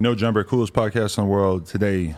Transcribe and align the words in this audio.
No 0.00 0.14
Jumper, 0.14 0.44
coolest 0.44 0.72
podcast 0.74 1.18
in 1.18 1.24
the 1.24 1.30
world. 1.30 1.66
Today, 1.66 2.14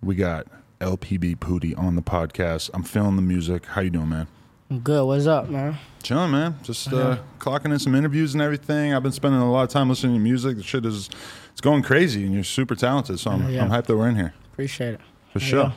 we 0.00 0.14
got 0.14 0.46
LPB 0.80 1.40
Poody 1.40 1.74
on 1.74 1.96
the 1.96 2.02
podcast. 2.02 2.70
I'm 2.72 2.84
feeling 2.84 3.16
the 3.16 3.22
music. 3.22 3.66
How 3.66 3.80
you 3.80 3.90
doing, 3.90 4.08
man? 4.08 4.28
I'm 4.70 4.78
good. 4.78 5.04
What's 5.04 5.26
up, 5.26 5.48
man? 5.48 5.76
Chilling, 6.02 6.30
man. 6.30 6.56
Just 6.62 6.92
uh, 6.92 7.18
clocking 7.40 7.72
in 7.72 7.78
some 7.80 7.96
interviews 7.96 8.34
and 8.34 8.42
everything. 8.42 8.94
I've 8.94 9.02
been 9.02 9.10
spending 9.10 9.40
a 9.40 9.50
lot 9.50 9.64
of 9.64 9.70
time 9.70 9.88
listening 9.88 10.14
to 10.14 10.20
music. 10.20 10.58
The 10.58 10.62
shit 10.62 10.86
is 10.86 11.10
it's 11.50 11.60
going 11.60 11.82
crazy, 11.82 12.24
and 12.24 12.32
you're 12.32 12.44
super 12.44 12.76
talented. 12.76 13.18
So 13.18 13.32
I'm, 13.32 13.50
Yeah. 13.50 13.64
I'm 13.64 13.70
hyped 13.70 13.86
that 13.86 13.96
we're 13.96 14.08
in 14.08 14.14
here 14.14 14.32
Appreciate 14.52 14.94
it. 14.94 15.00
for 15.32 15.40
sure. 15.40 15.72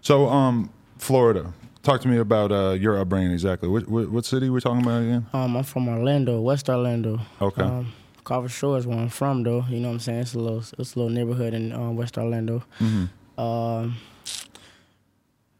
So, 0.00 0.28
um, 0.28 0.70
Florida. 0.98 1.52
Talk 1.82 2.02
to 2.02 2.08
me 2.08 2.18
about 2.18 2.52
uh, 2.52 2.70
your 2.78 2.98
upbringing 3.00 3.32
exactly. 3.32 3.68
What, 3.68 3.88
what, 3.88 4.10
what 4.10 4.24
city 4.24 4.48
we 4.48 4.60
talking 4.60 4.82
about 4.82 5.02
again? 5.02 5.26
Um, 5.32 5.56
I'm 5.56 5.64
from 5.64 5.88
Orlando, 5.88 6.40
West 6.40 6.68
Orlando. 6.68 7.20
Okay. 7.42 7.62
Um, 7.62 7.92
Carver 8.24 8.48
Shore 8.48 8.78
is 8.78 8.86
where 8.86 8.98
I'm 8.98 9.08
from, 9.10 9.42
though. 9.42 9.64
You 9.68 9.80
know 9.80 9.88
what 9.88 9.94
I'm 9.94 10.00
saying? 10.00 10.20
It's 10.20 10.34
a 10.34 10.38
little, 10.38 10.64
it's 10.78 10.94
a 10.94 10.98
little 10.98 11.10
neighborhood 11.10 11.54
in 11.54 11.72
um, 11.72 11.96
West 11.96 12.16
Orlando. 12.18 12.64
Mm-hmm. 12.80 13.40
Um, 13.40 13.96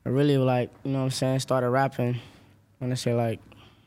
I 0.07 0.09
really 0.09 0.39
like, 0.39 0.71
you 0.83 0.93
know 0.93 0.99
what 0.99 1.05
I'm 1.05 1.11
saying? 1.11 1.41
Started 1.41 1.71
rapping 1.71 2.21
when 2.79 2.91
I 2.93 2.95
say 2.95 3.15
like 3.15 3.41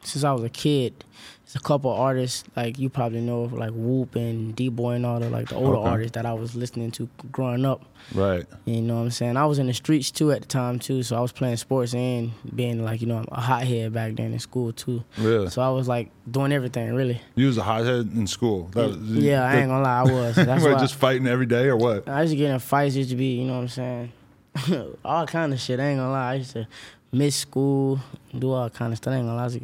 since 0.08 0.23
I 0.23 0.31
was 0.31 0.44
a 0.44 0.50
kid. 0.50 1.03
There's 1.45 1.55
a 1.55 1.59
couple 1.61 1.91
artists 1.91 2.44
like 2.58 2.77
you 2.77 2.89
probably 2.89 3.22
know 3.22 3.44
like 3.44 3.72
Whoop 3.72 4.16
and 4.16 4.53
D 4.53 4.67
Boy 4.67 4.94
and 4.95 5.05
all 5.05 5.19
the 5.22 5.30
like 5.30 5.47
the 5.47 5.55
older 5.55 5.77
Okay. 5.77 5.89
artists 5.89 6.11
that 6.16 6.25
I 6.25 6.33
was 6.33 6.55
listening 6.55 6.91
to 6.91 7.08
growing 7.31 7.66
up. 7.66 7.83
Right. 8.13 8.45
You 8.66 8.81
know 8.81 8.95
what 8.95 9.02
I'm 9.03 9.11
saying? 9.11 9.38
I 9.38 9.45
was 9.45 9.58
in 9.58 9.67
the 9.67 9.73
streets 9.73 10.11
too 10.11 10.31
at 10.33 10.41
the 10.41 10.47
time 10.47 10.78
too, 10.78 11.03
so 11.03 11.16
I 11.16 11.22
was 11.22 11.31
playing 11.31 11.55
sports 11.55 11.94
and 11.94 12.31
being 12.53 12.83
like, 12.83 13.00
you 13.00 13.08
know, 13.08 13.23
a 13.31 13.39
hothead 13.39 13.94
back 13.94 14.16
then 14.16 14.33
in 14.33 14.39
school 14.39 14.73
too. 14.73 15.05
Really? 15.17 15.50
So 15.50 15.61
I 15.61 15.69
was 15.69 15.88
like 15.88 16.09
doing 16.30 16.52
everything 16.52 16.94
really. 16.94 17.22
You 17.35 17.47
was 17.47 17.58
a 17.58 17.63
hothead 17.63 18.11
in 18.13 18.28
school. 18.28 18.66
That 18.73 18.94
Yeah, 19.00 19.45
I 19.45 19.58
ain't 19.58 19.69
gonna 19.69 19.83
lie, 19.83 20.00
I 20.02 20.03
was. 20.03 20.35
That's 20.35 20.61
why 20.63 20.73
just 20.80 20.95
fighting 20.95 21.28
every 21.28 21.45
day 21.45 21.67
or 21.67 21.78
what? 21.78 22.09
I 22.09 22.23
used 22.23 22.31
to 22.33 22.38
get 22.38 22.52
in 22.52 22.59
fights, 22.59 22.95
used 22.95 23.11
to 23.11 23.16
be, 23.16 23.39
you 23.39 23.45
know 23.45 23.53
what 23.55 23.61
I'm 23.61 23.67
saying? 23.69 24.11
all 25.05 25.25
kind 25.28 25.53
of 25.53 25.59
shit. 25.61 25.80
I 25.80 25.88
ain't 25.88 26.00
gonna 26.00 26.11
lie. 26.11 26.31
I 26.31 26.33
used 26.35 26.52
to 26.52 26.67
miss 27.13 27.38
school, 27.38 28.02
do 28.38 28.52
all 28.52 28.69
kind 28.69 28.91
of 28.91 28.97
stuff. 28.97 29.13
I 29.13 29.17
ain't 29.17 29.28
gonna 29.28 29.38
lie. 29.38 29.61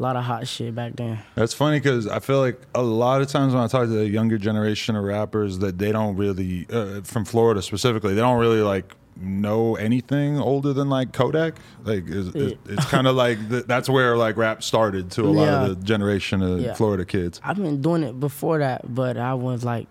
A 0.00 0.02
lot 0.02 0.16
of 0.16 0.24
hot 0.24 0.48
shit 0.48 0.74
back 0.74 0.96
then. 0.96 1.18
That's 1.34 1.52
funny 1.52 1.78
because 1.78 2.08
I 2.08 2.20
feel 2.20 2.38
like 2.40 2.58
a 2.74 2.80
lot 2.82 3.20
of 3.20 3.28
times 3.28 3.52
when 3.52 3.62
I 3.62 3.66
talk 3.66 3.82
to 3.82 3.86
the 3.88 4.08
younger 4.08 4.38
generation 4.38 4.96
of 4.96 5.04
rappers, 5.04 5.58
that 5.58 5.76
they 5.78 5.92
don't 5.92 6.16
really, 6.16 6.66
uh, 6.72 7.02
from 7.02 7.26
Florida 7.26 7.60
specifically, 7.60 8.14
they 8.14 8.22
don't 8.22 8.38
really 8.40 8.62
like 8.62 8.96
know 9.22 9.76
anything 9.76 10.38
older 10.38 10.72
than 10.72 10.88
like 10.88 11.12
Kodak. 11.12 11.56
Like 11.84 12.04
it's, 12.06 12.34
it, 12.34 12.58
it's 12.66 12.86
kind 12.86 13.06
of 13.06 13.14
like 13.14 13.46
th- 13.50 13.66
that's 13.66 13.90
where 13.90 14.16
like 14.16 14.38
rap 14.38 14.62
started 14.62 15.10
to 15.12 15.24
a 15.24 15.28
lot 15.28 15.44
Yeah. 15.44 15.62
of 15.66 15.78
the 15.80 15.84
generation 15.84 16.40
of 16.42 16.60
Yeah. 16.60 16.72
Florida 16.72 17.04
kids. 17.04 17.38
I've 17.44 17.56
been 17.56 17.82
doing 17.82 18.02
it 18.02 18.18
before 18.18 18.58
that, 18.60 18.94
but 18.94 19.18
I 19.18 19.34
was 19.34 19.64
like, 19.66 19.86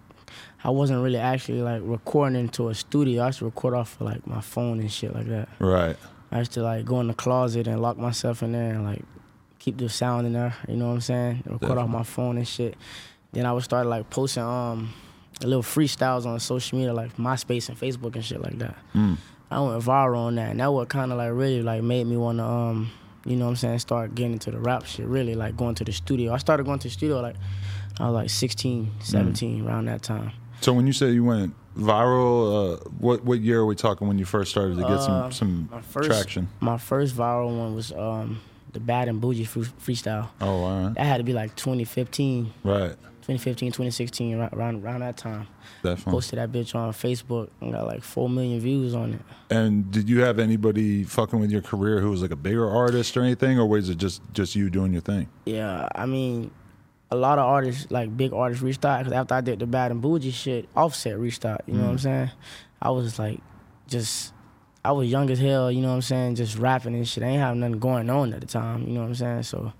I 0.63 0.71
wasn't 0.71 1.03
really 1.03 1.19
actually 1.19 1.61
like 1.61 1.83
recording 1.85 2.39
into 2.39 2.69
a 2.69 2.73
studio. 2.73 3.21
I 3.21 3.27
used 3.27 3.39
to 3.39 3.45
record 3.45 3.75
off 3.75 3.95
of 4.01 4.07
like 4.07 4.25
my 4.25 4.41
phone 4.41 4.79
and 4.79 4.91
shit 4.91 5.13
like 5.13 5.27
that. 5.27 5.49
Right. 5.59 5.95
I 6.31 6.39
used 6.39 6.53
to 6.53 6.63
like 6.63 6.85
go 6.85 6.99
in 6.99 7.07
the 7.07 7.13
closet 7.13 7.67
and 7.67 7.79
lock 7.79 7.97
myself 7.99 8.41
in 8.41 8.53
there 8.53 8.73
and 8.73 8.83
like 8.83 9.03
keep 9.59 9.77
the 9.77 9.89
sound 9.89 10.25
in 10.27 10.33
there. 10.33 10.55
You 10.67 10.75
know 10.77 10.87
what 10.87 10.93
I'm 10.95 11.01
saying? 11.01 11.43
Record 11.45 11.77
off 11.77 11.89
my 11.89 12.03
phone 12.03 12.37
and 12.37 12.47
shit. 12.47 12.75
Then 13.31 13.45
I 13.45 13.53
would 13.53 13.63
start 13.63 13.85
like 13.85 14.09
posting 14.09 14.43
um 14.43 14.93
little 15.43 15.61
freestyles 15.63 16.25
on 16.25 16.39
social 16.39 16.77
media 16.77 16.93
like 16.93 17.15
MySpace 17.17 17.69
and 17.69 17.79
Facebook 17.79 18.15
and 18.15 18.25
shit 18.25 18.41
like 18.41 18.57
that. 18.59 18.75
I 19.51 19.59
went 19.61 19.83
viral 19.83 20.17
on 20.27 20.35
that, 20.35 20.51
and 20.51 20.59
that 20.59 20.71
what 20.71 20.89
kind 20.89 21.11
of 21.11 21.17
like 21.17 21.31
really 21.31 21.61
like 21.61 21.81
made 21.83 22.05
me 22.07 22.17
want 22.17 22.37
to 22.39 22.43
um 22.43 22.91
you 23.25 23.35
know 23.35 23.45
what 23.45 23.51
I'm 23.51 23.55
saying 23.57 23.79
start 23.79 24.15
getting 24.15 24.33
into 24.33 24.51
the 24.51 24.59
rap 24.59 24.85
shit. 24.85 25.05
Really 25.05 25.35
like 25.35 25.55
going 25.57 25.75
to 25.75 25.83
the 25.83 25.91
studio. 25.91 26.33
I 26.33 26.37
started 26.37 26.65
going 26.65 26.79
to 26.79 26.87
the 26.87 26.93
studio 26.93 27.19
like 27.21 27.35
I 27.99 28.05
was 28.05 28.13
like 28.13 28.29
16, 28.29 28.91
17 29.01 29.65
around 29.67 29.85
that 29.85 30.01
time. 30.01 30.31
So 30.61 30.71
when 30.73 30.87
you 30.87 30.93
say 30.93 31.11
you 31.11 31.23
went 31.25 31.53
viral, 31.77 32.75
uh, 32.75 32.89
what 32.99 33.23
what 33.23 33.39
year 33.41 33.59
are 33.59 33.65
we 33.65 33.75
talking 33.75 34.07
when 34.07 34.17
you 34.19 34.25
first 34.25 34.51
started 34.51 34.77
to 34.77 34.83
get 34.83 34.99
some 35.01 35.13
Uh, 35.15 35.29
some 35.31 35.69
My 35.71 35.81
first 35.81 36.09
traction? 36.09 36.49
My 36.59 36.77
first 36.77 37.15
viral 37.15 37.57
one 37.57 37.75
was 37.75 37.91
um 37.91 38.39
the 38.73 38.79
Bad 38.79 39.07
and 39.07 39.21
Boujee 39.21 39.47
freestyle. 39.47 40.29
Oh, 40.41 40.63
all 40.63 40.83
right. 40.83 40.95
That 40.95 41.05
had 41.05 41.17
to 41.17 41.23
be 41.23 41.33
like 41.33 41.55
2015, 41.55 42.53
Right. 42.63 42.95
2015, 43.29 43.71
2016, 43.71 44.39
around, 44.39 44.53
around, 44.53 44.83
around 44.83 45.01
that 45.01 45.15
time. 45.15 45.47
Definitely. 45.83 46.11
Posted 46.13 46.39
that 46.39 46.51
bitch 46.51 46.73
on 46.73 46.91
Facebook 46.93 47.49
and 47.61 47.71
got 47.73 47.85
like 47.85 48.01
4 48.01 48.27
million 48.27 48.59
views 48.59 48.95
on 48.95 49.13
it. 49.13 49.21
And 49.51 49.91
did 49.91 50.09
you 50.09 50.21
have 50.21 50.39
anybody 50.39 51.03
fucking 51.03 51.39
with 51.39 51.51
your 51.51 51.61
career 51.61 51.99
who 51.99 52.09
was 52.09 52.23
like 52.23 52.31
a 52.31 52.35
bigger 52.35 52.67
artist 52.67 53.15
or 53.15 53.21
anything, 53.21 53.59
or 53.59 53.67
was 53.67 53.89
it 53.89 53.99
just 53.99 54.21
just 54.33 54.55
you 54.55 54.71
doing 54.71 54.93
your 54.93 55.03
thing? 55.03 55.27
Yeah, 55.45 55.87
I 55.93 56.07
mean, 56.07 56.49
a 57.11 57.15
lot 57.15 57.39
of 57.39 57.45
artists, 57.45 57.91
like 57.91 58.15
big 58.15 58.33
artists, 58.33 58.63
reached 58.63 58.85
out. 58.85 59.03
Cause 59.03 59.13
after 59.13 59.35
I 59.35 59.41
did 59.41 59.59
the 59.59 59.67
Bad 59.67 59.91
and 59.91 60.03
Boujee 60.03 60.33
shit, 60.33 60.67
Offset 60.75 61.17
reached 61.17 61.45
out. 61.45 61.61
You 61.67 61.75
know 61.75 61.83
what 61.83 61.89
I'm 61.89 61.97
mm. 61.97 62.01
saying? 62.01 62.31
I 62.81 62.89
was 62.91 63.19
like, 63.19 63.39
just, 63.87 64.33
I 64.83 64.91
was 64.91 65.09
young 65.09 65.29
as 65.29 65.39
hell. 65.39 65.71
You 65.71 65.81
know 65.81 65.89
what 65.89 65.95
I'm 65.95 66.01
saying? 66.01 66.35
Just 66.35 66.57
rapping 66.57 66.95
and 66.95 67.07
shit. 67.07 67.23
I 67.23 67.27
ain't 67.27 67.39
have 67.39 67.55
nothing 67.55 67.79
going 67.79 68.09
on 68.09 68.33
at 68.33 68.41
the 68.41 68.47
time. 68.47 68.87
You 68.87 68.93
know 68.93 69.01
what 69.01 69.07
I'm 69.07 69.15
saying? 69.15 69.43
So. 69.43 69.73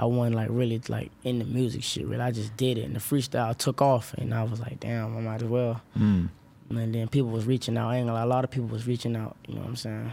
I 0.00 0.04
wasn't 0.04 0.36
like 0.36 0.46
really 0.48 0.80
like 0.88 1.10
in 1.24 1.40
the 1.40 1.44
music 1.44 1.82
shit. 1.82 2.06
Really, 2.06 2.22
I 2.22 2.30
just 2.30 2.56
did 2.56 2.78
it, 2.78 2.82
and 2.84 2.94
the 2.94 3.00
freestyle 3.00 3.56
took 3.56 3.82
off, 3.82 4.14
and 4.14 4.32
I 4.32 4.44
was 4.44 4.60
like, 4.60 4.78
"Damn, 4.78 5.16
I 5.16 5.20
might 5.20 5.42
as 5.42 5.48
well." 5.48 5.82
And 5.96 6.30
then 6.70 7.08
people 7.08 7.30
was 7.30 7.46
reaching 7.46 7.76
out. 7.76 7.88
I 7.88 7.96
ain't 7.96 8.06
gonna 8.06 8.16
lie, 8.16 8.22
a 8.22 8.26
lot 8.26 8.44
of 8.44 8.50
people 8.52 8.68
was 8.68 8.86
reaching 8.86 9.16
out. 9.16 9.36
You 9.48 9.54
know 9.54 9.62
what 9.62 9.70
I'm 9.70 9.76
saying? 9.76 10.12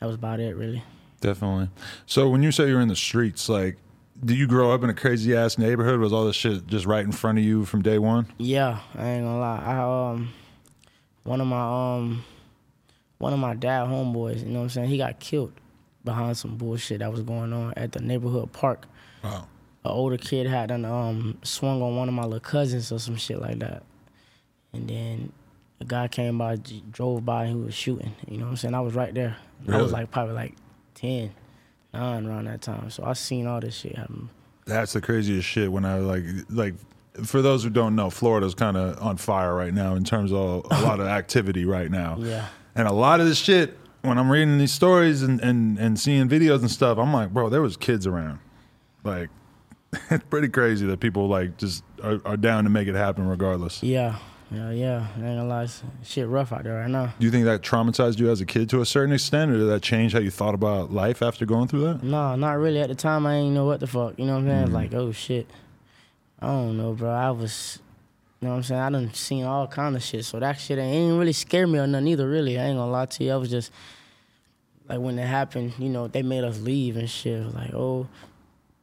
That 0.00 0.06
was 0.06 0.16
about 0.16 0.40
it, 0.40 0.54
really. 0.56 0.82
Definitely. 1.22 1.70
So 2.04 2.28
when 2.28 2.42
you 2.42 2.52
say 2.52 2.68
you're 2.68 2.82
in 2.82 2.88
the 2.88 2.96
streets, 2.96 3.48
like, 3.48 3.78
do 4.22 4.34
you 4.34 4.46
grow 4.46 4.72
up 4.72 4.82
in 4.82 4.90
a 4.90 4.94
crazy 4.94 5.34
ass 5.34 5.56
neighborhood? 5.56 6.00
Was 6.00 6.12
all 6.12 6.26
this 6.26 6.36
shit 6.36 6.66
just 6.66 6.84
right 6.84 7.04
in 7.04 7.12
front 7.12 7.38
of 7.38 7.44
you 7.44 7.64
from 7.64 7.80
day 7.80 7.98
one? 7.98 8.26
Yeah, 8.36 8.80
I 8.94 9.08
ain't 9.08 9.24
gonna 9.24 9.38
lie. 9.40 9.62
I 9.64 10.10
um 10.12 10.34
one 11.22 11.40
of 11.40 11.46
my 11.46 11.96
um 11.96 12.24
one 13.18 13.32
of 13.32 13.38
my 13.38 13.54
dad 13.54 13.86
homeboys, 13.86 14.40
you 14.40 14.46
know 14.46 14.60
what 14.60 14.64
I'm 14.64 14.68
saying, 14.70 14.88
he 14.88 14.98
got 14.98 15.18
killed 15.20 15.52
behind 16.04 16.36
some 16.36 16.56
bullshit 16.56 17.00
that 17.00 17.12
was 17.12 17.22
going 17.22 17.52
on 17.52 17.74
at 17.76 17.92
the 17.92 18.00
neighborhood 18.00 18.52
park. 18.52 18.86
Wow. 19.22 19.46
An 19.84 19.90
older 19.90 20.16
kid 20.16 20.46
had 20.46 20.68
done 20.68 20.84
um 20.84 21.38
swung 21.42 21.82
on 21.82 21.96
one 21.96 22.08
of 22.08 22.14
my 22.14 22.24
little 22.24 22.40
cousins 22.40 22.90
or 22.92 22.98
some 22.98 23.16
shit 23.16 23.40
like 23.40 23.58
that. 23.58 23.82
And 24.72 24.88
then 24.88 25.32
a 25.80 25.84
guy 25.84 26.08
came 26.08 26.38
by, 26.38 26.56
drove 26.90 27.24
by, 27.24 27.44
and 27.44 27.56
he 27.56 27.64
was 27.64 27.74
shooting. 27.74 28.14
You 28.26 28.38
know 28.38 28.44
what 28.44 28.50
I'm 28.50 28.56
saying? 28.56 28.74
I 28.74 28.80
was 28.80 28.94
right 28.94 29.14
there. 29.14 29.36
I 29.68 29.80
was 29.80 29.92
like 29.92 30.10
probably 30.10 30.34
like 30.34 30.54
10, 30.94 31.32
9 31.94 32.26
around 32.26 32.46
that 32.46 32.60
time. 32.60 32.90
So 32.90 33.04
I 33.04 33.12
seen 33.12 33.46
all 33.46 33.60
this 33.60 33.76
shit 33.76 33.96
happen. 33.96 34.30
That's 34.66 34.92
the 34.92 35.00
craziest 35.00 35.46
shit. 35.46 35.70
When 35.72 35.84
I 35.84 35.98
like 35.98 36.24
like. 36.50 36.74
For 37.24 37.42
those 37.42 37.64
who 37.64 37.70
don't 37.70 37.96
know, 37.96 38.10
Florida's 38.10 38.54
kind 38.54 38.76
of 38.76 39.02
on 39.02 39.16
fire 39.16 39.52
right 39.52 39.74
now 39.74 39.96
in 39.96 40.04
terms 40.04 40.30
of 40.30 40.64
a 40.70 40.82
lot 40.82 41.00
of 41.00 41.06
activity 41.08 41.64
right 41.64 41.90
now. 41.90 42.16
Yeah. 42.20 42.46
And 42.78 42.86
a 42.86 42.92
lot 42.92 43.18
of 43.18 43.26
this 43.26 43.38
shit, 43.38 43.76
when 44.02 44.18
I'm 44.18 44.30
reading 44.30 44.56
these 44.56 44.72
stories 44.72 45.24
and, 45.24 45.40
and, 45.40 45.76
and 45.78 45.98
seeing 45.98 46.28
videos 46.28 46.60
and 46.60 46.70
stuff, 46.70 46.96
I'm 46.96 47.12
like, 47.12 47.30
bro, 47.30 47.48
there 47.48 47.60
was 47.60 47.76
kids 47.76 48.06
around. 48.06 48.38
Like, 49.02 49.30
it's 50.10 50.22
pretty 50.30 50.48
crazy 50.48 50.86
that 50.86 51.00
people 51.00 51.26
like 51.26 51.56
just 51.56 51.82
are, 52.04 52.20
are 52.24 52.36
down 52.36 52.62
to 52.64 52.70
make 52.70 52.86
it 52.86 52.94
happen 52.94 53.26
regardless. 53.26 53.82
Yeah. 53.82 54.18
Yeah, 54.52 54.70
yeah. 54.70 55.06
I 55.16 55.16
ain't 55.16 55.38
gonna 55.38 55.44
lie. 55.44 55.66
Shit 56.04 56.28
rough 56.28 56.52
out 56.52 56.62
there 56.62 56.76
right 56.76 56.88
now. 56.88 57.12
Do 57.18 57.26
you 57.26 57.32
think 57.32 57.46
that 57.46 57.62
traumatized 57.62 58.20
you 58.20 58.30
as 58.30 58.40
a 58.40 58.46
kid 58.46 58.70
to 58.70 58.80
a 58.80 58.86
certain 58.86 59.12
extent, 59.12 59.50
or 59.50 59.58
did 59.58 59.66
that 59.66 59.82
change 59.82 60.12
how 60.12 60.20
you 60.20 60.30
thought 60.30 60.54
about 60.54 60.92
life 60.92 61.20
after 61.20 61.44
going 61.44 61.66
through 61.66 61.80
that? 61.80 62.02
No, 62.04 62.36
not 62.36 62.52
really. 62.52 62.80
At 62.80 62.88
the 62.88 62.94
time, 62.94 63.26
I 63.26 63.34
ain't 63.34 63.54
know 63.54 63.66
what 63.66 63.80
the 63.80 63.88
fuck. 63.88 64.18
You 64.18 64.24
know 64.24 64.34
what 64.34 64.44
I'm 64.44 64.48
saying? 64.48 64.72
Like, 64.72 64.94
oh 64.94 65.10
shit. 65.10 65.50
I 66.40 66.46
don't 66.46 66.78
know, 66.78 66.92
bro. 66.92 67.10
I 67.10 67.32
was, 67.32 67.80
you 68.40 68.46
know 68.46 68.50
what 68.50 68.56
I'm 68.58 68.62
saying? 68.62 68.80
I 68.80 68.90
done 68.90 69.14
seen 69.14 69.44
all 69.44 69.66
kind 69.66 69.96
of 69.96 70.02
shit. 70.02 70.24
So 70.24 70.38
that 70.38 70.60
shit 70.60 70.78
ain't 70.78 71.18
really 71.18 71.32
scare 71.32 71.66
me 71.66 71.78
or 71.78 71.86
nothing 71.86 72.08
either, 72.08 72.28
really. 72.28 72.58
I 72.58 72.66
ain't 72.66 72.78
gonna 72.78 72.90
lie 72.90 73.06
to 73.06 73.24
you. 73.24 73.32
I 73.32 73.36
was 73.36 73.50
just, 73.50 73.72
like, 74.88 75.00
when 75.00 75.18
it 75.18 75.26
happened, 75.26 75.74
you 75.78 75.88
know, 75.88 76.06
they 76.06 76.22
made 76.22 76.44
us 76.44 76.60
leave 76.60 76.96
and 76.96 77.10
shit. 77.10 77.52
Like, 77.54 77.74
oh, 77.74 78.06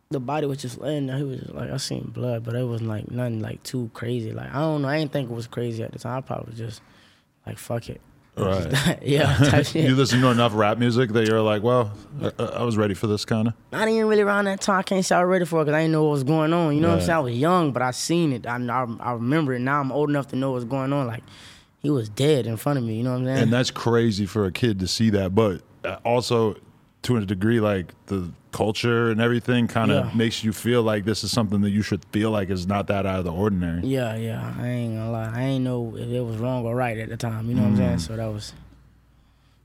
the 0.10 0.19
body 0.19 0.46
was 0.46 0.60
just 0.60 0.80
laying 0.80 1.07
there. 1.07 1.18
He 1.18 1.24
was 1.24 1.50
like, 1.50 1.72
I 1.72 1.78
seen 1.78 2.12
blood, 2.13 2.44
but 2.44 2.56
it 2.56 2.63
wasn't 2.63 2.90
like 2.90 3.10
nothing 3.10 3.42
like 3.42 3.63
too 3.63 3.90
crazy. 3.94 4.31
Like, 4.31 4.54
I 4.54 4.60
don't 4.60 4.81
know. 4.81 4.88
I 4.88 4.98
ain't 4.98 5.12
think 5.12 5.30
it 5.30 5.34
was 5.34 5.48
crazy 5.48 5.84
at 5.84 5.92
the 5.92 6.00
time. 6.00 6.18
I 6.18 6.22
probably 6.22 6.52
was 6.52 6.60
just 6.60 6.81
like, 7.46 7.57
fuck 7.57 7.90
it. 7.90 8.02
Right. 8.37 8.99
yeah, 9.01 9.61
you 9.73 9.95
listen 9.95 10.21
to 10.21 10.27
enough 10.27 10.53
rap 10.55 10.77
music 10.77 11.11
that 11.11 11.27
you're 11.27 11.41
like, 11.41 11.63
well, 11.63 11.91
I, 12.21 12.43
I 12.43 12.63
was 12.63 12.75
ready 12.75 12.93
for 12.93 13.07
this 13.07 13.23
kind 13.23 13.47
of. 13.47 13.53
I 13.71 13.85
didn't 13.85 14.07
really 14.07 14.23
around 14.23 14.45
that 14.45 14.61
time. 14.61 14.79
I 14.79 14.83
can't 14.83 15.05
say 15.05 15.15
I 15.15 15.23
was 15.23 15.29
ready 15.29 15.45
for 15.45 15.61
it 15.61 15.65
because 15.65 15.75
I 15.75 15.81
didn't 15.81 15.93
know 15.93 16.03
what 16.03 16.11
was 16.11 16.23
going 16.23 16.51
on. 16.51 16.75
You 16.75 16.81
know 16.81 16.89
what 16.89 16.95
I'm 16.95 17.01
saying? 17.01 17.11
I 17.11 17.19
was 17.19 17.35
young, 17.35 17.71
but 17.71 17.81
I 17.81 17.91
seen 17.91 18.33
it. 18.33 18.45
I, 18.45 18.57
I, 18.57 18.87
I 18.99 19.13
remember 19.13 19.53
it. 19.53 19.59
Now 19.59 19.79
I'm 19.79 19.91
old 19.91 20.09
enough 20.09 20.27
to 20.29 20.35
know 20.35 20.51
what's 20.51 20.65
going 20.65 20.91
on. 20.91 21.07
Like, 21.07 21.23
he 21.81 21.89
was 21.89 22.09
dead 22.09 22.47
in 22.47 22.57
front 22.57 22.77
of 22.79 22.83
me. 22.83 22.95
You 22.97 23.03
know 23.03 23.11
what 23.11 23.19
I'm 23.19 23.25
saying? 23.25 23.43
And 23.43 23.53
that's 23.53 23.71
crazy 23.71 24.25
for 24.25 24.45
a 24.45 24.51
kid 24.51 24.79
to 24.79 24.87
see 24.87 25.11
that. 25.11 25.33
But 25.35 25.61
uh, 25.83 25.99
also, 26.03 26.55
to 27.06 27.18
a 27.18 27.25
degree, 27.25 27.60
like 27.60 27.94
the 28.07 28.31
culture 28.52 29.10
and 29.12 29.19
everything 29.19 29.68
kind 29.68 29.92
of 29.92 30.06
Yeah. 30.07 30.12
makes 30.16 30.44
you 30.44 30.54
feel 30.54 30.81
like 30.84 31.04
this 31.06 31.24
is 31.24 31.31
something 31.31 31.62
that 31.62 31.72
you 31.72 31.81
should 31.81 32.04
feel 32.06 32.31
like 32.31 32.50
is 32.50 32.66
not 32.68 32.88
that 32.88 33.06
out 33.06 33.19
of 33.19 33.25
the 33.25 33.31
ordinary. 33.31 33.81
yeah, 33.86 34.16
yeah. 34.16 34.54
I 34.57 34.68
ain't 34.68 34.96
gonna 34.96 35.12
lie. 35.12 35.31
I 35.34 35.42
ain't 35.44 35.63
know 35.63 35.96
if 35.98 36.07
it 36.10 36.22
was 36.22 36.38
wrong 36.38 36.66
or 36.66 36.75
right 36.75 36.98
at 36.98 37.10
the 37.10 37.18
time. 37.18 37.48
You 37.50 37.56
know 37.56 37.63
what 37.63 37.68
I'm 37.69 37.75
Mm. 37.75 37.78
saying? 37.78 38.00
So 38.00 38.16
that 38.16 38.28
was, 38.28 38.54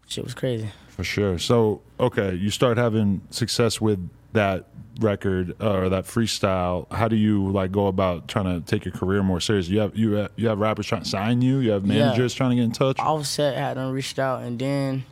shit 0.08 0.24
was 0.24 0.34
crazy. 0.34 0.70
For 0.88 1.04
sure. 1.04 1.38
So, 1.38 1.80
okay, 1.98 2.34
you 2.34 2.50
start 2.50 2.78
having 2.78 3.20
success 3.30 3.80
with 3.80 3.98
that 4.32 4.66
record 5.00 5.54
uh, 5.60 5.72
or 5.72 5.88
that 5.88 6.04
freestyle. 6.04 6.90
How 6.92 7.08
do 7.08 7.16
you 7.16 7.48
like 7.50 7.72
go 7.72 7.86
about 7.86 8.28
trying 8.28 8.44
to 8.44 8.60
take 8.66 8.84
your 8.84 8.92
career 8.92 9.22
more 9.22 9.40
serious? 9.40 9.68
You 9.68 9.78
have 9.80 9.96
you 9.96 10.12
have, 10.12 10.30
you 10.36 10.48
have 10.48 10.58
rappers 10.58 10.86
trying 10.86 11.04
to 11.04 11.08
sign 11.08 11.42
you. 11.42 11.58
You 11.58 11.70
have 11.70 11.86
Yeah. 11.86 11.94
managers 12.04 12.34
trying 12.34 12.50
to 12.50 12.56
get 12.56 12.64
in 12.64 12.72
touch. 12.72 12.98
Offset 12.98 13.56
had 13.56 13.76
them 13.76 13.92
reached 13.92 14.18
out, 14.18 14.42
and 14.42 14.58
then 14.58 15.04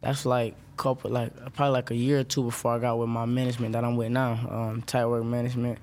that's 0.00 0.24
like 0.24 0.54
couple 0.76 1.10
like 1.10 1.32
probably 1.54 1.72
like 1.72 1.90
a 1.90 1.94
year 1.94 2.20
or 2.20 2.24
two 2.24 2.44
before 2.44 2.74
I 2.74 2.78
got 2.78 2.98
with 2.98 3.08
my 3.08 3.24
management 3.24 3.72
that 3.72 3.84
I'm 3.84 3.96
with 3.96 4.10
now, 4.10 4.32
um, 4.50 4.82
Tight 4.82 5.06
Work 5.06 5.24
Management. 5.24 5.78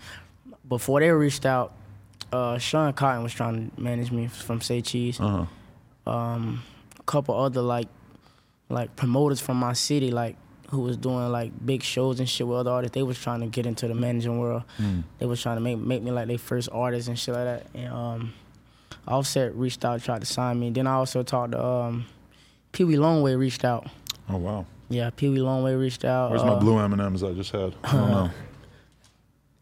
Before 0.68 1.00
they 1.00 1.10
reached 1.10 1.46
out, 1.46 1.74
uh, 2.32 2.58
Sean 2.58 2.94
Cotton 2.94 3.24
was 3.24 3.34
trying 3.34 3.72
to 3.72 3.82
manage 3.82 4.12
me 4.12 4.28
from 4.28 4.62
Say 4.62 4.82
Cheese. 4.82 5.20
Uh-huh. 5.20 5.46
Um, 6.12 6.64
a 7.00 7.04
couple 7.04 7.40
other 7.40 7.62
like 7.62 7.88
like 8.70 8.96
promoters 8.96 9.40
from 9.40 9.58
my 9.58 9.74
city, 9.74 10.12
like 10.12 10.36
who 10.70 10.82
was 10.82 10.98
doing 10.98 11.32
like 11.32 11.52
big 11.66 11.82
shows 11.82 12.20
and 12.20 12.30
shit 12.30 12.48
with 12.48 12.58
other 12.60 12.72
artists. 12.72 12.94
They 12.94 13.02
was 13.04 13.18
trying 13.20 13.42
to 13.42 13.48
get 13.48 13.66
into 13.66 13.88
the 13.88 13.96
managing 13.96 14.40
world. 14.40 14.64
They 15.18 15.26
was 15.26 15.42
trying 15.42 15.58
to 15.58 15.62
make 15.62 15.78
make 15.80 16.04
me 16.04 16.12
like 16.12 16.28
their 16.28 16.38
first 16.38 16.70
artist 16.72 17.08
and 17.08 17.18
shit 17.18 17.34
like 17.34 17.46
that. 17.46 17.68
And 17.74 17.94
um, 17.94 18.34
Offset 19.08 19.56
reached 19.56 19.84
out, 19.84 20.04
tried 20.04 20.22
to 20.22 20.28
sign 20.28 20.60
me. 20.60 20.70
Then 20.70 20.86
I 20.86 20.94
also 20.94 21.24
talked 21.24 21.54
to 21.54 21.64
um, 21.64 22.06
Pee 22.72 22.84
Wee 22.84 22.96
Longway 22.96 23.38
reached 23.38 23.66
out. 23.66 23.88
Oh 24.30 24.38
wow. 24.38 24.66
Yeah, 24.90 25.10
Pee 25.16 25.30
Wee 25.30 25.38
Longway 25.40 25.80
reached 25.80 26.04
out. 26.04 26.32
Where's 26.32 26.42
uh, 26.42 26.48
my 26.48 26.56
blue 26.60 26.78
M 26.80 26.94
and 26.94 27.02
M's 27.02 27.24
I 27.24 27.34
just 27.34 27.52
had? 27.52 27.76
I 27.84 27.92
don't 27.94 28.10
know. 28.12 28.30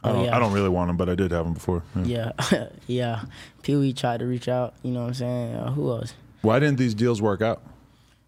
I 0.03 0.09
Oh, 0.09 0.13
don't, 0.13 0.25
yeah. 0.25 0.35
I 0.35 0.39
don't 0.39 0.53
really 0.53 0.69
want 0.69 0.87
them, 0.89 0.95
but 0.95 1.09
I 1.09 1.15
did 1.15 1.31
have 1.31 1.43
them 1.45 1.53
before. 1.55 1.83
Yeah. 2.03 2.31
Yeah, 2.51 2.67
yeah. 2.87 3.21
Pee 3.63 3.75
Wee 3.75 3.93
tried 3.93 4.19
to 4.19 4.25
reach 4.25 4.47
out. 4.47 4.73
You 4.83 4.91
know 4.91 5.01
what 5.01 5.07
I'm 5.07 5.13
saying? 5.15 5.55
Uh, 5.55 5.71
who 5.71 5.91
else? 5.91 6.13
Why 6.43 6.59
didn't 6.59 6.77
these 6.77 6.93
deals 6.93 7.21
work 7.21 7.41
out? 7.41 7.61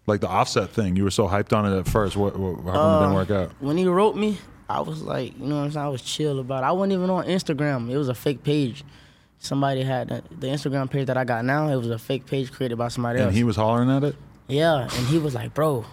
Like 0.06 0.20
the 0.20 0.28
offset 0.28 0.70
thing, 0.70 0.96
you 0.96 1.04
were 1.04 1.10
so 1.12 1.28
hyped 1.28 1.56
on 1.56 1.64
it 1.72 1.78
at 1.78 1.86
first. 1.88 2.16
What, 2.16 2.36
what 2.38 2.56
how 2.56 2.62
come 2.64 2.74
it 2.74 2.78
Uh, 2.78 3.00
didn't 3.00 3.14
work 3.14 3.30
out? 3.30 3.52
When 3.60 3.76
he 3.78 3.86
wrote 3.86 4.16
me, 4.16 4.38
I 4.68 4.80
was 4.80 5.02
like, 5.02 5.38
you 5.38 5.46
know 5.46 5.56
what 5.56 5.62
I'm 5.62 5.70
saying? 5.72 5.86
I 5.86 5.88
was 5.88 6.02
chill 6.02 6.40
about 6.40 6.64
it. 6.64 6.66
I 6.66 6.72
wasn't 6.72 6.94
even 6.94 7.08
on 7.08 7.24
Instagram. 7.26 7.88
It 7.90 7.96
was 7.96 8.08
a 8.08 8.14
fake 8.14 8.42
page. 8.42 8.84
Somebody 9.38 9.82
had 9.84 10.08
the, 10.08 10.22
the 10.36 10.48
Instagram 10.48 10.90
page 10.90 11.06
that 11.06 11.16
I 11.16 11.24
got 11.24 11.44
now. 11.44 11.68
It 11.68 11.76
was 11.76 11.88
a 11.88 11.98
fake 11.98 12.26
page 12.26 12.50
created 12.52 12.76
by 12.76 12.88
somebody 12.88 13.18
And 13.20 13.26
else. 13.26 13.28
And 13.30 13.36
he 13.38 13.44
was 13.44 13.56
hollering 13.56 13.90
at 13.90 14.04
it. 14.04 14.16
yeah, 14.48 14.82
and 14.82 15.06
he 15.06 15.18
was 15.18 15.34
like, 15.34 15.54
bro, 15.54 15.84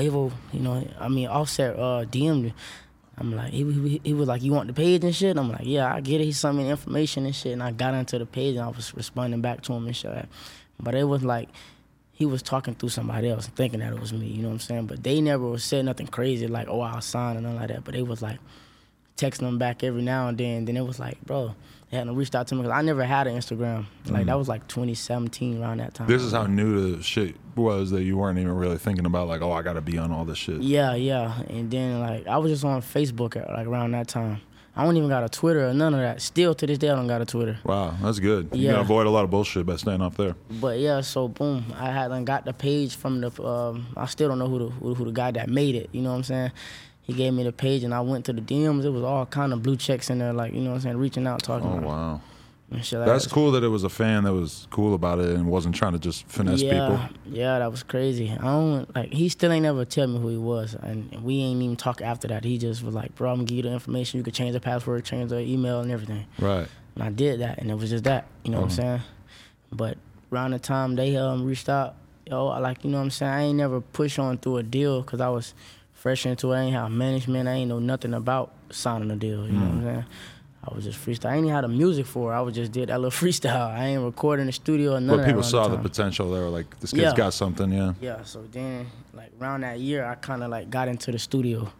Quavo, 0.00 0.32
you 0.52 0.60
know, 0.60 0.86
I 0.98 1.08
mean, 1.08 1.28
Offset 1.28 1.76
uh, 1.76 2.04
DM'd 2.04 2.44
me. 2.44 2.54
I'm 3.18 3.36
like, 3.36 3.52
he, 3.52 3.70
he, 3.70 4.00
he 4.02 4.14
was 4.14 4.28
like, 4.28 4.42
you 4.42 4.52
want 4.52 4.68
the 4.68 4.72
page 4.72 5.04
and 5.04 5.14
shit? 5.14 5.36
I'm 5.36 5.50
like, 5.50 5.64
yeah, 5.64 5.94
I 5.94 6.00
get 6.00 6.22
it. 6.22 6.24
He 6.24 6.32
sent 6.32 6.56
me 6.56 6.64
the 6.64 6.70
information 6.70 7.26
and 7.26 7.34
shit. 7.34 7.52
And 7.52 7.62
I 7.62 7.70
got 7.70 7.92
into 7.92 8.18
the 8.18 8.24
page 8.24 8.56
and 8.56 8.64
I 8.64 8.68
was 8.68 8.94
responding 8.94 9.42
back 9.42 9.60
to 9.62 9.74
him 9.74 9.86
and 9.86 9.94
shit. 9.94 10.26
But 10.78 10.94
it 10.94 11.04
was 11.04 11.22
like, 11.22 11.50
he 12.12 12.26
was 12.26 12.42
talking 12.42 12.74
through 12.74 12.90
somebody 12.90 13.30
else, 13.30 13.46
thinking 13.46 13.80
that 13.80 13.92
it 13.92 13.98
was 13.98 14.12
me. 14.12 14.26
You 14.26 14.42
know 14.42 14.48
what 14.48 14.54
I'm 14.54 14.60
saying? 14.60 14.86
But 14.86 15.02
they 15.02 15.20
never 15.20 15.58
said 15.58 15.86
nothing 15.86 16.06
crazy 16.06 16.46
like, 16.46 16.68
"Oh, 16.68 16.82
I'll 16.82 17.00
sign" 17.00 17.36
and 17.36 17.44
nothing 17.44 17.58
like 17.58 17.68
that. 17.68 17.84
But 17.84 17.94
they 17.94 18.02
was 18.02 18.20
like 18.20 18.38
texting 19.16 19.38
them 19.38 19.56
back 19.56 19.82
every 19.82 20.02
now 20.02 20.28
and 20.28 20.36
then. 20.36 20.66
Then 20.66 20.76
it 20.76 20.86
was 20.86 20.98
like, 20.98 21.18
bro, 21.24 21.54
hadn't 21.96 22.14
reached 22.14 22.34
out 22.34 22.46
to 22.48 22.54
me 22.54 22.62
because 22.62 22.76
I 22.76 22.82
never 22.82 23.04
had 23.04 23.26
an 23.26 23.36
Instagram. 23.36 23.86
Like 24.06 24.26
that 24.26 24.38
was 24.38 24.48
like 24.48 24.66
2017 24.68 25.60
around 25.60 25.78
that 25.78 25.94
time. 25.94 26.06
This 26.08 26.22
is 26.22 26.32
how 26.32 26.46
new 26.46 26.96
the 26.96 27.02
shit 27.02 27.34
was 27.56 27.90
that 27.90 28.02
you 28.02 28.16
weren't 28.16 28.38
even 28.38 28.52
really 28.54 28.78
thinking 28.78 29.06
about. 29.06 29.26
Like, 29.28 29.42
oh, 29.42 29.52
I 29.52 29.62
got 29.62 29.72
to 29.74 29.80
be 29.80 29.98
on 29.98 30.12
all 30.12 30.24
this 30.24 30.38
shit. 30.38 30.60
Yeah, 30.60 30.94
yeah. 30.94 31.40
And 31.48 31.70
then 31.70 32.00
like 32.00 32.26
I 32.26 32.38
was 32.38 32.52
just 32.52 32.64
on 32.64 32.80
Facebook 32.82 33.36
at, 33.36 33.48
like 33.50 33.66
around 33.66 33.92
that 33.92 34.08
time. 34.08 34.40
I 34.76 34.84
don't 34.84 34.96
even 34.96 35.08
got 35.08 35.24
a 35.24 35.28
Twitter 35.28 35.68
or 35.68 35.74
none 35.74 35.92
of 35.94 36.00
that. 36.00 36.22
Still 36.22 36.54
to 36.54 36.64
this 36.66 36.78
day, 36.78 36.88
I 36.88 36.94
don't 36.94 37.08
got 37.08 37.20
a 37.20 37.26
Twitter. 37.26 37.58
Wow, 37.64 37.92
that's 38.00 38.20
good. 38.20 38.50
You 38.52 38.66
Yeah. 38.66 38.72
can 38.74 38.80
avoid 38.82 39.06
a 39.08 39.10
lot 39.10 39.24
of 39.24 39.30
bullshit 39.30 39.66
by 39.66 39.74
staying 39.76 40.00
off 40.00 40.16
there. 40.16 40.36
But 40.60 40.78
yeah, 40.78 41.00
so 41.00 41.26
boom, 41.26 41.64
I 41.76 41.90
hadn't 41.90 42.24
got 42.24 42.44
the 42.44 42.52
page 42.52 42.94
from 42.94 43.20
the. 43.20 43.42
Um, 43.42 43.88
I 43.96 44.06
still 44.06 44.28
don't 44.28 44.38
know 44.38 44.46
who 44.48 44.58
the 44.60 44.68
who, 44.70 44.94
who 44.94 45.04
the 45.06 45.12
guy 45.12 45.32
that 45.32 45.48
made 45.50 45.74
it. 45.74 45.90
You 45.92 46.02
know 46.02 46.10
what 46.10 46.16
I'm 46.18 46.22
saying? 46.22 46.52
He 47.10 47.16
gave 47.16 47.32
me 47.34 47.42
the 47.42 47.50
page 47.50 47.82
and 47.82 47.92
I 47.92 48.02
went 48.02 48.24
to 48.26 48.32
the 48.32 48.40
DMs. 48.40 48.84
It 48.84 48.90
was 48.90 49.02
all 49.02 49.26
kind 49.26 49.52
of 49.52 49.64
blue 49.64 49.76
checks 49.76 50.10
in 50.10 50.20
there, 50.20 50.32
like 50.32 50.52
you 50.52 50.60
know 50.60 50.70
what 50.70 50.76
I'm 50.76 50.82
saying, 50.82 50.96
reaching 50.96 51.26
out, 51.26 51.42
talking. 51.42 51.68
Oh 51.68 51.88
wow, 51.88 52.20
and 52.70 52.84
shit 52.84 53.00
like 53.00 53.08
that's 53.08 53.24
that. 53.24 53.32
cool 53.32 53.50
that 53.50 53.64
it 53.64 53.68
was 53.68 53.82
a 53.82 53.88
fan 53.88 54.22
that 54.22 54.32
was 54.32 54.68
cool 54.70 54.94
about 54.94 55.18
it 55.18 55.30
and 55.30 55.46
wasn't 55.48 55.74
trying 55.74 55.94
to 55.94 55.98
just 55.98 56.24
finesse 56.28 56.62
yeah, 56.62 56.70
people. 56.70 57.00
yeah, 57.26 57.58
that 57.58 57.68
was 57.68 57.82
crazy. 57.82 58.30
I 58.30 58.44
don't 58.44 58.94
like. 58.94 59.12
He 59.12 59.28
still 59.28 59.50
ain't 59.50 59.64
never 59.64 59.84
tell 59.84 60.06
me 60.06 60.20
who 60.20 60.28
he 60.28 60.36
was, 60.36 60.74
and 60.74 61.10
we 61.24 61.40
ain't 61.40 61.60
even 61.60 61.74
talk 61.74 62.00
after 62.00 62.28
that. 62.28 62.44
He 62.44 62.58
just 62.58 62.84
was 62.84 62.94
like, 62.94 63.16
"Bro, 63.16 63.30
I'm 63.30 63.36
gonna 63.38 63.46
give 63.46 63.56
you 63.56 63.62
the 63.64 63.72
information. 63.72 64.18
You 64.18 64.22
could 64.22 64.34
change 64.34 64.52
the 64.52 64.60
password, 64.60 65.04
change 65.04 65.30
the 65.30 65.40
email, 65.40 65.80
and 65.80 65.90
everything." 65.90 66.26
Right. 66.38 66.68
And 66.94 67.02
I 67.02 67.10
did 67.10 67.40
that, 67.40 67.58
and 67.58 67.72
it 67.72 67.74
was 67.74 67.90
just 67.90 68.04
that. 68.04 68.28
You 68.44 68.52
know 68.52 68.58
what 68.58 68.66
I'm 68.66 68.70
saying? 68.70 69.00
But 69.72 69.98
around 70.32 70.52
the 70.52 70.60
time 70.60 70.94
they 70.94 71.16
um 71.16 71.44
reached 71.44 71.68
out, 71.68 71.96
yo, 72.24 72.46
I 72.46 72.60
like 72.60 72.84
you 72.84 72.90
know 72.90 72.98
what 72.98 73.04
I'm 73.04 73.10
saying. 73.10 73.32
I 73.32 73.42
ain't 73.42 73.56
never 73.56 73.80
push 73.80 74.16
on 74.16 74.38
through 74.38 74.58
a 74.58 74.62
deal 74.62 75.02
because 75.02 75.20
I 75.20 75.28
was 75.28 75.54
fresh 76.00 76.24
into 76.24 76.52
it. 76.52 76.56
I 76.56 76.60
ain't 76.62 76.74
have 76.74 76.90
management. 76.90 77.46
I 77.48 77.52
ain't 77.52 77.68
know 77.68 77.78
nothing 77.78 78.14
about 78.14 78.52
signing 78.70 79.10
a 79.10 79.16
deal. 79.16 79.46
You 79.46 79.52
know 79.52 79.66
what 79.66 79.74
I'm 79.74 79.82
saying? 79.84 80.04
I 80.62 80.74
was 80.74 80.84
just 80.84 80.98
freestyle. 81.04 81.26
I 81.30 81.34
ain't 81.36 81.44
even 81.44 81.54
had 81.54 81.64
the 81.64 81.68
music 81.68 82.06
for. 82.06 82.32
it. 82.32 82.36
I 82.36 82.40
was 82.40 82.54
just 82.54 82.72
did 82.72 82.88
that 82.88 83.00
little 83.00 83.10
freestyle. 83.28 83.68
I 83.70 83.86
ain't 83.88 84.02
recording 84.02 84.46
the 84.46 84.52
studio 84.52 84.94
or 84.96 85.00
none 85.00 85.18
But 85.18 85.26
people 85.26 85.42
saw 85.42 85.68
the 85.68 85.76
time. 85.76 85.82
potential. 85.82 86.30
They 86.30 86.38
were 86.40 86.48
like, 86.48 86.78
this 86.80 86.90
kid's 86.90 87.02
Yeah. 87.02 87.14
got 87.16 87.34
something. 87.34 87.70
Yeah. 87.72 87.92
Yeah, 88.00 88.22
so 88.24 88.42
then 88.50 88.86
like 89.14 89.30
around 89.40 89.60
that 89.62 89.78
year, 89.78 90.04
I 90.04 90.14
kind 90.16 90.42
of 90.42 90.50
like 90.50 90.70
got 90.70 90.88
into 90.88 91.12
the 91.12 91.18
studio. 91.18 91.70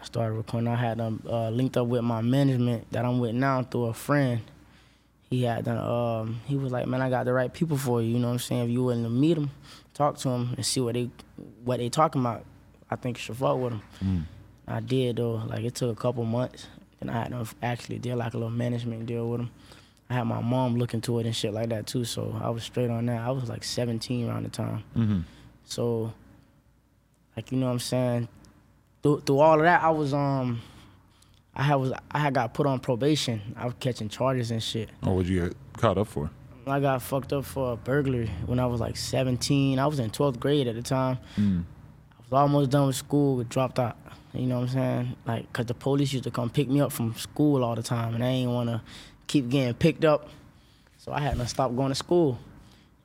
I 0.00 0.04
started 0.04 0.34
recording. 0.34 0.68
I 0.68 0.74
had 0.76 1.00
um, 1.00 1.22
uh, 1.28 1.50
linked 1.50 1.76
up 1.76 1.86
with 1.86 2.02
my 2.02 2.20
management 2.20 2.90
that 2.92 3.04
I'm 3.04 3.20
with 3.20 3.34
now 3.34 3.62
through 3.62 3.84
a 3.86 3.94
friend. 3.94 4.40
He 5.30 5.44
had 5.44 5.64
done. 5.64 5.78
Um, 5.78 6.40
he 6.46 6.56
was 6.56 6.72
like, 6.72 6.86
"Man, 6.86 7.00
I 7.00 7.08
got 7.10 7.24
the 7.24 7.32
right 7.32 7.52
people 7.52 7.76
for 7.76 8.02
you. 8.02 8.08
You 8.08 8.18
know 8.18 8.26
what 8.28 8.32
I'm 8.34 8.38
saying? 8.38 8.64
If 8.64 8.70
you 8.70 8.82
willing 8.84 9.02
to 9.04 9.08
meet 9.10 9.34
them, 9.34 9.50
talk 9.94 10.16
to 10.18 10.28
them, 10.28 10.54
and 10.56 10.66
see 10.66 10.80
what 10.80 10.94
they 10.94 11.08
what 11.64 11.78
they 11.78 11.88
talking 11.88 12.20
about, 12.20 12.44
I 12.92 12.96
think 12.96 13.18
you 13.18 13.22
should 13.22 13.36
fuck 13.36 13.58
with 13.58 13.72
them." 13.72 14.26
I 14.66 14.80
did 14.80 15.16
though. 15.16 15.42
Like 15.46 15.64
it 15.64 15.74
took 15.74 15.96
a 15.96 16.00
couple 16.00 16.24
months. 16.24 16.66
and 17.00 17.10
I 17.10 17.14
had 17.14 17.30
to 17.30 17.46
actually 17.62 17.98
did 17.98 18.14
like 18.14 18.32
a 18.34 18.36
little 18.36 18.50
management 18.50 19.06
deal 19.06 19.28
with 19.28 19.40
them. 19.40 19.50
I 20.08 20.14
had 20.14 20.24
my 20.24 20.40
mom 20.40 20.76
look 20.76 20.94
into 20.94 21.18
it 21.18 21.26
and 21.26 21.34
shit 21.34 21.52
like 21.52 21.70
that 21.70 21.86
too. 21.86 22.04
So 22.04 22.38
I 22.40 22.50
was 22.50 22.62
straight 22.62 22.90
on 22.90 23.06
that. 23.06 23.20
I 23.20 23.30
was 23.30 23.48
like 23.48 23.64
17 23.64 24.28
around 24.28 24.44
the 24.44 24.50
time. 24.50 24.84
Mm-hmm. 24.96 25.20
So, 25.64 26.12
like 27.36 27.50
you 27.50 27.58
know 27.58 27.66
what 27.66 27.72
I'm 27.72 27.78
saying, 27.78 28.28
through, 29.02 29.20
through 29.22 29.38
all 29.38 29.54
of 29.54 29.62
that, 29.62 29.82
I 29.82 29.90
was 29.90 30.12
um, 30.14 30.60
I 31.54 31.62
had 31.62 31.76
was 31.76 31.92
I 32.10 32.18
had 32.18 32.34
got 32.34 32.54
put 32.54 32.66
on 32.66 32.78
probation. 32.78 33.54
I 33.56 33.64
was 33.66 33.74
catching 33.80 34.08
charges 34.08 34.50
and 34.50 34.62
shit. 34.62 34.90
Or 35.04 35.16
would 35.16 35.28
you 35.28 35.44
get 35.44 35.56
caught 35.78 35.98
up 35.98 36.08
for? 36.08 36.30
I 36.66 36.78
got 36.78 37.02
fucked 37.02 37.32
up 37.32 37.44
for 37.44 37.72
a 37.72 37.76
burglary 37.76 38.30
when 38.46 38.60
I 38.60 38.66
was 38.66 38.80
like 38.80 38.96
17. 38.96 39.80
I 39.80 39.86
was 39.86 39.98
in 39.98 40.10
12th 40.10 40.38
grade 40.38 40.68
at 40.68 40.76
the 40.76 40.82
time. 40.82 41.18
Mm. 41.36 41.64
I 42.36 42.42
almost 42.42 42.70
done 42.70 42.86
with 42.86 42.96
school, 42.96 43.42
dropped 43.44 43.78
out. 43.78 43.96
You 44.32 44.46
know 44.46 44.60
what 44.60 44.68
I'm 44.70 44.74
saying? 44.74 45.16
Like, 45.26 45.52
cause 45.52 45.66
the 45.66 45.74
police 45.74 46.12
used 46.12 46.24
to 46.24 46.30
come 46.30 46.48
pick 46.48 46.68
me 46.68 46.80
up 46.80 46.92
from 46.92 47.14
school 47.14 47.62
all 47.62 47.74
the 47.74 47.82
time, 47.82 48.14
and 48.14 48.24
I 48.24 48.28
ain't 48.28 48.50
wanna 48.50 48.82
keep 49.26 49.48
getting 49.48 49.74
picked 49.74 50.04
up. 50.04 50.28
So 50.98 51.12
I 51.12 51.20
had 51.20 51.36
to 51.38 51.46
stop 51.46 51.74
going 51.74 51.88
to 51.88 51.94
school. 51.94 52.38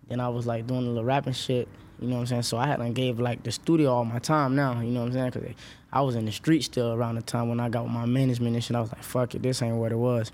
Then 0.07 0.19
I 0.19 0.29
was 0.29 0.45
like 0.45 0.67
doing 0.67 0.85
a 0.85 0.89
little 0.89 1.03
rapping 1.03 1.33
shit. 1.33 1.67
You 1.99 2.07
know 2.07 2.15
what 2.15 2.21
I'm 2.21 2.27
saying? 2.27 2.41
So 2.43 2.57
I 2.57 2.67
had 2.67 2.77
to 2.77 2.89
give 2.89 3.19
like 3.19 3.41
the 3.43 3.51
studio 3.51 3.91
all 3.91 4.05
my 4.05 4.19
time 4.19 4.55
now. 4.55 4.79
You 4.81 4.91
know 4.91 4.99
what 4.99 5.07
I'm 5.07 5.13
saying? 5.13 5.31
Cause 5.31 5.43
I 5.91 6.01
was 6.01 6.15
in 6.15 6.25
the 6.25 6.31
street 6.31 6.63
still 6.63 6.93
around 6.93 7.15
the 7.15 7.23
time 7.23 7.49
when 7.49 7.59
I 7.59 7.69
got 7.69 7.85
with 7.85 7.93
my 7.93 8.05
management 8.05 8.55
and 8.55 8.63
shit. 8.63 8.75
I 8.75 8.81
was 8.81 8.91
like, 8.91 9.03
fuck 9.03 9.33
it, 9.33 9.41
this 9.41 9.61
ain't 9.61 9.77
what 9.77 9.91
it 9.91 9.97
was. 9.97 10.31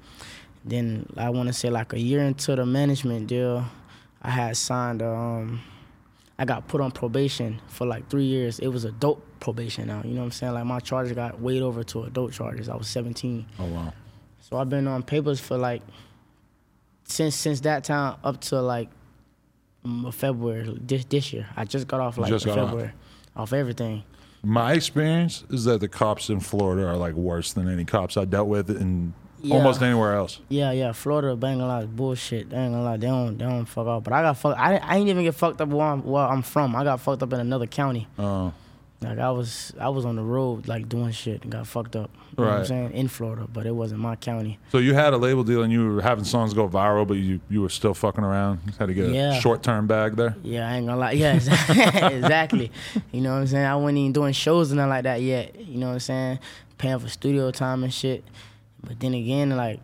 Then 0.66 1.06
I 1.16 1.30
want 1.30 1.48
to 1.48 1.54
say 1.54 1.70
like 1.70 1.94
a 1.94 2.00
year 2.00 2.22
into 2.22 2.56
the 2.56 2.66
management 2.66 3.28
deal, 3.28 3.66
I 4.22 4.30
had 4.30 4.58
signed. 4.58 5.02
Um, 5.02 5.62
I 6.40 6.46
got 6.46 6.68
put 6.68 6.82
on 6.82 6.92
probation 6.92 7.62
for 7.68 7.86
like 7.86 8.10
three 8.10 8.26
years. 8.26 8.60
It 8.60 8.68
was 8.68 8.86
adult 8.86 9.22
probation 9.40 9.88
now. 9.88 10.02
You 10.04 10.12
know 10.12 10.22
what 10.22 10.26
I'm 10.26 10.32
saying? 10.32 10.54
Like 10.54 10.66
my 10.66 10.80
charges 10.80 11.14
got 11.14 11.40
weighed 11.40 11.62
over 11.62 11.84
to 11.84 12.04
adult 12.04 12.34
charges. 12.34 12.70
I 12.70 12.76
was 12.76 12.88
17. 12.88 13.46
Oh 13.60 13.66
wow. 13.66 13.94
So 14.40 14.58
I've 14.58 14.70
been 14.70 14.88
on 14.88 15.04
papers 15.04 15.40
for 15.40 15.58
like 15.58 15.82
since 17.06 17.36
since 17.36 17.62
that 17.62 17.84
time 17.84 18.18
up 18.24 18.42
to 18.42 18.62
like 18.62 18.90
February 20.12 20.78
this 20.82 21.06
this 21.06 21.34
year. 21.34 21.48
I 21.56 21.66
just 21.66 21.88
got 21.88 22.00
off 22.00 22.18
like 22.18 22.32
got 22.32 22.48
off. 22.48 22.56
February 22.70 22.92
off 23.36 23.54
everything. 23.54 24.04
My 24.44 24.74
experience 24.74 25.44
is 25.50 25.66
that 25.66 25.80
the 25.80 25.88
cops 25.88 26.30
in 26.30 26.40
Florida 26.40 26.86
are 26.86 26.98
like 26.98 27.14
worse 27.14 27.54
than 27.54 27.70
any 27.70 27.86
cops 27.86 28.18
I 28.18 28.26
dealt 28.26 28.48
with 28.48 28.70
in 28.70 29.14
Yeah. 29.44 29.56
almost 29.56 29.82
anywhere 29.82 30.14
else. 30.16 30.40
Yeah, 30.50 30.72
yeah. 30.72 30.92
Florida, 30.94 31.36
but 31.36 31.48
I 31.48 31.52
ain't 31.52 31.60
gonna 31.60 31.72
lie, 31.74 31.82
is 31.82 31.88
bullshit. 31.88 32.50
They 32.50 32.58
ain't 32.58 32.74
gonna 32.74 32.84
lie, 32.84 32.98
they 32.98 33.08
don't, 33.08 33.38
they 33.38 33.46
don't 33.46 33.66
fuck 33.66 33.86
up. 33.88 34.04
But 34.06 34.14
I 34.14 34.22
got 34.22 34.38
fucked. 34.38 34.60
I, 34.60 34.78
I 34.78 34.96
ain't 34.98 35.10
even 35.10 35.24
get 35.24 35.36
fucked 35.36 35.60
up 35.62 35.70
where 35.70 35.86
I'm, 35.86 36.04
where 36.04 36.24
I'm 36.24 36.42
from. 36.42 36.76
I 36.76 36.84
got 36.84 37.00
fucked 37.02 37.22
up 37.24 37.32
in 37.34 37.40
another 37.42 37.68
county. 37.68 38.08
Oh, 38.18 38.54
Like 39.02 39.20
I 39.20 39.32
was, 39.32 39.74
I 39.80 39.90
was 39.90 40.06
on 40.06 40.16
the 40.16 40.24
road, 40.24 40.68
like 40.70 40.88
doing 40.88 41.12
shit, 41.12 41.44
and 41.44 41.52
got 41.52 41.68
fucked 41.68 41.96
up. 41.98 42.10
You 42.38 42.44
know 42.46 42.50
what 42.50 42.54
I'm 42.54 42.58
Right. 42.60 42.68
saying 42.68 42.92
in 42.94 43.08
Florida, 43.10 43.46
but 43.52 43.66
it 43.68 43.76
wasn't 43.76 44.00
my 44.00 44.16
county. 44.16 44.58
so 44.72 44.78
you 44.80 44.94
had 44.96 45.12
a 45.14 45.18
label 45.18 45.44
deal 45.44 45.62
and 45.62 45.72
you 45.74 45.88
were 45.96 46.02
having 46.02 46.24
songs 46.24 46.54
go 46.54 46.68
viral, 46.70 47.06
but 47.08 47.16
you 47.18 47.40
you 47.50 47.62
were 47.62 47.70
still 47.70 47.94
fucking 47.94 48.24
around. 48.24 48.62
You 48.66 48.74
had 48.80 48.88
to 48.88 48.94
get 48.96 49.10
Yeah. 49.12 49.38
a 49.38 49.42
short 49.42 49.62
term 49.62 49.86
bag 49.88 50.16
there. 50.16 50.36
Yeah, 50.42 50.68
I 50.72 50.78
ain't 50.78 50.88
gonna 50.88 51.00
lie. 51.00 51.12
Yeah, 51.12 51.34
exactly. 51.36 51.78
exactly. 52.18 52.72
You 53.12 53.22
know 53.22 53.34
what 53.34 53.42
I'm 53.42 53.48
saying? 53.48 53.66
I 53.66 53.76
wasn't 53.76 53.98
even 54.00 54.14
doing 54.14 54.34
shows 54.34 54.72
and 54.72 54.78
nothing 54.78 54.90
like 54.90 55.04
that 55.04 55.22
yet. 55.22 55.60
You 55.60 55.78
know 55.80 55.88
what 55.88 55.94
I'm 55.94 56.00
saying? 56.00 56.40
Paying 56.78 57.00
for 57.00 57.10
studio 57.10 57.52
time 57.52 57.84
and 57.84 57.94
shit. 57.94 58.24
But 58.84 59.00
then 59.00 59.14
again, 59.14 59.50
like, 59.56 59.80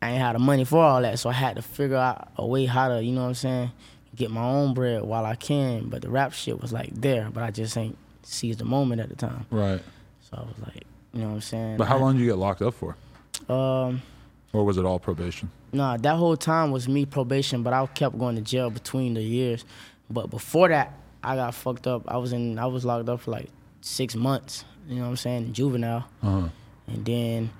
I 0.00 0.10
ain't 0.10 0.20
had 0.20 0.34
the 0.34 0.38
money 0.38 0.64
for 0.64 0.82
all 0.82 1.02
that, 1.02 1.18
so 1.18 1.28
I 1.28 1.32
had 1.32 1.56
to 1.56 1.62
figure 1.62 1.96
out 1.96 2.28
a 2.36 2.46
way 2.46 2.66
how 2.66 2.88
to, 2.88 3.02
you 3.02 3.12
know 3.12 3.22
what 3.22 3.28
I'm 3.28 3.34
saying, 3.34 3.72
get 4.14 4.30
my 4.30 4.44
own 4.44 4.74
bread 4.74 5.02
while 5.02 5.24
I 5.24 5.34
can. 5.34 5.88
But 5.88 6.02
the 6.02 6.10
rap 6.10 6.32
shit 6.32 6.60
was 6.60 6.72
like 6.72 6.90
there, 6.94 7.30
but 7.32 7.42
I 7.42 7.50
just 7.50 7.76
ain't 7.76 7.96
seized 8.22 8.60
the 8.60 8.64
moment 8.64 9.00
at 9.00 9.08
the 9.08 9.16
time. 9.16 9.46
Right. 9.50 9.80
So 10.20 10.36
I 10.36 10.40
was 10.42 10.54
like, 10.66 10.84
you 11.12 11.20
know 11.22 11.28
what 11.28 11.34
I'm 11.36 11.40
saying? 11.40 11.76
But 11.78 11.88
how 11.88 11.98
long 11.98 12.12
did 12.14 12.20
you 12.20 12.26
get 12.28 12.36
locked 12.36 12.62
up 12.62 12.74
for, 12.74 12.96
Um, 13.48 14.02
or 14.52 14.64
was 14.64 14.76
it 14.76 14.84
all 14.84 14.98
probation? 14.98 15.50
Nah, 15.72 15.96
that 15.96 16.16
whole 16.16 16.36
time 16.36 16.70
was 16.70 16.88
me 16.88 17.04
probation, 17.06 17.62
but 17.62 17.72
I 17.72 17.84
kept 17.86 18.18
going 18.18 18.36
to 18.36 18.42
jail 18.42 18.70
between 18.70 19.14
the 19.14 19.22
years. 19.22 19.64
But 20.10 20.30
before 20.30 20.68
that, 20.68 20.94
I 21.22 21.34
got 21.36 21.54
fucked 21.54 21.86
up. 21.86 22.04
I 22.08 22.18
was 22.18 22.32
in, 22.32 22.58
I 22.58 22.66
was 22.66 22.84
locked 22.84 23.08
up 23.08 23.20
for 23.20 23.30
like 23.32 23.48
six 23.80 24.14
months. 24.14 24.64
You 24.88 24.96
know 24.96 25.02
what 25.02 25.08
I'm 25.08 25.16
saying? 25.16 25.52
Juvenile, 25.52 26.06
Uh-huh. 26.22 26.48
and 26.86 27.04
then 27.04 27.50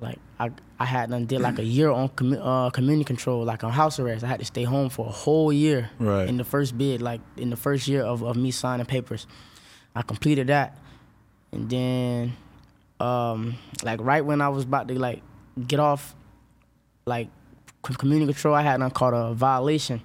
like 0.00 0.18
I, 0.38 0.50
I 0.78 0.84
had 0.84 1.10
done 1.10 1.26
did 1.26 1.40
like 1.40 1.58
a 1.58 1.64
year 1.64 1.90
on 1.90 2.08
commu- 2.10 2.40
uh, 2.42 2.70
community 2.70 3.04
control, 3.04 3.44
like 3.44 3.64
on 3.64 3.72
house 3.72 3.98
arrest. 3.98 4.24
I 4.24 4.28
had 4.28 4.40
to 4.40 4.46
stay 4.46 4.64
home 4.64 4.90
for 4.90 5.06
a 5.06 5.10
whole 5.10 5.52
year. 5.52 5.90
Right. 5.98 6.28
In 6.28 6.36
the 6.36 6.44
first 6.44 6.76
bid, 6.76 7.00
like 7.00 7.20
in 7.36 7.50
the 7.50 7.56
first 7.56 7.88
year 7.88 8.02
of, 8.02 8.22
of 8.22 8.36
me 8.36 8.50
signing 8.50 8.86
papers, 8.86 9.26
I 9.94 10.02
completed 10.02 10.48
that, 10.48 10.78
and 11.52 11.70
then, 11.70 12.36
um, 13.00 13.56
like 13.82 14.00
right 14.02 14.24
when 14.24 14.40
I 14.40 14.50
was 14.50 14.64
about 14.64 14.88
to 14.88 14.98
like 14.98 15.22
get 15.66 15.80
off 15.80 16.14
like 17.06 17.28
community 17.82 18.32
control, 18.32 18.54
I 18.54 18.62
had 18.62 18.80
done 18.80 18.90
caught 18.90 19.14
a 19.14 19.32
violation. 19.32 20.02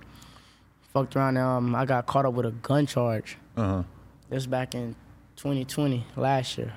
Fucked 0.94 1.16
around. 1.16 1.38
Um, 1.38 1.74
I 1.74 1.86
got 1.86 2.06
caught 2.06 2.26
up 2.26 2.34
with 2.34 2.46
a 2.46 2.52
gun 2.52 2.86
charge. 2.86 3.38
Uh 3.58 3.68
huh. 3.68 3.84
This 4.30 4.46
back 4.46 4.76
in 4.76 4.96
2020, 5.38 6.06
last 6.16 6.58
year. 6.58 6.74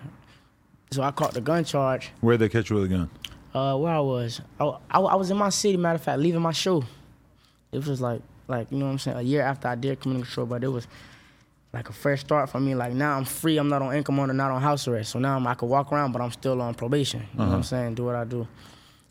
So 0.95 1.03
I 1.03 1.11
caught 1.11 1.35
the 1.35 1.41
gun 1.41 1.65
charge. 1.65 2.13
Where'd 2.21 2.39
they 2.39 2.49
catch 2.49 2.71
you 2.71 2.77
with 2.77 2.85
a 2.85 2.89
gun? 2.89 3.11
Uh, 3.53 3.77
where 3.77 3.93
I 3.93 3.99
was, 3.99 4.41
I, 4.61 4.65
I, 4.91 5.01
I 5.01 5.15
was 5.17 5.31
in 5.31 5.37
my 5.37 5.49
city. 5.49 5.77
Matter 5.77 5.97
of 5.97 6.03
fact, 6.03 6.21
leaving 6.21 6.41
my 6.41 6.53
show. 6.53 6.85
It 7.73 7.85
was 7.85 8.01
like, 8.01 8.23
like 8.47 8.71
you 8.71 8.79
know 8.79 8.87
what 8.87 8.93
I'm 8.93 8.99
saying. 9.01 9.17
A 9.17 9.23
year 9.23 9.43
after 9.43 9.67
I 9.67 9.75
did 9.75 10.01
community 10.01 10.27
control, 10.27 10.47
but 10.47 10.63
it 10.63 10.69
was 10.69 10.87
like 11.73 11.89
a 11.89 11.93
fresh 11.93 12.21
start 12.21 12.49
for 12.49 12.61
me. 12.61 12.77
Like 12.77 12.93
now 12.93 13.17
I'm 13.17 13.25
free. 13.25 13.59
I'm 13.59 13.69
not 13.69 13.83
on 13.83 13.93
income 13.95 14.21
order, 14.21 14.33
not 14.33 14.53
on 14.53 14.63
house 14.63 14.87
arrest. 14.87 15.11
So 15.11 15.19
now 15.19 15.35
I'm, 15.35 15.47
I 15.49 15.55
can 15.55 15.69
walk 15.69 15.93
around, 15.93 16.13
but 16.13 16.23
I'm 16.23 16.31
still 16.31 16.63
on 16.63 16.75
probation. 16.75 17.27
You 17.33 17.41
know 17.41 17.47
what 17.47 17.55
I'm 17.55 17.63
saying? 17.65 17.97
Do 17.97 18.05
what 18.05 18.15
I 18.15 18.25
do. 18.25 18.47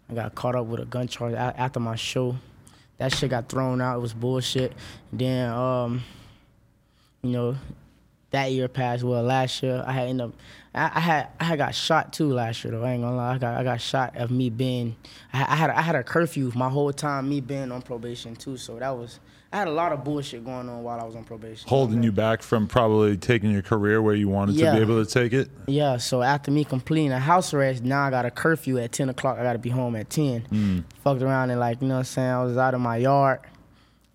I 0.09 0.13
got 0.13 0.35
caught 0.35 0.55
up 0.55 0.65
with 0.67 0.79
a 0.79 0.85
gun 0.85 1.07
charge 1.09 1.33
after 1.33 1.81
my 1.81 1.95
show. 1.97 2.37
That 2.97 3.13
shit 3.13 3.29
got 3.29 3.49
thrown 3.49 3.81
out. 3.81 3.97
It 3.97 4.01
was 4.01 4.13
bullshit. 4.13 4.71
Then, 5.11 5.49
um, 5.49 6.01
you 7.21 7.31
know, 7.31 7.55
that 8.31 8.51
year 8.51 8.69
passed. 8.69 9.03
Well, 9.03 9.23
last 9.23 9.61
year 9.63 9.83
I 9.85 9.91
had 9.91 10.07
ended 10.07 10.27
up. 10.27 10.33
I, 10.75 10.91
I 10.95 10.99
had 10.99 11.27
I 11.39 11.43
had 11.43 11.57
got 11.59 11.75
shot 11.75 12.13
too 12.13 12.31
last 12.33 12.63
year 12.63 12.71
though. 12.71 12.83
I 12.83 12.91
ain't 12.93 13.03
gonna 13.03 13.15
lie. 13.15 13.35
I 13.35 13.37
got 13.37 13.57
I 13.59 13.63
got 13.63 13.79
shot 13.81 14.15
of 14.17 14.31
me 14.31 14.49
being. 14.49 14.95
I, 15.31 15.37
had- 15.37 15.47
I 15.49 15.55
had 15.55 15.69
I 15.69 15.81
had 15.81 15.95
a 15.95 16.03
curfew 16.03 16.51
my 16.55 16.69
whole 16.69 16.91
time 16.93 17.29
me 17.29 17.41
being 17.41 17.71
on 17.71 17.81
probation 17.81 18.35
too. 18.35 18.57
So 18.57 18.79
that 18.79 18.89
was. 18.97 19.19
I 19.51 19.57
had 19.57 19.67
a 19.67 19.71
lot 19.71 19.91
of 19.93 20.03
bullshit 20.03 20.43
going 20.43 20.67
on 20.67 20.81
while 20.81 20.99
I 20.99 21.03
was 21.03 21.15
on 21.15 21.23
probation. 21.25 21.69
Holding 21.69 22.01
you 22.01 22.11
back 22.11 22.41
from 22.41 22.65
probably 22.65 23.17
taking 23.17 23.51
your 23.51 23.61
career 23.61 24.01
where 24.01 24.15
you 24.15 24.27
wanted 24.27 24.57
to 24.57 24.61
be 24.71 24.81
able 24.81 25.05
to 25.05 25.07
take 25.07 25.31
it. 25.31 25.47
Yeah, 25.67 25.97
so 25.97 26.23
after 26.23 26.49
me 26.49 26.63
completing 26.63 27.11
a 27.11 27.19
house 27.19 27.53
arrest, 27.53 27.83
now 27.83 28.01
I 28.01 28.09
got 28.09 28.25
a 28.25 28.31
curfew 28.31 28.79
at 28.79 28.91
10 28.91 29.09
o'clock. 29.09 29.37
I 29.37 29.43
got 29.43 29.53
to 29.53 29.59
be 29.59 29.69
home 29.69 29.95
at 29.95 30.09
10. 30.09 30.41
Hmm. 30.45 30.79
Fucked 31.03 31.21
around 31.21 31.51
and, 31.51 31.59
like, 31.59 31.83
you 31.83 31.87
know 31.87 31.93
what 31.93 31.99
I'm 31.99 32.05
saying? 32.05 32.29
I 32.31 32.43
was 32.43 32.57
out 32.57 32.73
of 32.73 32.81
my 32.81 32.97
yard, 32.97 33.41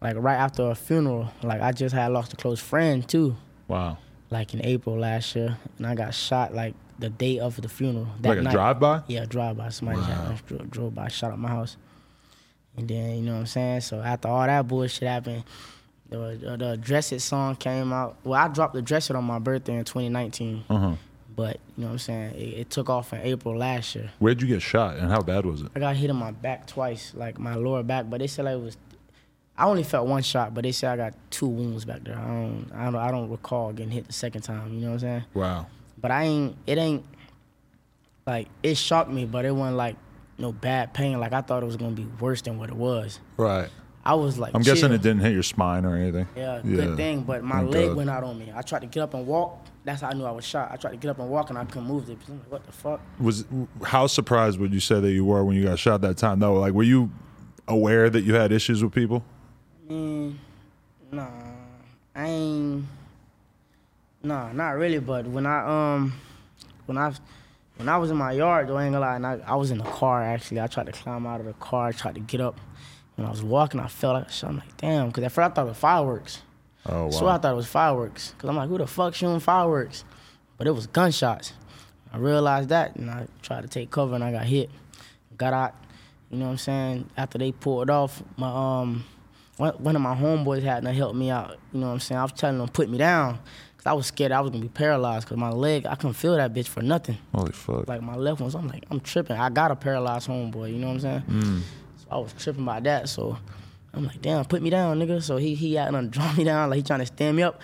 like, 0.00 0.16
right 0.18 0.34
after 0.34 0.70
a 0.70 0.74
funeral. 0.74 1.28
Like, 1.44 1.60
I 1.62 1.70
just 1.70 1.94
had 1.94 2.08
lost 2.10 2.32
a 2.32 2.36
close 2.36 2.58
friend, 2.58 3.08
too, 3.08 3.36
Wow. 3.68 3.98
Like, 4.30 4.54
in 4.54 4.64
April 4.64 4.98
last 4.98 5.34
year. 5.36 5.56
And 5.78 5.86
I 5.86 5.94
got 5.94 6.14
shot, 6.14 6.54
like, 6.54 6.74
the 6.98 7.08
day 7.08 7.38
of 7.38 7.60
the 7.60 7.68
funeral. 7.68 8.08
That 8.20 8.28
like 8.28 8.38
a 8.38 8.42
night. 8.42 8.52
drive 8.52 8.80
by. 8.80 9.02
Yeah, 9.06 9.24
drive 9.24 9.56
by. 9.56 9.68
Somebody 9.70 10.00
just 10.00 10.46
drove, 10.46 10.70
drove 10.70 10.94
by, 10.94 11.08
shot 11.08 11.32
up 11.32 11.38
my 11.38 11.48
house. 11.48 11.76
And 12.76 12.88
then, 12.88 13.16
you 13.16 13.22
know 13.22 13.34
what 13.34 13.40
I'm 13.40 13.46
saying? 13.46 13.80
So 13.82 14.00
after 14.00 14.28
all 14.28 14.46
that 14.46 14.66
bullshit 14.66 15.08
happened, 15.08 15.44
the, 16.08 16.56
the 16.58 16.76
Dress 16.76 17.12
It 17.12 17.20
song 17.20 17.56
came 17.56 17.92
out. 17.92 18.16
Well, 18.24 18.40
I 18.40 18.48
dropped 18.48 18.74
the 18.74 18.82
Dress 18.82 19.10
It 19.10 19.16
on 19.16 19.24
my 19.24 19.38
birthday 19.38 19.76
in 19.76 19.84
2019. 19.84 20.64
Uh 20.68 20.76
huh. 20.78 20.94
But, 21.34 21.60
you 21.76 21.82
know 21.82 21.88
what 21.88 21.92
I'm 21.92 21.98
saying? 21.98 22.34
It, 22.34 22.58
it 22.60 22.70
took 22.70 22.90
off 22.90 23.12
in 23.12 23.20
April 23.20 23.56
last 23.56 23.94
year. 23.94 24.10
Where'd 24.18 24.42
you 24.42 24.48
get 24.48 24.60
shot 24.60 24.96
and 24.96 25.08
how 25.08 25.22
bad 25.22 25.46
was 25.46 25.62
it? 25.62 25.70
I 25.76 25.78
got 25.78 25.94
hit 25.94 26.10
in 26.10 26.16
my 26.16 26.32
back 26.32 26.66
twice, 26.66 27.12
like 27.14 27.38
my 27.38 27.54
lower 27.54 27.84
back, 27.84 28.10
but 28.10 28.18
they 28.18 28.26
said 28.26 28.44
like 28.44 28.54
it 28.54 28.60
was. 28.60 28.76
I 29.58 29.64
only 29.64 29.82
felt 29.82 30.06
one 30.06 30.22
shot, 30.22 30.54
but 30.54 30.62
they 30.62 30.70
said 30.70 30.92
I 30.92 31.10
got 31.10 31.14
two 31.30 31.48
wounds 31.48 31.84
back 31.84 32.04
there. 32.04 32.16
I 32.16 32.24
don't, 32.24 32.70
I 32.72 32.84
don't, 32.84 32.94
I 32.94 33.10
don't 33.10 33.28
recall 33.28 33.72
getting 33.72 33.90
hit 33.90 34.06
the 34.06 34.12
second 34.12 34.42
time. 34.42 34.72
You 34.72 34.80
know 34.80 34.86
what 34.86 34.92
I'm 34.94 34.98
saying? 35.00 35.24
Wow. 35.34 35.66
But 36.00 36.12
I 36.12 36.22
ain't. 36.24 36.56
It 36.66 36.78
ain't. 36.78 37.04
Like 38.24 38.48
it 38.62 38.76
shocked 38.76 39.10
me, 39.10 39.24
but 39.24 39.44
it 39.44 39.50
wasn't 39.50 39.76
like 39.76 39.96
no 40.38 40.52
bad 40.52 40.94
pain. 40.94 41.18
Like 41.18 41.32
I 41.32 41.40
thought 41.40 41.62
it 41.64 41.66
was 41.66 41.76
gonna 41.76 41.96
be 41.96 42.06
worse 42.20 42.40
than 42.42 42.58
what 42.58 42.68
it 42.68 42.76
was. 42.76 43.18
Right. 43.36 43.68
I 44.04 44.14
was 44.14 44.38
like. 44.38 44.54
I'm 44.54 44.62
guessing 44.62 44.92
it 44.92 45.02
didn't 45.02 45.20
hit 45.20 45.32
your 45.32 45.42
spine 45.42 45.84
or 45.84 45.96
anything. 45.96 46.28
Yeah, 46.36 46.60
good 46.64 46.96
thing. 46.96 47.22
But 47.22 47.42
my 47.42 47.56
Thank 47.56 47.70
leg 47.72 47.88
God. 47.88 47.96
went 47.96 48.10
out 48.10 48.22
on 48.22 48.38
me. 48.38 48.52
I 48.54 48.62
tried 48.62 48.80
to 48.82 48.86
get 48.86 49.02
up 49.02 49.14
and 49.14 49.26
walk. 49.26 49.66
That's 49.84 50.02
how 50.02 50.10
I 50.10 50.12
knew 50.12 50.24
I 50.24 50.30
was 50.30 50.44
shot. 50.44 50.70
I 50.70 50.76
tried 50.76 50.92
to 50.92 50.96
get 50.98 51.10
up 51.10 51.18
and 51.18 51.28
walk, 51.28 51.50
and 51.50 51.58
I 51.58 51.64
couldn't 51.64 51.88
move 51.88 52.08
it. 52.08 52.18
Like, 52.28 52.38
what 52.48 52.64
the 52.64 52.72
fuck? 52.72 53.00
Was 53.18 53.44
how 53.82 54.06
surprised 54.06 54.60
would 54.60 54.72
you 54.72 54.80
say 54.80 55.00
that 55.00 55.10
you 55.10 55.24
were 55.24 55.44
when 55.44 55.56
you 55.56 55.64
got 55.64 55.78
shot 55.78 56.00
that 56.02 56.16
time? 56.16 56.38
though? 56.38 56.54
like 56.54 56.74
were 56.74 56.84
you 56.84 57.10
aware 57.66 58.08
that 58.08 58.22
you 58.22 58.34
had 58.34 58.52
issues 58.52 58.84
with 58.84 58.92
people? 58.92 59.24
Mm, 59.88 60.34
nah, 61.10 61.28
I 62.14 62.26
ain't. 62.26 62.84
Nah, 64.22 64.52
not 64.52 64.70
really. 64.72 64.98
But 64.98 65.26
when 65.26 65.46
I 65.46 65.94
um, 65.94 66.12
when 66.86 66.98
I 66.98 67.12
when 67.76 67.88
I 67.88 67.96
was 67.96 68.10
in 68.10 68.16
my 68.16 68.32
yard, 68.32 68.68
though, 68.68 68.76
I 68.76 68.84
ain't 68.84 68.92
gonna 68.92 69.04
lie, 69.04 69.16
and 69.16 69.26
I, 69.26 69.40
I 69.46 69.54
was 69.54 69.70
in 69.70 69.78
the 69.78 69.84
car 69.84 70.22
actually. 70.22 70.60
I 70.60 70.66
tried 70.66 70.86
to 70.86 70.92
climb 70.92 71.26
out 71.26 71.40
of 71.40 71.46
the 71.46 71.54
car, 71.54 71.92
tried 71.92 72.16
to 72.16 72.20
get 72.20 72.40
up. 72.40 72.60
When 73.16 73.26
I 73.26 73.30
was 73.30 73.42
walking, 73.42 73.80
I 73.80 73.88
felt 73.88 74.14
like 74.14 74.30
shit. 74.30 74.48
I'm 74.48 74.56
like, 74.58 74.76
damn, 74.76 75.08
because 75.08 75.24
at 75.24 75.32
first 75.32 75.50
I 75.50 75.54
thought 75.54 75.66
it 75.66 75.70
was 75.70 75.78
fireworks. 75.78 76.42
Oh 76.86 77.04
wow. 77.04 77.10
So 77.10 77.26
I 77.26 77.38
thought 77.38 77.52
it 77.52 77.56
was 77.56 77.66
fireworks. 77.66 78.34
Cause 78.38 78.48
I'm 78.50 78.56
like, 78.56 78.68
who 78.68 78.78
the 78.78 78.86
fuck 78.86 79.14
shooting 79.14 79.40
fireworks? 79.40 80.04
But 80.56 80.66
it 80.66 80.72
was 80.72 80.86
gunshots. 80.86 81.52
I 82.12 82.18
realized 82.18 82.68
that, 82.70 82.96
and 82.96 83.10
I 83.10 83.26
tried 83.42 83.62
to 83.62 83.68
take 83.68 83.90
cover, 83.90 84.14
and 84.14 84.24
I 84.24 84.32
got 84.32 84.44
hit. 84.44 84.70
Got 85.36 85.52
out. 85.52 85.74
You 86.30 86.38
know 86.38 86.46
what 86.46 86.52
I'm 86.52 86.58
saying? 86.58 87.10
After 87.16 87.38
they 87.38 87.52
pulled 87.52 87.90
off, 87.90 88.22
my 88.36 88.80
um, 88.80 89.04
one, 89.58 89.74
one 89.74 89.96
of 89.96 90.02
my 90.02 90.14
homeboys 90.14 90.62
had 90.62 90.84
to 90.84 90.92
help 90.92 91.14
me 91.14 91.30
out. 91.30 91.58
You 91.72 91.80
know 91.80 91.88
what 91.88 91.94
I'm 91.94 92.00
saying? 92.00 92.18
I 92.18 92.22
was 92.22 92.32
telling 92.32 92.58
them 92.58 92.68
put 92.68 92.88
me 92.88 92.96
down, 92.96 93.38
cause 93.76 93.86
I 93.86 93.92
was 93.92 94.06
scared 94.06 94.32
I 94.32 94.40
was 94.40 94.50
gonna 94.50 94.62
be 94.62 94.68
paralyzed. 94.68 95.28
Cause 95.28 95.36
my 95.36 95.50
leg, 95.50 95.84
I 95.86 95.94
couldn't 95.96 96.14
feel 96.14 96.36
that 96.36 96.54
bitch 96.54 96.68
for 96.68 96.80
nothing. 96.80 97.18
Holy 97.34 97.52
fuck. 97.52 97.88
Like 97.88 98.00
my 98.00 98.14
left 98.14 98.40
one, 98.40 98.50
so 98.50 98.58
I'm 98.58 98.68
like, 98.68 98.84
I'm 98.90 99.00
tripping. 99.00 99.36
I 99.36 99.50
got 99.50 99.70
a 99.70 99.76
paralyzed 99.76 100.28
homeboy. 100.28 100.72
You 100.72 100.78
know 100.78 100.86
what 100.88 100.94
I'm 100.94 101.00
saying? 101.00 101.22
Mm. 101.28 101.60
So 101.96 102.06
I 102.10 102.18
was 102.18 102.32
tripping 102.32 102.64
by 102.64 102.80
that. 102.80 103.08
So 103.08 103.36
I'm 103.92 104.06
like, 104.06 104.22
damn, 104.22 104.44
put 104.44 104.62
me 104.62 104.70
down, 104.70 104.98
nigga. 104.98 105.22
So 105.22 105.36
he 105.36 105.54
he 105.54 105.76
out 105.76 105.92
and 105.92 106.10
draw 106.12 106.32
me 106.32 106.44
down, 106.44 106.70
like 106.70 106.78
he 106.78 106.82
trying 106.82 107.00
to 107.00 107.06
stand 107.06 107.36
me 107.36 107.42
up. 107.42 107.60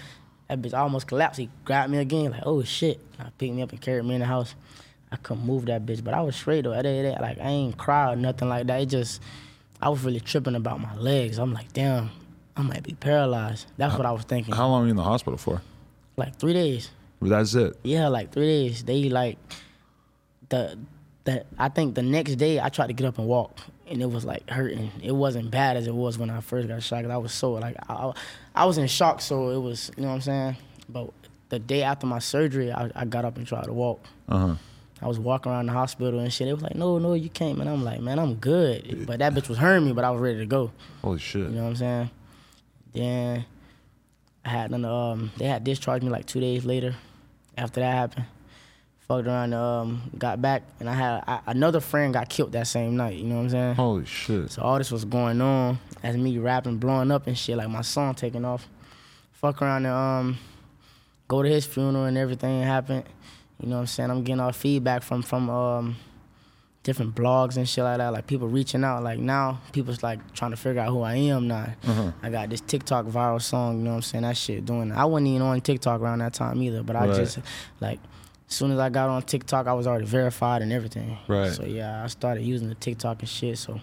That 0.49 0.61
bitch 0.61 0.75
almost 0.75 1.07
collapsed. 1.07 1.41
He 1.41 1.49
grabbed 1.65 1.91
me 1.91 1.99
again, 1.99 2.33
like, 2.33 2.43
oh 2.45 2.63
shit. 2.63 3.01
I 3.19 3.31
picked 3.39 3.55
me 3.55 3.63
up 3.63 3.71
and 3.71 3.81
carried 3.81 4.05
me 4.05 4.15
in 4.15 4.21
the 4.21 4.27
house. 4.27 4.55
I 5.13 5.17
couldn't 5.17 5.47
move 5.47 5.67
that 5.67 5.87
bitch, 5.87 6.03
but 6.03 6.13
I 6.13 6.21
was 6.23 6.35
straight 6.35 6.63
though. 6.63 6.71
Like 6.71 7.39
I 7.39 7.49
ain't 7.49 7.79
cry 7.79 8.13
or 8.13 8.17
nothing 8.17 8.49
like 8.49 8.67
that. 8.67 8.81
It 8.81 8.87
just 8.87 9.23
I 9.85 9.91
was 9.91 10.03
really 10.03 10.21
tripping 10.21 10.55
about 10.55 10.81
my 10.81 10.95
legs. 10.95 11.38
I'm 11.38 11.53
like, 11.53 11.71
damn, 11.75 12.11
I 12.57 12.62
might 12.62 12.83
be 12.83 12.95
paralyzed. 12.95 13.67
That's 13.76 13.95
what 13.99 14.07
I 14.07 14.12
was 14.12 14.25
thinking. 14.25 14.55
How 14.55 14.67
long 14.67 14.81
were 14.81 14.87
you 14.87 14.93
in 14.93 14.97
the 14.97 15.03
hospital 15.03 15.37
for? 15.37 15.61
Like 16.17 16.37
three 16.37 16.55
days. 16.55 16.91
That's 17.21 17.55
it. 17.55 17.76
Yeah, 17.83 18.09
like 18.09 18.33
three 18.33 18.47
days. 18.47 18.83
They 18.85 19.11
like 19.11 19.37
the 20.49 20.79
the 21.25 21.45
I 21.59 21.69
think 21.69 21.97
the 21.97 22.03
next 22.03 22.37
day 22.37 22.61
I 22.61 22.71
tried 22.71 22.87
to 22.87 22.93
get 22.95 23.07
up 23.07 23.19
and 23.19 23.26
walk, 23.26 23.59
and 23.87 24.00
it 24.00 24.11
was 24.11 24.25
like 24.25 24.49
hurting. 24.49 24.91
It 25.03 25.12
wasn't 25.12 25.50
bad 25.50 25.76
as 25.76 25.87
it 25.87 25.95
was 25.95 26.17
when 26.17 26.31
I 26.31 26.41
first 26.41 26.67
got 26.67 26.83
shot. 26.83 27.05
I 27.05 27.19
was 27.19 27.33
so 27.33 27.53
like 27.53 27.76
I, 27.87 27.93
I, 27.93 28.12
I 28.55 28.64
was 28.64 28.79
in 28.79 28.87
shock, 28.87 29.21
so 29.21 29.50
it 29.50 29.61
was 29.61 29.91
you 29.99 30.03
know 30.03 30.09
what 30.09 30.14
I'm 30.14 30.21
saying. 30.23 30.57
But 30.88 31.11
the 31.50 31.59
day 31.59 31.83
after 31.83 32.07
my 32.07 32.21
surgery, 32.21 32.73
I, 32.73 32.91
I 32.95 33.05
got 33.05 33.26
up 33.26 33.37
and 33.37 33.47
tried 33.47 33.64
to 33.64 33.73
walk. 33.75 34.00
Uh 34.31 34.38
huh. 34.38 34.55
I 35.03 35.07
was 35.09 35.19
walking 35.19 35.53
around 35.53 35.67
the 35.67 35.73
hospital 35.73 36.21
and 36.21 36.33
shit. 36.33 36.49
It 36.49 36.55
was 36.55 36.63
like, 36.63 36.77
no, 36.77 36.99
no, 36.99 37.15
you 37.15 37.29
can't, 37.29 37.59
man. 37.59 37.69
I'm 37.69 37.85
like, 37.85 38.01
man, 38.01 38.19
I'm 38.19 38.35
good. 38.35 39.07
But 39.07 39.19
that 39.19 39.35
bitch 39.35 39.49
was 39.49 39.59
hurting 39.59 39.87
me, 39.87 39.93
but 39.93 40.05
I 40.05 40.11
was 40.11 40.21
ready 40.21 40.39
to 40.39 40.47
go. 40.47 40.71
Holy 41.03 41.19
shit. 41.19 41.43
You 41.43 41.57
know 41.57 41.65
what 41.65 41.71
I'm 41.71 41.77
saying? 41.77 42.11
Then 42.93 43.45
I 44.45 44.49
had 44.49 44.71
an, 44.71 44.85
um 44.85 45.33
they 45.37 45.47
had 45.47 45.65
discharged 45.65 46.05
me 46.05 46.11
like 46.11 46.27
two 46.27 46.41
days 46.41 46.65
later 46.65 46.95
after 47.57 47.81
that 47.81 47.93
happened. 47.93 48.27
Fucked 49.09 49.27
around, 49.27 49.53
um, 49.53 50.11
got 50.17 50.41
back, 50.41 50.63
and 50.81 50.89
I 50.89 50.95
had 50.95 51.25
I, 51.27 51.41
another 51.49 51.81
friend 51.81 52.15
got 52.15 52.31
killed 52.31 52.53
that 52.53 52.67
same 52.67 52.97
night. 52.97 53.19
You 53.19 53.25
know 53.25 53.37
what 53.37 53.43
I'm 53.43 53.51
saying? 53.51 53.75
Holy 53.75 54.07
shit. 54.07 54.51
So 54.53 54.63
all 54.63 54.79
this 54.79 54.91
was 54.91 55.05
going 55.05 55.43
on 55.43 55.79
as 56.03 56.17
me 56.17 56.39
rapping, 56.39 56.79
blowing 56.79 57.11
up 57.11 57.27
and 57.27 57.37
shit, 57.37 57.59
like 57.59 57.69
my 57.69 57.83
song 57.83 58.15
taking 58.15 58.47
off. 58.47 58.67
Fuck 59.33 59.61
around 59.61 59.85
and 59.85 59.95
um, 59.95 60.39
go 61.29 61.43
to 61.43 61.49
his 61.51 61.67
funeral 61.67 62.05
and 62.07 62.17
everything 62.17 62.63
happened. 62.63 63.05
You 63.61 63.69
know 63.69 63.77
what 63.77 63.81
I'm 63.83 63.87
saying? 63.87 64.11
I'm 64.11 64.23
getting 64.25 64.41
all 64.41 64.53
feedback 64.53 65.03
from 65.03 65.23
from 65.23 65.49
um, 65.49 65.97
different 66.83 67.15
blogs 67.15 67.57
and 67.57 67.69
shit 67.69 67.85
like 67.85 67.99
that. 67.99 68.13
Like 68.13 68.27
people 68.27 68.49
reaching 68.49 68.85
out. 68.85 69.03
Like 69.03 69.19
now, 69.19 69.61
people's 69.73 70.03
like 70.03 70.33
trying 70.35 70.51
to 70.51 70.57
figure 70.57 70.81
out 70.83 70.91
who 70.91 71.03
I 71.03 71.15
am 71.15 71.49
now. 71.49 71.73
Uh-huh. 71.87 72.13
I 72.23 72.31
got 72.31 72.51
this 72.51 72.61
TikTok 72.61 73.07
viral 73.07 73.41
song. 73.41 73.79
You 73.79 73.85
know 73.85 73.91
what 73.91 73.97
I'm 73.97 74.03
saying? 74.03 74.23
That 74.23 74.37
shit 74.37 74.65
doing. 74.65 74.93
I 74.93 75.05
wasn't 75.05 75.29
even 75.29 75.43
on 75.43 75.61
TikTok 75.61 76.01
around 76.01 76.19
that 76.19 76.35
time 76.35 76.61
either. 76.63 76.83
But 76.83 76.97
I 76.97 77.07
Right. 77.07 77.17
just 77.17 77.39
like. 77.81 78.01
As 78.47 78.57
soon 78.57 78.71
as 78.73 78.79
I 78.79 78.91
got 78.91 79.09
on 79.09 79.23
TikTok, 79.23 79.67
I 79.67 79.73
was 79.73 79.87
already 79.87 80.05
verified 80.05 80.61
and 80.61 80.71
everything. 80.71 81.17
Right. 81.29 81.51
So 81.51 81.65
yeah, 81.65 82.05
I 82.05 82.07
started 82.09 82.43
using 82.43 82.69
the 82.69 82.75
TikTok 82.75 83.21
and 83.21 83.29
shit. 83.29 83.57
So 83.57 83.81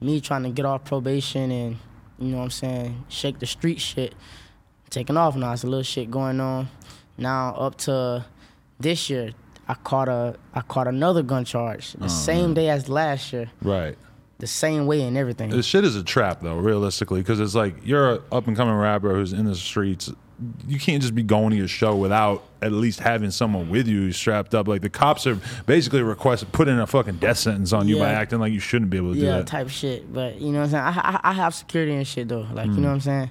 me 0.00 0.20
trying 0.20 0.42
to 0.42 0.50
get 0.50 0.66
off 0.66 0.84
probation 0.84 1.50
and 1.52 1.76
you 2.18 2.32
know 2.32 2.38
what 2.38 2.42
I'm 2.44 2.50
saying, 2.50 3.04
shake 3.08 3.38
the 3.38 3.46
street 3.46 3.80
shit, 3.80 4.14
taking 4.90 5.16
off 5.16 5.36
now. 5.36 5.52
It's 5.52 5.62
a 5.62 5.68
little 5.68 5.84
shit 5.84 6.10
going 6.10 6.40
on. 6.40 6.68
Now 7.16 7.54
up 7.54 7.76
to 7.86 8.24
this 8.80 9.08
year, 9.10 9.32
I 9.68 9.74
caught 9.74 10.08
a 10.08 10.36
I 10.52 10.60
caught 10.60 10.86
another 10.86 11.22
gun 11.22 11.44
charge 11.44 11.92
the 11.92 12.04
oh, 12.04 12.08
same 12.08 12.54
day 12.54 12.68
as 12.68 12.88
last 12.88 13.32
year, 13.32 13.50
Right. 13.62 13.96
the 14.38 14.46
same 14.46 14.86
way 14.86 15.02
and 15.02 15.16
everything. 15.16 15.50
This 15.50 15.66
shit 15.66 15.84
is 15.84 15.96
a 15.96 16.02
trap, 16.02 16.40
though, 16.42 16.58
realistically, 16.58 17.20
because 17.20 17.40
it's 17.40 17.54
like 17.54 17.74
you're 17.84 18.14
an 18.14 18.22
up 18.30 18.46
and 18.46 18.56
coming 18.56 18.74
rapper 18.74 19.14
who's 19.14 19.32
in 19.32 19.46
the 19.46 19.54
streets. 19.54 20.12
You 20.66 20.80
can't 20.80 21.00
just 21.00 21.14
be 21.14 21.22
going 21.22 21.50
to 21.50 21.56
your 21.56 21.68
show 21.68 21.94
without 21.94 22.42
at 22.60 22.72
least 22.72 22.98
having 22.98 23.30
someone 23.30 23.70
with 23.70 23.86
you 23.86 24.10
strapped 24.10 24.52
up. 24.52 24.66
Like 24.66 24.82
the 24.82 24.90
cops 24.90 25.28
are 25.28 25.38
basically 25.64 26.02
requested 26.02 26.50
putting 26.50 26.78
a 26.78 26.86
fucking 26.88 27.16
death 27.18 27.38
sentence 27.38 27.72
on 27.72 27.86
you 27.86 27.98
by 27.98 28.10
acting 28.10 28.40
like 28.40 28.52
you 28.52 28.58
shouldn't 28.58 28.90
be 28.90 28.96
able 28.96 29.14
to 29.14 29.20
do 29.20 29.26
yeah, 29.26 29.38
that. 29.38 29.46
type 29.46 29.68
shit. 29.68 30.12
But 30.12 30.40
you 30.40 30.50
know 30.50 30.58
what 30.58 30.74
I'm 30.74 30.92
saying? 30.94 31.04
I, 31.04 31.20
I 31.22 31.30
I 31.30 31.32
have 31.34 31.54
security 31.54 31.94
and 31.94 32.06
shit 32.06 32.28
though. 32.28 32.46
Like 32.52 32.66
you 32.66 32.72
hmm. 32.72 32.82
know 32.82 32.88
what 32.88 32.94
I'm 32.94 33.00
saying? 33.00 33.30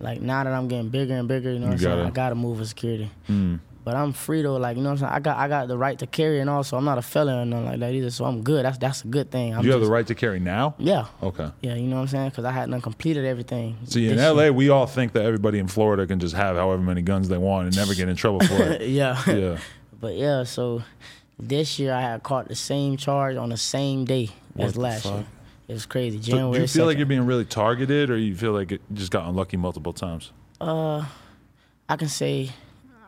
Like 0.00 0.22
now 0.22 0.42
that 0.42 0.52
I'm 0.52 0.66
getting 0.66 0.88
bigger 0.88 1.14
and 1.14 1.28
bigger, 1.28 1.52
you 1.52 1.58
know 1.58 1.66
what 1.66 1.72
I'm 1.74 1.78
saying? 1.78 1.96
gotta- 1.96 2.08
I 2.08 2.10
gotta 2.10 2.34
move 2.34 2.58
with 2.58 2.68
security. 2.68 3.10
Hmm. 3.26 3.56
But 3.82 3.96
I'm 3.96 4.12
free 4.12 4.42
though, 4.42 4.56
like 4.56 4.76
you 4.76 4.82
know 4.82 4.90
what 4.90 5.02
I'm 5.02 5.08
saying. 5.08 5.12
I 5.12 5.20
got 5.20 5.38
I 5.38 5.48
got 5.48 5.66
the 5.68 5.78
right 5.78 5.98
to 6.00 6.06
carry, 6.06 6.40
and 6.40 6.50
also 6.50 6.76
I'm 6.76 6.84
not 6.84 6.98
a 6.98 7.02
felon 7.02 7.38
or 7.38 7.44
nothing 7.46 7.64
like 7.66 7.80
that 7.80 7.94
either. 7.94 8.10
So 8.10 8.26
I'm 8.26 8.42
good. 8.42 8.64
That's 8.64 8.76
that's 8.76 9.04
a 9.04 9.06
good 9.06 9.30
thing. 9.30 9.54
I'm 9.54 9.64
you 9.64 9.70
have 9.72 9.80
just- 9.80 9.88
the 9.88 9.92
right 9.92 10.06
to 10.06 10.14
carry 10.14 10.38
now. 10.38 10.74
Yeah, 10.78 11.06
Okay. 11.22 11.50
yeah. 11.62 11.74
You 11.76 11.86
know 11.88 11.96
what 11.96 12.02
I'm 12.02 12.08
saying? 12.08 12.28
Because 12.30 12.44
I 12.44 12.52
hadn't 12.52 12.78
completed 12.82 13.24
everything. 13.24 13.78
See, 13.86 14.08
in 14.08 14.18
LA, 14.18 14.42
year. 14.44 14.52
we 14.52 14.68
all 14.68 14.86
think 14.86 15.12
that 15.14 15.24
everybody 15.24 15.58
in 15.58 15.66
Florida 15.66 16.06
can 16.06 16.20
just 16.20 16.34
have 16.34 16.56
however 16.56 16.82
many 16.82 17.00
guns 17.00 17.28
they 17.30 17.38
want 17.38 17.68
and 17.68 17.76
never 17.76 17.94
get 17.94 18.08
in 18.08 18.16
trouble 18.16 18.40
for 18.46 18.62
it. 18.62 18.82
yeah. 18.88 19.18
yeah. 19.26 19.58
But 19.98 20.14
yeah, 20.16 20.44
so 20.44 20.82
this 21.38 21.78
year 21.78 21.94
I 21.94 22.02
had 22.02 22.22
caught 22.22 22.48
the 22.48 22.54
same 22.56 22.98
charge 22.98 23.36
on 23.36 23.48
the 23.48 23.56
same 23.56 24.04
day 24.04 24.28
What 24.54 24.66
as 24.66 24.76
last 24.76 25.02
fuck? 25.04 25.14
year. 25.14 25.26
It 25.68 25.72
was 25.72 25.86
crazy. 25.86 26.18
So 26.20 26.32
January. 26.32 26.54
do 26.54 26.60
you 26.62 26.66
feel 26.68 26.84
like 26.84 26.96
you're 26.98 27.06
being 27.06 27.24
really 27.24 27.44
targeted, 27.46 28.10
or 28.10 28.18
you 28.18 28.34
feel 28.36 28.52
like 28.52 28.72
it 28.72 28.82
just 28.92 29.10
got 29.10 29.26
unlucky 29.26 29.56
multiple 29.56 29.92
times? 29.94 30.32
Uh, 30.60 31.06
I 31.88 31.96
can 31.96 32.08
say 32.08 32.50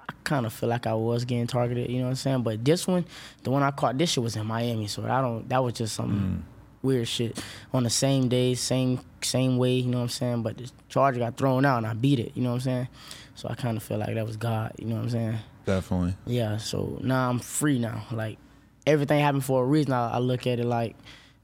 I 0.09 0.13
kind 0.25 0.47
of 0.47 0.53
feel 0.53 0.69
like 0.69 0.87
I 0.87 0.95
was 0.95 1.25
getting 1.25 1.47
targeted, 1.47 1.91
you 1.91 1.99
know 1.99 2.05
what 2.05 2.11
I'm 2.11 2.17
saying? 2.17 2.43
But 2.43 2.65
this 2.65 2.87
one, 2.87 3.05
the 3.43 3.51
one 3.51 3.63
I 3.63 3.71
caught, 3.71 3.99
this 3.99 4.11
shit 4.11 4.23
was 4.23 4.37
in 4.37 4.47
Miami, 4.47 4.87
so 4.87 5.05
I 5.05 5.21
don't. 5.21 5.49
That 5.49 5.63
was 5.63 5.75
just 5.75 5.95
some 5.95 6.45
mm. 6.45 6.83
weird 6.83 7.09
shit 7.09 7.43
on 7.73 7.85
the 7.85 7.91
same 7.91 8.29
day, 8.29 8.55
same 8.55 9.01
same 9.25 9.59
way, 9.59 9.75
you 9.75 9.91
know 9.91 9.99
what 9.99 10.05
I'm 10.05 10.09
saying? 10.11 10.43
But 10.43 10.59
the 10.59 10.71
charge 10.89 11.19
got 11.19 11.37
thrown 11.37 11.65
out 11.65 11.79
and 11.79 11.87
I 11.87 11.95
beat 11.95 12.19
it, 12.19 12.33
you 12.35 12.43
know 12.43 12.51
what 12.51 12.57
I'm 12.57 12.61
saying? 12.61 12.89
So 13.35 13.49
I 13.49 13.55
kind 13.55 13.77
of 13.77 13.83
feel 13.83 13.99
like 13.99 14.15
that 14.15 14.27
was 14.27 14.37
God, 14.37 14.73
you 14.79 14.87
know 14.87 14.97
what 14.97 15.05
I'm 15.05 15.11
saying? 15.11 15.39
Definitely. 15.65 16.15
Yeah. 16.27 16.57
So 16.57 16.99
now 17.03 17.31
I'm 17.31 17.39
free 17.39 17.79
now. 17.79 18.05
Like 18.11 18.39
everything 18.87 19.21
happened 19.21 19.45
for 19.45 19.63
a 19.63 19.67
reason. 19.67 19.93
I, 19.93 20.13
I 20.13 20.19
look 20.19 20.47
at 20.47 20.59
it 20.59 20.65
like, 20.65 20.97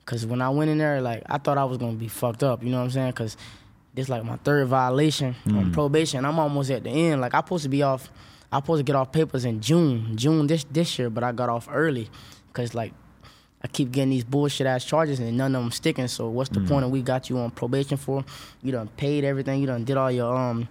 cause 0.04 0.26
when 0.26 0.42
I 0.42 0.50
went 0.50 0.70
in 0.70 0.78
there, 0.78 1.00
like 1.00 1.22
I 1.26 1.38
thought 1.38 1.58
I 1.58 1.64
was 1.64 1.78
gonna 1.78 1.92
be 1.92 2.08
fucked 2.08 2.42
up, 2.42 2.62
you 2.62 2.70
know 2.70 2.78
what 2.78 2.84
I'm 2.84 2.90
saying? 2.90 3.12
Cause 3.12 3.36
this 3.94 4.08
like 4.08 4.24
my 4.24 4.36
third 4.36 4.68
violation 4.68 5.34
on 5.46 5.66
mm. 5.66 5.72
probation. 5.72 6.24
I'm 6.24 6.38
almost 6.38 6.70
at 6.70 6.84
the 6.84 6.90
end. 6.90 7.20
Like 7.20 7.34
I'm 7.34 7.42
supposed 7.42 7.64
to 7.64 7.68
be 7.68 7.82
off. 7.82 8.10
I'm 8.50 8.62
supposed 8.62 8.80
to 8.80 8.84
get 8.84 8.96
off 8.96 9.12
papers 9.12 9.44
in 9.44 9.60
June, 9.60 10.16
June 10.16 10.46
this 10.46 10.64
this 10.70 10.98
year, 10.98 11.10
but 11.10 11.22
I 11.22 11.32
got 11.32 11.48
off 11.48 11.68
early, 11.70 12.08
cause 12.52 12.74
like 12.74 12.92
I 13.62 13.68
keep 13.68 13.90
getting 13.90 14.10
these 14.10 14.24
bullshit 14.24 14.66
ass 14.66 14.84
charges 14.84 15.18
and 15.18 15.36
none 15.36 15.54
of 15.54 15.62
them 15.62 15.70
sticking. 15.72 16.08
So 16.08 16.28
what's 16.28 16.50
the 16.50 16.60
mm. 16.60 16.68
point 16.68 16.84
of 16.84 16.90
we 16.90 17.02
got 17.02 17.28
you 17.28 17.38
on 17.38 17.50
probation 17.50 17.96
for? 17.96 18.24
You 18.62 18.72
done 18.72 18.88
paid 18.88 19.24
everything. 19.24 19.60
You 19.60 19.66
done 19.66 19.84
did 19.84 19.96
all 19.96 20.10
your 20.10 20.34
um 20.34 20.68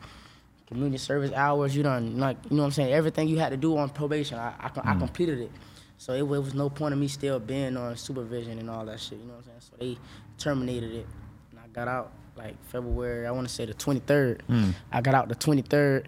community 0.67 0.97
service 0.97 1.31
hours. 1.33 1.75
You 1.75 1.83
done 1.83 2.17
like 2.17 2.37
you 2.49 2.55
know 2.55 2.63
what 2.63 2.67
I'm 2.67 2.71
saying. 2.71 2.93
Everything 2.93 3.27
you 3.27 3.37
had 3.37 3.49
to 3.49 3.57
do 3.57 3.77
on 3.77 3.89
probation, 3.89 4.37
I 4.39 4.53
I, 4.59 4.67
I 4.67 4.93
mm. 4.93 4.99
completed 4.99 5.39
it. 5.39 5.51
So 5.97 6.13
it, 6.13 6.19
it 6.19 6.23
was 6.23 6.53
no 6.53 6.69
point 6.69 6.93
of 6.93 6.99
me 6.99 7.07
still 7.07 7.39
being 7.39 7.75
on 7.75 7.97
supervision 7.97 8.59
and 8.59 8.69
all 8.69 8.85
that 8.85 8.99
shit. 8.99 9.19
You 9.19 9.25
know 9.25 9.33
what 9.33 9.45
I'm 9.53 9.61
saying. 9.61 9.61
So 9.61 9.75
they 9.79 9.97
terminated 10.37 10.93
it, 10.93 11.07
and 11.51 11.59
I 11.59 11.67
got 11.73 11.87
out 11.87 12.11
like 12.37 12.55
February. 12.65 13.27
I 13.27 13.31
want 13.31 13.47
to 13.47 13.53
say 13.53 13.65
the 13.65 13.73
23rd. 13.73 14.41
Mm. 14.49 14.73
I 14.91 15.01
got 15.01 15.13
out 15.15 15.27
the 15.27 15.35
23rd. 15.35 16.05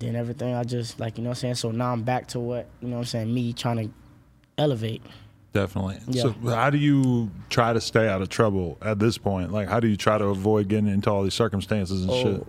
Then 0.00 0.16
everything 0.16 0.54
I 0.54 0.64
just 0.64 0.98
like 0.98 1.16
you 1.18 1.24
know 1.24 1.30
what 1.30 1.38
I'm 1.38 1.40
saying. 1.40 1.54
So 1.54 1.70
now 1.70 1.92
I'm 1.92 2.02
back 2.02 2.26
to 2.28 2.40
what 2.40 2.66
you 2.80 2.88
know 2.88 2.96
what 2.96 3.00
I'm 3.00 3.06
saying. 3.06 3.32
Me 3.32 3.52
trying 3.52 3.76
to 3.76 3.94
elevate. 4.58 5.02
Definitely. 5.52 5.98
Yeah. 6.06 6.22
So, 6.22 6.32
how 6.44 6.70
do 6.70 6.78
you 6.78 7.30
try 7.48 7.72
to 7.72 7.80
stay 7.80 8.08
out 8.08 8.22
of 8.22 8.28
trouble 8.28 8.78
at 8.82 9.00
this 9.00 9.18
point? 9.18 9.52
Like, 9.52 9.68
how 9.68 9.80
do 9.80 9.88
you 9.88 9.96
try 9.96 10.16
to 10.16 10.26
avoid 10.26 10.68
getting 10.68 10.86
into 10.86 11.10
all 11.10 11.24
these 11.24 11.34
circumstances 11.34 12.04
and 12.04 12.12
shit? 12.12 12.26
Oh, 12.26 12.46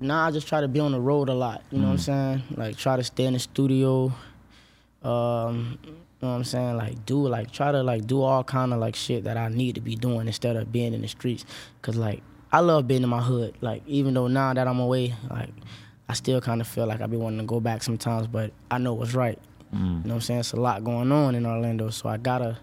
Nah, 0.00 0.26
I 0.28 0.30
just 0.30 0.46
try 0.46 0.60
to 0.60 0.68
be 0.68 0.78
on 0.78 0.92
the 0.92 1.00
road 1.00 1.28
a 1.28 1.34
lot. 1.34 1.62
You 1.70 1.78
know 1.78 1.86
what 1.86 1.92
I'm 1.92 1.98
saying? 1.98 2.42
Like 2.54 2.76
try 2.76 2.96
to 2.96 3.02
stay 3.02 3.24
in 3.24 3.32
the 3.32 3.40
studio. 3.40 4.12
Um, 5.02 5.78
you 5.84 5.90
know 6.22 6.28
what 6.28 6.28
I'm 6.28 6.44
saying? 6.44 6.76
Like 6.76 7.04
do 7.04 7.26
like 7.26 7.50
try 7.50 7.72
to 7.72 7.82
like 7.82 8.06
do 8.06 8.22
all 8.22 8.44
kind 8.44 8.72
of 8.72 8.78
like 8.78 8.94
shit 8.94 9.24
that 9.24 9.36
I 9.36 9.48
need 9.48 9.74
to 9.74 9.80
be 9.80 9.96
doing 9.96 10.26
instead 10.28 10.54
of 10.56 10.70
being 10.70 10.94
in 10.94 11.02
the 11.02 11.08
streets. 11.08 11.44
Cause 11.82 11.96
like 11.96 12.22
I 12.52 12.60
love 12.60 12.86
being 12.86 13.02
in 13.02 13.08
my 13.08 13.22
hood. 13.22 13.56
Like 13.60 13.82
even 13.86 14.14
though 14.14 14.28
now 14.28 14.54
that 14.54 14.68
I'm 14.68 14.78
away, 14.78 15.14
like 15.30 15.50
I 16.08 16.14
still 16.14 16.40
kind 16.40 16.60
of 16.60 16.66
feel 16.66 16.86
like 16.86 17.00
I 17.00 17.06
be 17.06 17.16
wanting 17.16 17.40
to 17.40 17.44
go 17.44 17.60
back 17.60 17.82
sometimes, 17.82 18.26
but 18.26 18.52
I 18.70 18.78
know 18.78 18.94
what's 18.94 19.14
right. 19.14 19.38
You 19.70 19.78
know 19.78 20.00
what 20.04 20.14
I'm 20.14 20.20
saying? 20.22 20.40
It's 20.40 20.52
a 20.52 20.56
lot 20.60 20.82
going 20.82 21.12
on 21.12 21.34
in 21.34 21.44
Orlando, 21.44 21.90
so 21.90 22.08
I 22.08 22.16
gotta 22.16 22.56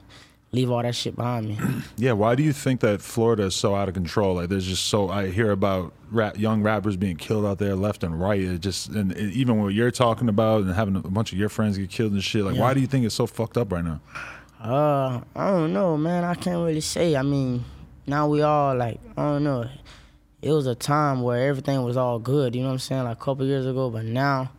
leave 0.51 0.71
all 0.71 0.81
that 0.81 0.95
shit 0.95 1.15
behind 1.15 1.47
me. 1.49 1.59
Yeah. 1.97 2.13
Why 2.13 2.33
do 2.33 2.41
you 2.41 2.51
think 2.53 2.79
that 2.81 3.01
Florida 3.01 3.43
is 3.43 3.55
so 3.55 3.75
out 3.75 3.87
of 3.87 3.93
control? 3.93 4.35
Like, 4.35 4.49
there's 4.49 4.65
just 4.65 4.85
so 4.87 5.09
I 5.09 5.27
hear 5.29 5.51
about 5.51 5.93
rap, 6.09 6.39
young 6.39 6.63
rappers 6.63 6.97
being 6.97 7.15
killed 7.17 7.45
out 7.45 7.59
there 7.59 7.75
left 7.75 8.03
and 8.03 8.19
right. 8.19 8.41
It 8.41 8.59
just 8.61 8.89
and 8.89 9.11
it, 9.11 9.33
even 9.33 9.61
what 9.61 9.73
you're 9.75 9.91
talking 9.91 10.29
about 10.29 10.63
and 10.63 10.73
having 10.73 10.95
a 10.95 11.01
bunch 11.01 11.31
of 11.31 11.37
your 11.37 11.49
friends 11.49 11.77
get 11.77 11.89
killed 11.91 12.13
and 12.13 12.23
shit. 12.23 12.43
Like, 12.43 12.55
Yeah. 12.55 12.61
why 12.61 12.73
do 12.73 12.79
you 12.81 12.87
think 12.87 13.05
it's 13.05 13.13
so 13.15 13.27
fucked 13.27 13.57
up 13.57 13.71
right 13.71 13.83
now? 13.85 14.01
Uh, 14.59 15.21
I 15.35 15.51
don't 15.51 15.73
know, 15.73 15.95
man. 15.97 16.23
I 16.23 16.33
can't 16.33 16.65
really 16.65 16.81
say. 16.81 17.15
I 17.15 17.21
mean, 17.21 17.63
now 18.07 18.27
we 18.27 18.41
all 18.41 18.75
like, 18.75 18.99
I 19.15 19.21
don't 19.21 19.43
know. 19.43 19.69
It 20.45 20.51
was 20.51 20.67
a 20.67 20.75
time 20.75 21.23
where 21.23 21.47
everything 21.47 21.81
was 21.81 21.97
all 21.97 22.19
good. 22.19 22.53
You 22.53 22.61
know 22.61 22.67
what 22.67 22.73
I'm 22.73 22.79
saying? 22.79 23.03
Like 23.05 23.17
a 23.17 23.19
couple 23.19 23.47
years 23.47 23.65
ago, 23.65 23.89
but 23.89 24.05
now, 24.05 24.51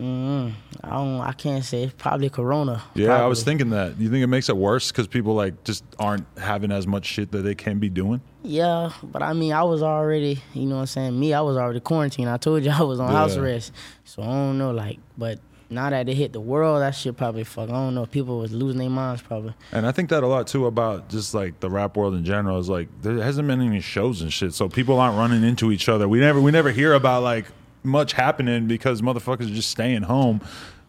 mm, 0.00 0.50
I 0.82 0.88
don't. 0.88 1.20
I 1.20 1.32
can't 1.32 1.62
say. 1.62 1.82
It's 1.82 1.92
probably 1.92 2.30
Corona. 2.30 2.82
Yeah, 2.94 3.22
I 3.22 3.26
was 3.26 3.42
thinking 3.42 3.68
that. 3.68 3.98
You 3.98 4.08
think 4.08 4.24
it 4.24 4.28
makes 4.28 4.48
it 4.48 4.56
worse 4.56 4.90
because 4.90 5.06
people 5.06 5.34
like 5.34 5.62
just 5.62 5.84
aren't 5.98 6.26
having 6.38 6.72
as 6.72 6.86
much 6.86 7.04
shit 7.04 7.32
that 7.32 7.42
they 7.42 7.54
can 7.54 7.78
be 7.78 7.90
doing? 7.90 8.22
Yeah, 8.42 8.90
but 9.02 9.22
I 9.22 9.34
mean, 9.34 9.52
I 9.52 9.62
was 9.62 9.82
already, 9.82 10.42
you 10.54 10.64
know 10.64 10.76
what 10.76 10.80
I'm 10.80 10.86
saying? 10.86 11.20
Me, 11.20 11.34
I 11.34 11.42
was 11.42 11.58
already 11.58 11.80
quarantined. 11.80 12.30
I 12.30 12.38
told 12.38 12.64
you 12.64 12.70
I 12.74 12.80
was 12.80 12.98
on 12.98 13.12
house 13.12 13.36
arrest. 13.36 13.72
So 14.04 14.22
I 14.22 14.26
don't 14.26 14.56
know, 14.56 14.70
like, 14.70 15.00
but 15.18 15.38
now 15.70 15.90
that 15.90 16.08
it 16.08 16.14
hit 16.14 16.32
the 16.32 16.40
world, 16.40 16.80
that 16.80 16.92
shit 16.92 17.16
probably 17.16 17.44
fuck. 17.44 17.68
I 17.68 17.72
don't 17.72 17.94
know. 17.94 18.06
People 18.06 18.38
was 18.38 18.52
losing 18.52 18.78
their 18.78 18.90
minds 18.90 19.22
probably. 19.22 19.54
And 19.72 19.86
I 19.86 19.92
think 19.92 20.08
that 20.10 20.22
a 20.22 20.26
lot 20.26 20.46
too 20.46 20.66
about 20.66 21.08
just 21.08 21.34
like 21.34 21.60
the 21.60 21.68
rap 21.68 21.96
world 21.96 22.14
in 22.14 22.24
general 22.24 22.58
is 22.58 22.68
like 22.68 22.88
there 23.02 23.22
hasn't 23.22 23.46
been 23.48 23.60
any 23.60 23.80
shows 23.80 24.22
and 24.22 24.32
shit, 24.32 24.54
so 24.54 24.68
people 24.68 24.98
aren't 24.98 25.16
running 25.18 25.44
into 25.44 25.70
each 25.70 25.88
other. 25.88 26.08
We 26.08 26.20
never 26.20 26.40
we 26.40 26.50
never 26.50 26.70
hear 26.70 26.94
about 26.94 27.22
like 27.22 27.46
much 27.82 28.12
happening 28.12 28.66
because 28.66 29.02
motherfuckers 29.02 29.50
are 29.50 29.54
just 29.54 29.70
staying 29.70 30.02
home. 30.02 30.40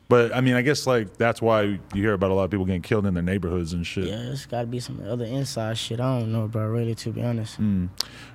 But 0.09 0.35
I 0.35 0.41
mean, 0.41 0.55
I 0.55 0.63
guess 0.63 0.87
like 0.87 1.17
that's 1.17 1.39
why 1.41 1.61
you 1.61 1.79
hear 1.93 2.13
about 2.13 2.31
a 2.31 2.33
lot 2.33 2.43
of 2.45 2.51
people 2.51 2.65
getting 2.65 2.81
killed 2.81 3.05
in 3.05 3.13
their 3.13 3.23
neighborhoods 3.23 3.73
and 3.73 3.85
shit. 3.85 4.05
Yeah, 4.05 4.31
it's 4.31 4.47
got 4.47 4.61
to 4.61 4.67
be 4.67 4.79
some 4.79 4.99
other 5.07 5.23
inside 5.25 5.77
shit. 5.77 5.99
I 5.99 6.19
don't 6.19 6.31
know, 6.31 6.47
bro. 6.47 6.65
Really, 6.67 6.95
to 6.95 7.11
be 7.11 7.21
honest. 7.23 7.61
Mm. 7.61 7.89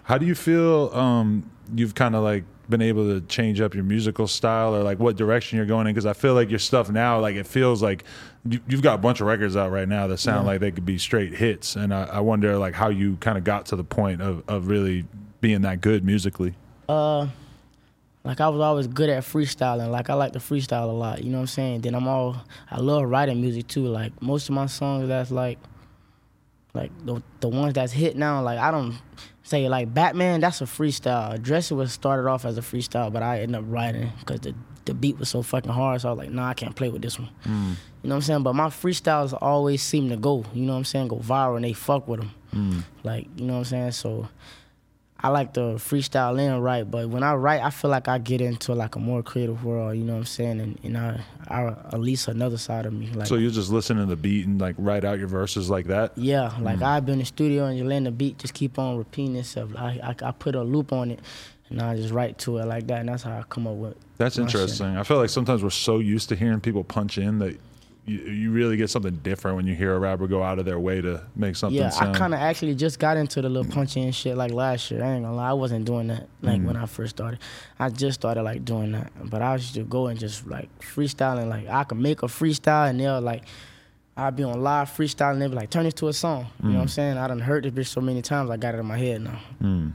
How 0.05 0.17
do 0.17 0.25
you 0.25 0.37
feel 0.37 0.91
um, 0.95 1.51
you've 1.75 1.95
kind 1.97 2.15
of 2.15 2.23
like 2.23 2.45
been 2.69 2.81
able 2.81 3.07
to 3.09 3.27
change 3.27 3.61
up 3.61 3.75
your 3.75 3.83
musical 3.85 4.27
style 4.29 4.75
or 4.75 4.83
like 4.85 5.01
what 5.01 5.17
direction 5.17 5.57
you're 5.57 5.67
going 5.67 5.89
in? 5.89 5.93
Because 5.95 6.07
I 6.07 6.13
feel 6.13 6.35
like 6.35 6.49
your 6.49 6.61
stuff 6.61 6.91
now, 6.91 7.19
like 7.19 7.35
it 7.35 7.47
feels 7.47 7.83
like 7.83 8.05
you, 8.49 8.61
you've 8.69 8.81
got 8.83 8.95
a 8.95 8.99
bunch 8.99 9.21
of 9.21 9.27
records 9.27 9.57
out 9.57 9.73
right 9.73 9.89
now 9.89 10.07
that 10.07 10.19
sound 10.19 10.45
Yeah. 10.47 10.53
like 10.53 10.61
they 10.61 10.71
could 10.71 10.87
be 10.87 10.97
straight 10.97 11.35
hits. 11.35 11.75
And 11.75 11.93
I, 11.93 12.05
I 12.05 12.21
wonder 12.21 12.57
like 12.57 12.75
how 12.75 12.89
you 12.89 13.17
kind 13.17 13.37
of 13.37 13.43
got 13.43 13.67
to 13.67 13.77
the 13.77 13.85
point 13.85 14.23
of, 14.23 14.45
of 14.49 14.69
really 14.69 15.07
being 15.41 15.63
that 15.63 15.81
good 15.81 16.05
musically. 16.05 16.55
Uh, 16.89 17.27
like 18.25 18.41
I 18.41 18.49
was 18.49 18.61
always 18.61 18.87
good 18.87 19.11
at 19.11 19.23
freestyling. 19.23 19.91
Like 19.91 20.09
I 20.09 20.15
like 20.15 20.33
to 20.33 20.39
freestyle 20.39 20.89
a 20.89 20.93
lot. 20.93 21.23
You 21.23 21.31
know 21.31 21.39
what 21.39 21.43
I'm 21.43 21.47
saying? 21.49 21.81
Then 21.83 21.95
I'm 21.95 22.09
all 22.09 22.37
I 22.71 22.81
love 22.81 23.05
writing 23.05 23.41
music 23.41 23.69
too. 23.69 23.87
Like 23.87 24.21
most 24.23 24.49
of 24.49 24.55
my 24.55 24.67
songs 24.67 25.09
that's 25.09 25.31
like, 25.31 25.59
like 26.73 26.91
the 27.05 27.23
the 27.41 27.49
ones 27.49 27.75
that's 27.75 27.93
hit 27.93 28.17
now. 28.17 28.43
Like 28.43 28.59
I 28.59 28.71
don't 28.71 28.99
say 29.43 29.69
like 29.69 29.93
Batman. 29.93 30.41
That's 30.41 30.63
a 30.63 30.65
freestyle. 30.65 31.41
Dresser 31.41 31.75
was 31.75 31.93
started 31.93 32.27
off 32.29 32.47
as 32.47 32.57
a 32.57 32.63
freestyle, 32.63 33.13
but 33.13 33.23
I 33.23 33.41
ended 33.41 33.57
up 33.57 33.65
writing 33.69 34.11
because 34.21 34.41
the 34.41 34.55
the 34.87 34.95
beat 34.95 35.19
was 35.19 35.29
so 35.29 35.43
fucking 35.43 35.73
hard. 35.73 36.01
So 36.01 36.09
I 36.09 36.13
was 36.13 36.19
like, 36.19 36.31
nah, 36.31 36.49
I 36.49 36.55
can't 36.55 36.75
play 36.75 36.89
with 36.89 37.03
this 37.03 37.19
one. 37.19 37.31
Mm. 37.45 37.77
You 38.03 38.09
know 38.09 38.15
what 38.15 38.17
I'm 38.17 38.21
saying? 38.23 38.43
But 38.43 38.55
my 38.55 38.67
freestyles 38.69 39.37
always 39.41 39.83
seem 39.83 40.09
to 40.11 40.17
go. 40.17 40.45
You 40.53 40.63
know 40.63 40.73
what 40.73 40.79
I'm 40.79 40.85
saying? 40.85 41.09
Go 41.09 41.17
viral 41.17 41.57
and 41.57 41.65
they 41.65 41.73
fuck 41.75 42.09
with 42.09 42.21
them. 42.21 42.33
Mm. 42.55 42.85
Like 43.03 43.29
you 43.37 43.45
know 43.45 43.55
what 43.55 43.59
I'm 43.61 43.65
saying? 43.65 43.93
So 43.93 44.29
I 45.25 45.29
like 45.29 45.55
to 45.55 45.61
freestyle 45.81 46.39
and 46.39 46.63
write, 46.63 46.91
but 46.91 47.09
when 47.09 47.23
I 47.23 47.33
write, 47.35 47.63
I 47.63 47.71
feel 47.71 47.91
like 47.91 48.09
I 48.09 48.19
get 48.19 48.41
into 48.43 48.75
like 48.75 48.95
a 48.95 48.99
more 48.99 49.23
creative 49.23 49.65
world. 49.65 49.97
You 49.97 50.05
know 50.05 50.13
what 50.13 50.19
I'm 50.19 50.25
saying? 50.27 50.61
And, 50.61 50.79
and 50.83 50.99
I, 50.99 51.21
I 51.49 51.73
release 51.95 52.29
another 52.29 52.59
side 52.59 52.85
of 52.85 52.93
me. 52.93 53.07
Like 53.15 53.27
So 53.27 53.37
you 53.37 53.51
just 53.51 53.71
listen 53.71 53.97
to 53.97 54.05
the 54.05 54.17
beat 54.17 54.47
and 54.47 54.61
like 54.61 54.75
write 54.79 55.05
out 55.05 55.19
your 55.19 55.29
verses 55.29 55.71
like 55.71 55.87
that. 55.87 56.13
yeah, 56.17 56.53
like 56.61 56.79
Mm. 56.81 56.83
I've 56.83 57.07
been 57.07 57.15
in 57.15 57.19
the 57.21 57.25
studio 57.25 57.65
and 57.65 57.79
you 57.79 57.85
let 57.85 58.05
the 58.05 58.11
beat 58.11 58.39
just 58.39 58.53
keep 58.53 58.79
on 58.79 58.99
repeating 58.99 59.37
itself. 59.37 59.71
I, 59.77 59.99
I 60.03 60.29
I 60.29 60.31
put 60.33 60.55
a 60.55 60.63
loop 60.63 60.93
on 60.93 61.11
it, 61.11 61.21
and 61.71 61.81
I 61.81 61.97
just 61.97 62.13
write 62.13 62.37
to 62.41 62.59
it 62.59 62.67
like 62.67 62.87
that, 62.89 63.01
and 63.01 63.09
that's 63.09 63.23
how 63.23 63.33
I 63.39 63.45
come 63.49 63.67
up 63.67 63.77
with. 63.77 63.97
That's 64.19 64.37
my 64.37 64.47
shit. 64.47 64.55
interesting. 64.61 64.97
I 64.99 65.05
feel 65.05 65.17
like 65.17 65.31
sometimes 65.31 65.63
we're 65.63 65.71
so 65.71 65.99
used 66.01 66.29
to 66.29 66.37
hearing 66.37 66.61
people 66.61 66.85
punch 66.85 67.17
in 67.17 67.39
that 67.39 67.59
you, 68.07 68.19
you 68.19 68.51
really 68.53 68.77
get 68.77 68.91
something 68.91 69.15
different 69.23 69.57
when 69.57 69.67
you 69.67 69.75
hear 69.75 69.95
a 69.95 69.99
rapper 69.99 70.27
go 70.27 70.43
out 70.43 70.59
of 70.59 70.65
their 70.67 70.79
way 70.79 71.01
to 71.01 71.23
make 71.35 71.57
something 71.57 71.79
Yeah, 71.81 71.89
sound. 71.89 72.15
I 72.15 72.19
kind 72.19 72.35
of 72.35 72.41
actually 72.41 72.75
just 72.75 72.99
got 72.99 73.17
into 73.17 73.41
the 73.41 73.49
little 73.49 73.71
punching 73.73 74.05
and 74.05 74.15
shit 74.15 74.37
like 74.37 74.53
last 74.53 74.91
year. 74.91 75.03
I 75.03 75.13
ain't 75.13 75.25
gonna 75.25 75.35
lie, 75.37 75.51
I 75.51 75.53
wasn't 75.55 75.87
doing 75.87 76.09
that 76.09 76.29
like 76.43 76.61
Mm. 76.61 76.67
when 76.67 76.77
I 76.77 76.85
first 76.87 77.17
started. 77.17 77.41
I 77.79 77.89
just 77.89 78.21
started 78.21 78.43
like 78.43 78.65
doing 78.65 78.93
that, 78.93 79.11
but 79.31 79.41
I 79.41 79.55
used 79.55 79.75
to 79.75 79.85
go 79.85 80.09
and 80.09 80.19
just 80.21 80.47
like 80.47 80.69
freestyling. 80.81 81.49
Like 81.49 81.69
I 81.69 81.85
could 81.85 81.99
make 81.99 82.23
a 82.23 82.27
freestyle 82.27 82.89
and 82.91 83.01
they'll 83.01 83.21
like. 83.21 83.45
I'd 84.17 84.37
be 84.37 84.45
on 84.45 84.63
live 84.63 84.91
freestyling 84.91 85.33
and 85.33 85.43
they'd 85.43 85.49
be 85.49 85.57
like, 85.57 85.71
turn 85.71 85.83
this 85.83 85.95
to 85.95 86.07
a 86.07 86.13
song. 86.13 86.47
You 86.63 86.69
know 86.69 86.75
what 86.77 86.83
I'm 86.83 86.89
saying? 86.89 87.19
I 87.19 87.27
done 87.27 87.41
heard 87.41 87.65
this 87.65 87.73
bitch 87.73 87.89
so 87.93 88.01
many 88.01 88.23
times, 88.23 88.49
I 88.49 88.57
got 88.57 88.77
it 88.77 88.79
in 88.79 88.87
my 88.87 88.97
head 88.97 89.23
now. 89.23 89.41
Mm. 89.61 89.93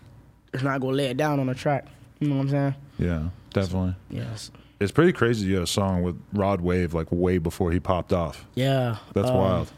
It's 0.54 0.62
not 0.62 0.82
gonna 0.82 0.92
lay 0.98 1.06
it 1.06 1.16
down 1.16 1.40
on 1.40 1.48
the 1.48 1.56
track. 1.56 1.86
You 2.20 2.28
know 2.28 2.36
what 2.36 2.42
I'm 2.42 2.50
saying? 2.50 2.76
Yeah, 2.98 3.30
definitely. 3.54 3.96
Yes. 4.10 4.52
It's 4.80 4.92
pretty 4.94 5.12
crazy 5.12 5.48
you 5.48 5.56
had 5.56 5.64
a 5.64 5.68
song 5.68 6.04
with 6.04 6.22
Rod 6.32 6.62
Wave 6.62 6.94
like 6.94 7.08
way 7.12 7.38
before 7.38 7.72
he 7.72 7.80
popped 7.80 8.14
off. 8.14 8.46
Yeah. 8.56 8.98
That's 9.14 9.30
um, 9.30 9.38
wild. 9.38 9.72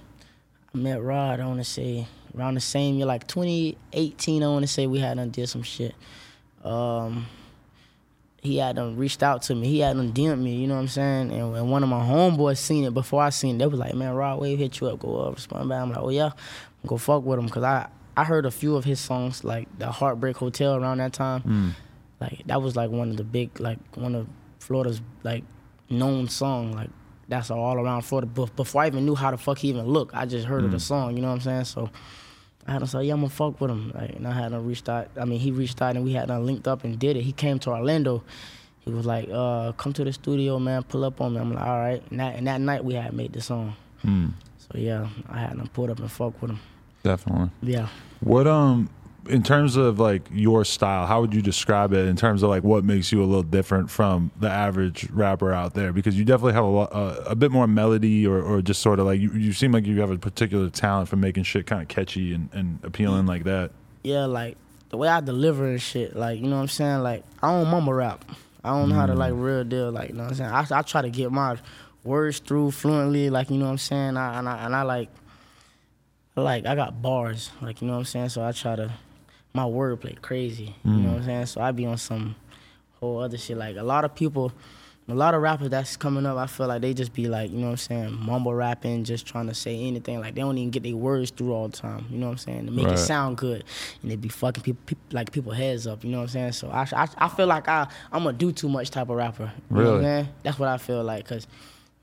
I 0.74 0.78
met 0.78 1.02
Rod, 1.02 1.40
I 1.40 1.46
wanna 1.48 1.64
say, 1.64 2.08
around 2.38 2.54
the 2.54 2.62
same 2.62 2.96
year, 2.96 3.08
like 3.08 3.28
2018, 3.28 4.44
I 4.44 4.48
wanna 4.48 4.68
say 4.68 4.86
we 4.86 5.00
had 5.00 5.18
done 5.18 5.32
did 5.32 5.50
some 5.50 5.64
shit. 5.64 5.96
Um, 6.64 7.26
he 8.42 8.58
had 8.58 8.76
them 8.76 8.96
reached 8.96 9.24
out 9.24 9.42
to 9.44 9.56
me. 9.56 9.68
He 9.68 9.80
had 9.80 9.98
them 9.98 10.14
DM'd 10.14 10.40
me, 10.40 10.56
you 10.56 10.68
know 10.68 10.76
what 10.76 10.82
I'm 10.82 10.88
saying? 10.88 11.32
And, 11.32 11.56
and 11.56 11.72
one 11.72 11.84
of 11.84 11.90
my 11.90 12.00
homeboys 12.00 12.58
seen 12.58 12.84
it 12.86 12.94
before 12.94 13.24
I 13.24 13.30
seen 13.30 13.56
it. 13.56 13.60
They 13.60 13.68
was 13.68 13.80
like, 13.80 13.96
man, 13.96 14.14
Rod 14.14 14.40
Wave 14.40 14.60
hit 14.60 14.80
you 14.80 14.88
up, 14.88 15.00
go 15.00 15.18
up, 15.22 15.36
respond 15.36 15.70
back. 15.70 15.82
I'm 15.82 15.90
like, 15.90 16.00
oh 16.00 16.10
yeah, 16.10 16.32
go 16.86 16.98
fuck 16.98 17.24
with 17.24 17.40
him. 17.40 17.50
Cause 17.50 17.64
I, 17.64 17.88
I 18.16 18.24
heard 18.24 18.46
a 18.46 18.52
few 18.52 18.76
of 18.76 18.86
his 18.86 19.00
songs, 19.00 19.44
like 19.44 19.68
the 19.80 19.92
Heartbreak 19.92 20.38
Hotel 20.38 20.76
around 20.76 21.00
that 21.00 21.14
time. 21.14 21.42
Mm. 21.42 21.72
Like 22.20 22.44
that 22.46 22.62
was 22.62 22.76
like 22.76 22.92
one 22.92 23.10
of 23.10 23.18
the 23.18 23.24
big, 23.24 23.60
like 23.60 23.80
one 23.96 24.14
of 24.14 24.28
Florida's 24.62 25.02
like 25.24 25.44
known 25.90 26.28
song. 26.30 26.72
Like 26.74 26.90
that's 27.28 27.50
all 27.52 27.76
around 27.78 28.04
Florida. 28.04 28.28
But 28.34 28.56
before 28.56 28.84
I 28.84 28.88
even 28.88 29.06
knew 29.06 29.16
how 29.16 29.32
the 29.32 29.38
fuck 29.38 29.58
he 29.58 29.70
even 29.70 29.86
looked, 29.86 30.16
I 30.16 30.26
just 30.26 30.46
heard 30.46 30.64
of 30.64 30.72
the 30.72 30.80
song. 30.80 31.16
You 31.16 31.22
know 31.22 31.30
what 31.30 31.36
I'm 31.36 31.42
saying? 31.42 31.66
So 31.66 31.90
I 32.68 32.74
had 32.74 32.80
to 32.80 32.88
say, 32.88 33.04
yeah, 33.04 33.14
I'm 33.14 33.22
gonna 33.22 33.30
fuck 33.30 33.60
with 33.60 33.72
him. 33.72 33.92
Like, 33.94 34.12
and 34.12 34.28
I 34.28 34.32
had 34.32 34.50
to 34.50 34.60
reached 34.60 34.88
out. 34.88 35.10
I 35.20 35.26
mean, 35.26 35.40
he 35.40 35.52
reached 35.52 35.82
out 35.82 35.96
and 35.96 36.06
we 36.06 36.14
had 36.14 36.28
done 36.28 36.46
linked 36.46 36.68
up 36.68 36.84
and 36.84 36.98
did 37.00 37.18
it. 37.18 37.24
He 37.24 37.32
came 37.32 37.60
to 37.60 37.72
Orlando. 37.72 38.24
He 38.80 38.92
was 38.92 39.06
like, 39.06 39.30
uh, 39.32 39.72
come 39.74 39.94
to 39.94 40.04
the 40.04 40.14
studio, 40.14 40.58
man. 40.60 40.84
Pull 40.84 41.04
up 41.06 41.22
on 41.22 41.34
me. 41.34 41.40
I'm 41.40 41.54
like, 41.54 41.66
all 41.66 41.80
right. 41.80 42.04
And 42.10 42.20
that, 42.20 42.36
and 42.36 42.48
that 42.48 42.62
night 42.62 42.84
we 42.84 42.96
had 42.96 43.14
made 43.14 43.34
the 43.34 43.42
song. 43.42 43.76
Mm. 44.04 44.34
So 44.58 44.78
yeah, 44.78 45.08
I 45.30 45.40
had 45.40 45.58
to 45.58 45.70
pull 45.70 45.92
up 45.92 46.00
and 46.00 46.12
fuck 46.12 46.40
with 46.42 46.52
him. 46.52 46.60
Definitely. 47.04 47.50
Yeah. 47.62 47.88
What 48.20 48.48
um 48.48 48.90
in 49.28 49.44
terms 49.44 49.76
of 49.76 50.00
like 50.00 50.24
your 50.32 50.66
style, 50.66 51.06
how 51.06 51.22
would 51.22 51.34
you 51.34 51.42
describe 51.42 51.94
it 51.94 52.08
in 52.08 52.16
terms 52.16 52.44
of 52.44 52.50
like 52.50 52.64
what 52.64 52.84
makes 52.84 53.12
you 53.12 53.24
a 53.24 53.26
little 53.26 53.44
different 53.44 53.90
from 53.90 54.32
the 54.40 54.50
average 54.50 55.10
rapper 55.12 55.52
out 55.54 55.74
there? 55.74 55.94
Because 55.94 56.18
you 56.18 56.26
definitely 56.26 56.54
have 56.54 56.64
a 56.64 56.68
lot, 56.68 56.94
uh, 56.94 57.24
a 57.28 57.36
bit 57.36 57.52
more 57.52 57.68
melody, 57.68 58.26
or, 58.26 58.42
or 58.42 58.62
just 58.62 58.82
sort 58.82 59.00
of 59.00 59.06
like 59.06 59.20
you, 59.20 59.32
you 59.34 59.54
seem 59.54 59.72
like 59.72 59.86
you 59.86 60.00
have 60.02 60.12
a 60.12 60.18
particular 60.18 60.70
talent 60.70 61.08
for 61.10 61.18
making 61.18 61.44
shit 61.44 61.68
kind 61.68 61.82
of 61.82 61.88
catchy 61.88 62.34
and, 62.34 62.50
and 62.54 62.80
appealing 62.84 63.26
like 63.26 63.44
that. 63.44 63.72
yeah, 64.04 64.26
like 64.26 64.58
the 64.90 64.98
way 64.98 65.08
I 65.08 65.22
deliver 65.22 65.68
and 65.68 65.82
shit, 65.82 66.16
like 66.16 66.40
you 66.40 66.48
know 66.48 66.58
what 66.58 66.64
I'm 66.64 66.68
saying. 66.68 67.02
Like 67.02 67.24
I 67.42 67.52
don't 67.52 67.70
mumble 67.70 67.94
rap. 67.94 68.26
I 68.64 68.70
don't 68.72 68.90
know 68.90 68.96
how 68.96 69.06
to 69.06 69.16
like 69.16 69.34
real 69.36 69.64
deal. 69.64 69.92
Like 69.92 70.10
you 70.10 70.16
know 70.16 70.24
what 70.24 70.32
I'm 70.32 70.36
saying. 70.36 70.52
I, 70.52 70.66
I 70.72 70.82
try 70.82 71.02
to 71.02 71.10
get 71.10 71.32
my 71.32 71.58
words 72.04 72.40
through 72.40 72.72
fluently. 72.72 73.30
Like 73.30 73.50
you 73.50 73.58
know 73.58 73.66
what 73.66 73.72
I'm 73.72 73.78
saying. 73.78 74.18
I, 74.18 74.40
and 74.40 74.50
I 74.50 74.66
and 74.66 74.76
I 74.76 74.82
like, 74.84 75.10
like 76.36 76.66
I 76.66 76.76
got 76.76 77.02
bars. 77.02 77.52
Like 77.62 77.82
you 77.82 77.88
know 77.88 77.94
what 77.94 78.00
I'm 78.00 78.06
saying. 78.06 78.30
So 78.30 78.44
I 78.44 78.52
try 78.52 78.76
to 78.76 78.92
my 79.54 79.64
wordplay 79.64 80.20
crazy. 80.22 80.76
You 80.84 80.92
know 80.92 80.98
mm. 80.98 81.06
what 81.14 81.18
I'm 81.20 81.26
saying. 81.26 81.46
So 81.48 81.62
I 81.62 81.72
be 81.72 81.86
on 81.86 81.98
some 81.98 82.36
whole 83.00 83.20
other 83.20 83.38
shit. 83.38 83.58
Like 83.58 83.76
a 83.78 83.84
lot 83.84 84.06
of 84.06 84.16
people. 84.16 84.52
A 85.08 85.14
lot 85.16 85.34
of 85.34 85.42
rappers 85.42 85.70
that's 85.70 85.98
coming 85.98 86.26
up, 86.26 86.38
I 86.38 86.46
feel 86.46 86.68
like 86.68 86.82
they 86.84 86.94
just 86.94 87.12
be 87.12 87.28
like, 87.28 87.52
you 87.52 87.58
know 87.58 87.66
what 87.66 87.72
I'm 87.72 87.78
saying, 87.78 88.18
mumble 88.22 88.54
rapping, 88.54 89.04
just 89.04 89.26
trying 89.26 89.48
to 89.48 89.54
say 89.54 89.78
anything. 89.78 90.22
Like 90.22 90.36
they 90.36 90.42
don't 90.42 90.58
even 90.58 90.70
get 90.70 90.84
their 90.84 90.96
words 90.96 91.32
through 91.32 91.52
all 91.52 91.68
the 91.68 91.76
time. 91.76 92.06
You 92.10 92.18
know 92.18 92.28
what 92.28 92.34
I'm 92.34 92.38
saying? 92.38 92.66
To 92.68 92.72
make 92.72 92.86
Right. 92.86 92.94
it 92.94 92.98
sound 93.00 93.36
good, 93.36 93.66
and 94.02 94.12
they 94.12 94.16
be 94.16 94.30
fucking 94.30 94.64
people, 94.64 94.80
people 94.86 95.04
like 95.12 95.34
people 95.34 95.52
heads 95.52 95.86
up. 95.86 96.06
You 96.06 96.12
know 96.12 96.20
what 96.20 96.24
I'm 96.26 96.30
saying? 96.30 96.52
So 96.54 96.70
I, 96.70 96.88
I, 96.94 97.08
I 97.18 97.28
feel 97.28 97.48
like 97.48 97.68
I, 97.68 97.88
I'm 98.10 98.26
a 98.26 98.32
do 98.32 98.54
too 98.54 98.70
much 98.70 98.90
type 98.90 99.10
of 99.10 99.18
rapper. 99.18 99.52
You 99.70 99.76
know 99.78 99.84
what 99.84 99.90
I'm 99.90 99.94
Really? 99.96 100.04
saying? 100.04 100.28
That's 100.44 100.60
what 100.60 100.70
I 100.70 100.78
feel 100.78 101.04
like. 101.04 101.28
Cause 101.28 101.46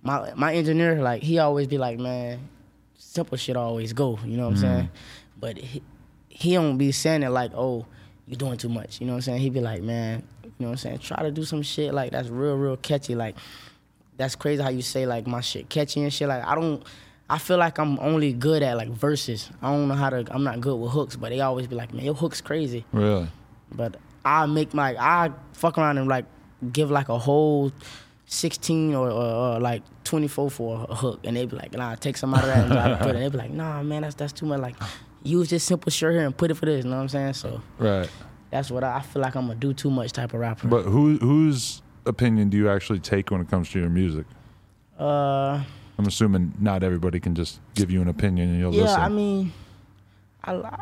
my 0.03 0.33
my 0.35 0.55
engineer, 0.55 1.01
like 1.01 1.23
he 1.23 1.39
always 1.39 1.67
be 1.67 1.79
like, 1.79 1.99
man, 1.99 2.41
simple 2.99 3.39
shit 3.39 3.57
always 3.57 3.95
go. 3.95 4.19
You 4.23 4.37
know 4.37 4.51
what 4.51 4.57
I'm 4.57 4.57
mm. 4.57 4.61
saying? 4.61 4.91
But 5.41 5.57
he, 5.57 5.83
he 6.39 6.55
don't 6.55 6.79
be 6.79 6.93
saying 6.93 7.25
it 7.25 7.31
like, 7.31 7.51
oh, 7.57 7.85
you're 8.29 8.37
doing 8.37 8.57
too 8.59 8.69
much. 8.69 9.01
You 9.01 9.09
know 9.09 9.15
what 9.15 9.17
I'm 9.17 9.23
saying? 9.23 9.41
He'd 9.41 9.55
be 9.55 9.61
like, 9.61 9.83
man, 9.83 10.23
you 10.45 10.51
know 10.61 10.67
what 10.67 10.71
I'm 10.71 10.77
saying? 10.77 10.99
Try 10.99 11.25
to 11.25 11.33
do 11.33 11.43
some 11.45 11.63
shit 11.63 11.93
like 11.93 12.13
that's 12.13 12.29
real, 12.29 12.55
real 12.55 12.77
catchy. 12.77 13.17
Like 13.17 13.35
that's 14.17 14.37
crazy 14.37 14.63
how 14.63 14.69
you 14.69 14.83
say 14.83 15.05
like 15.05 15.27
my 15.27 15.41
shit 15.41 15.69
catchy 15.69 16.01
and 16.01 16.13
shit. 16.13 16.29
Like 16.29 16.45
I 16.45 16.55
don't. 16.55 16.85
I 17.29 17.39
feel 17.39 17.59
like 17.59 17.79
I'm 17.79 17.99
only 17.99 18.33
good 18.33 18.63
at 18.63 18.77
like 18.77 18.89
verses. 18.89 19.51
I 19.61 19.73
don't 19.73 19.89
know 19.89 19.95
how 19.95 20.11
to. 20.11 20.25
I'm 20.31 20.45
not 20.45 20.61
good 20.61 20.77
with 20.77 20.93
hooks, 20.93 21.17
but 21.17 21.31
they 21.31 21.41
always 21.41 21.67
be 21.67 21.75
like, 21.75 21.93
man, 21.93 22.05
your 22.05 22.15
hook's 22.15 22.41
crazy. 22.41 22.85
Really? 22.93 23.29
But 23.73 23.97
I 24.25 24.47
make 24.47 24.73
my 24.73 24.95
I 24.97 25.33
fuck 25.55 25.77
around 25.77 25.99
and 25.99 26.07
like 26.07 26.25
give 26.73 26.93
like 26.93 27.09
a 27.09 27.19
whole 27.19 27.73
16 28.27 28.95
or, 28.95 29.11
or, 29.11 29.57
or 29.57 29.61
like 29.61 29.83
24 30.05 30.51
for 30.51 30.87
a 30.89 30.95
hook, 30.95 31.21
and 31.25 31.37
they 31.37 31.47
be 31.47 31.57
like, 31.57 31.73
nah, 31.73 31.97
take 31.97 32.17
some 32.17 32.33
out 32.33 32.45
of 32.45 32.47
that 32.47 32.59
and 32.59 32.73
try 32.73 32.89
to 32.91 32.97
put 32.99 33.17
it. 33.17 33.19
They 33.19 33.29
be 33.29 33.39
like, 33.39 33.51
nah, 33.51 33.83
man, 33.83 34.03
that's 34.03 34.15
that's 34.15 34.33
too 34.33 34.47
much. 34.47 34.61
Like, 34.61 34.77
use 35.29 35.51
this 35.51 35.65
simple 35.65 35.91
shirt 35.91 36.15
here 36.15 36.25
and 36.25 36.37
put 36.37 36.51
it 36.51 36.55
for 36.55 36.67
this. 36.67 36.85
You 36.85 36.91
know 36.91 36.97
what 36.97 37.03
I'm 37.03 37.09
saying? 37.09 37.35
So 37.35 37.61
Right. 37.79 38.09
that's 38.51 38.71
what 38.71 38.83
I, 38.85 38.97
I 38.97 39.01
feel 39.03 39.23
like 39.23 39.35
I'm 39.37 39.47
gonna 39.47 39.59
do 39.59 39.73
too 39.75 39.91
much 39.91 40.13
type 40.13 40.33
of 40.35 40.41
rapper. 40.41 40.69
But 40.69 40.83
who 40.83 41.19
whose 41.19 41.83
opinion 42.07 42.49
do 42.49 42.57
you 42.57 42.69
actually 42.71 43.01
take 43.01 43.31
when 43.31 43.41
it 43.41 43.49
comes 43.51 43.71
to 43.71 43.79
your 43.79 43.91
music? 43.91 44.27
uh, 44.99 45.63
I'm 45.99 46.07
assuming 46.07 46.53
not 46.61 46.83
everybody 46.83 47.19
can 47.21 47.35
just 47.35 47.61
give 47.75 47.91
you 47.91 48.01
an 48.03 48.09
opinion 48.09 48.51
and 48.51 48.59
you'll 48.59 48.75
yeah, 48.75 48.83
listen. 48.83 49.01
I 49.03 49.09
mean, 49.09 49.53
I 50.45 50.77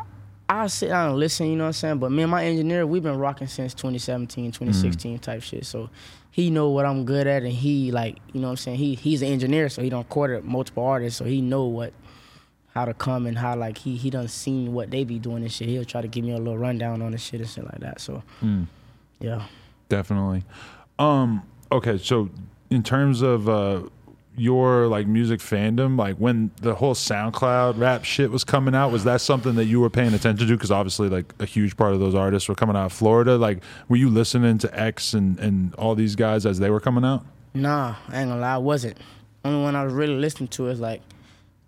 I 0.49 0.67
sit 0.67 0.89
down 0.89 1.09
and 1.09 1.19
listen. 1.19 1.47
You 1.47 1.55
know 1.55 1.63
what 1.65 1.67
I'm 1.69 1.73
saying? 1.73 1.97
But 1.99 2.11
me 2.11 2.23
and 2.23 2.31
my 2.31 2.45
engineer, 2.45 2.85
we've 2.85 3.03
been 3.03 3.17
rocking 3.17 3.47
since 3.47 3.73
2017, 3.73 4.51
2016 4.51 5.19
type 5.19 5.41
shit. 5.43 5.65
So 5.65 5.89
he 6.31 6.49
know 6.51 6.69
what 6.69 6.85
I'm 6.85 7.03
good 7.05 7.25
at, 7.27 7.43
and 7.43 7.51
he 7.51 7.91
like, 7.91 8.17
you 8.31 8.39
know 8.39 8.47
what 8.47 8.51
I'm 8.51 8.57
saying? 8.57 8.77
He 8.77 8.95
he's 8.95 9.21
an 9.23 9.29
engineer, 9.29 9.69
so 9.69 9.81
he 9.81 9.89
don't 9.89 10.07
court 10.07 10.43
multiple 10.45 10.85
artists, 10.85 11.17
so 11.17 11.25
he 11.25 11.41
know 11.41 11.65
what 11.65 11.93
how 12.77 12.85
to 12.85 12.93
come 12.93 13.25
and 13.25 13.37
how 13.37 13.55
like 13.55 13.77
he 13.79 13.95
he 13.97 14.09
done 14.11 14.27
seen 14.27 14.71
what 14.73 14.91
they 14.91 15.03
be 15.03 15.17
doing 15.17 15.41
and 15.41 15.51
shit. 15.51 15.67
He'll 15.67 15.83
try 15.93 16.01
to 16.01 16.07
give 16.07 16.23
me 16.23 16.31
a 16.31 16.37
little 16.37 16.57
rundown 16.57 17.01
on 17.01 17.11
the 17.11 17.17
shit 17.17 17.39
and 17.41 17.49
shit 17.49 17.63
like 17.63 17.79
that. 17.79 17.99
So 17.99 18.21
Mm. 18.43 18.67
yeah. 19.19 19.43
Definitely. 19.89 20.43
Um, 20.99 21.41
okay, 21.71 21.97
so 21.97 22.29
in 22.69 22.83
terms 22.83 23.21
of 23.21 23.47
uh, 23.49 23.81
your 24.35 24.85
like 24.87 25.07
music 25.07 25.39
fandom, 25.39 25.97
like 25.97 26.17
when 26.17 26.51
the 26.61 26.75
whole 26.75 26.93
SoundCloud 26.93 27.79
rap 27.79 28.03
shit 28.03 28.29
was 28.29 28.43
coming 28.43 28.75
out, 28.75 28.91
was 28.91 29.03
that 29.05 29.21
something 29.21 29.55
that 29.55 29.65
you 29.65 29.79
were 29.79 29.89
paying 29.89 30.13
attention 30.13 30.47
to? 30.47 30.53
Because 30.53 30.71
obviously, 30.71 31.09
like 31.09 31.33
a 31.39 31.45
huge 31.45 31.75
part 31.77 31.93
of 31.93 31.99
those 31.99 32.13
artists 32.13 32.47
were 32.47 32.55
coming 32.55 32.75
out 32.75 32.85
of 32.87 32.93
Florida. 32.93 33.37
Like, 33.37 33.63
were 33.89 33.95
you 33.95 34.09
listening 34.09 34.57
to 34.59 34.79
X 34.79 35.13
and 35.15 35.39
and 35.39 35.73
all 35.75 35.95
these 35.95 36.15
guys 36.15 36.45
as 36.45 36.59
they 36.59 36.69
were 36.69 36.79
coming 36.81 37.03
out? 37.05 37.25
Nah, 37.55 37.95
I 38.09 38.19
ain't 38.21 38.29
gonna 38.29 38.41
lie, 38.41 38.53
I 38.55 38.57
wasn't. 38.59 38.97
Only 39.43 39.63
one 39.63 39.75
I 39.75 39.83
was 39.83 39.93
really 39.93 40.15
listening 40.15 40.49
to 40.49 40.67
is 40.67 40.79
like 40.79 41.01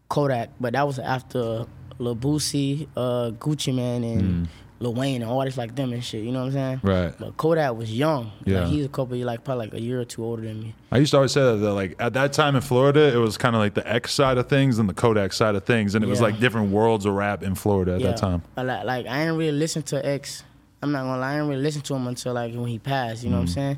Kodak, 0.10 0.50
but 0.60 0.74
that 0.74 0.86
was 0.86 1.00
after 1.00 1.65
Lil 2.00 2.15
Boosie, 2.15 2.88
uh, 2.98 3.32
Gucci 3.32 3.74
Mane, 3.74 4.04
and 4.04 4.50
Lil 4.80 4.93
Wayne 4.93 5.22
and 5.22 5.30
artists 5.30 5.58
like 5.58 5.76
them 5.76 5.93
and 5.93 6.04
shit. 6.04 6.24
You 6.24 6.32
know 6.32 6.39
what 6.39 6.45
I'm 6.48 6.52
saying? 6.54 6.80
Right. 6.84 7.13
But 7.17 7.38
Kodak 7.38 7.76
was 7.76 7.93
young. 7.93 8.32
Yeah. 8.45 8.62
Like, 8.62 8.69
he's 8.69 8.86
a 8.86 8.89
couple, 8.89 9.17
like 9.17 9.43
probably 9.43 9.65
like 9.65 9.74
a 9.76 9.82
year 9.82 10.00
or 10.00 10.06
two 10.06 10.24
older 10.24 10.43
than 10.43 10.60
me. 10.62 10.76
I 10.91 10.98
used 10.98 11.12
to 11.12 11.17
always 11.17 11.32
say 11.32 11.41
that, 11.41 11.58
that 11.58 11.74
like 11.74 11.95
at 12.00 12.13
that 12.13 12.34
time 12.34 12.56
in 12.56 12.62
Florida, 12.62 13.13
it 13.13 13.17
was 13.17 13.38
kind 13.38 13.56
of 13.56 13.60
like 13.60 13.74
the 13.74 13.88
X 13.88 14.13
side 14.13 14.38
of 14.38 14.48
things 14.48 14.80
and 14.80 14.89
the 14.89 14.93
Kodak 14.93 15.34
side 15.34 15.56
of 15.56 15.65
things, 15.65 15.95
and 15.95 16.04
it 16.04 16.08
was 16.08 16.22
like 16.22 16.39
different 16.39 16.72
worlds 16.72 17.06
of 17.06 17.13
rap 17.13 17.43
in 17.43 17.56
Florida 17.56 17.95
at 17.95 18.02
yeah. 18.02 18.08
that 18.08 18.17
time. 18.17 18.41
But 18.56 18.65
like, 18.65 18.86
like 18.86 19.08
I 19.08 19.19
didn't 19.19 19.38
really 19.38 19.58
listen 19.58 19.84
to 19.84 20.06
X. 20.06 20.43
I'm 20.82 20.93
not 20.93 21.04
gonna 21.04 21.19
lie, 21.19 21.32
I 21.32 21.36
didn't 21.36 21.50
really 21.50 21.62
listen 21.62 21.82
to 21.82 21.93
him 21.95 22.08
until 22.08 22.34
like 22.34 22.54
when 22.54 22.67
he 22.67 22.80
passed. 22.80 23.24
You 23.24 23.32
know 23.32 23.38
what 23.38 23.41
I'm 23.41 23.48
saying? 23.48 23.78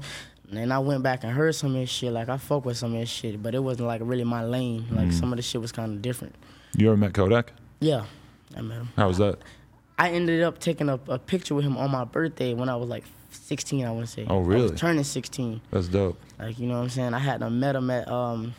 And 0.51 0.59
then 0.59 0.71
I 0.73 0.79
went 0.79 1.01
back 1.01 1.23
and 1.23 1.31
heard 1.31 1.55
some 1.55 1.75
of 1.75 1.79
his 1.79 1.89
shit. 1.89 2.11
Like 2.11 2.27
I 2.27 2.35
fuck 2.35 2.65
with 2.65 2.75
some 2.75 2.93
of 2.93 2.99
his 2.99 3.07
shit, 3.07 3.41
but 3.41 3.55
it 3.55 3.59
wasn't 3.59 3.87
like 3.87 4.01
really 4.03 4.25
my 4.25 4.43
lane. 4.43 4.85
Like 4.91 5.13
some 5.13 5.31
of 5.31 5.37
the 5.37 5.41
shit 5.41 5.61
was 5.61 5.71
kind 5.71 5.93
of 5.93 6.01
different. 6.01 6.35
You 6.75 6.87
ever 6.87 6.97
met 6.97 7.13
Kodak? 7.13 7.53
Yeah, 7.79 8.03
I 8.57 8.61
met 8.61 8.79
him. 8.79 8.89
How 8.97 9.07
was 9.07 9.17
that? 9.19 9.39
I 9.97 10.09
ended 10.09 10.43
up 10.43 10.59
taking 10.59 10.89
a, 10.89 10.99
a 11.07 11.17
picture 11.17 11.55
with 11.55 11.63
him 11.63 11.77
on 11.77 11.89
my 11.89 12.03
birthday 12.03 12.53
when 12.53 12.67
I 12.67 12.75
was 12.75 12.89
like 12.89 13.05
16. 13.29 13.85
I 13.85 13.91
want 13.91 14.07
to 14.07 14.11
say. 14.11 14.25
Oh, 14.29 14.39
I 14.39 14.45
really? 14.45 14.71
was 14.71 14.79
turning 14.79 15.05
16. 15.05 15.61
That's 15.71 15.87
dope. 15.87 16.19
Like 16.37 16.59
you 16.59 16.67
know 16.67 16.75
what 16.75 16.81
I'm 16.81 16.89
saying. 16.89 17.13
I 17.13 17.19
had 17.19 17.39
to 17.39 17.49
met 17.49 17.77
him 17.77 17.89
at 17.89 18.09
um 18.09 18.53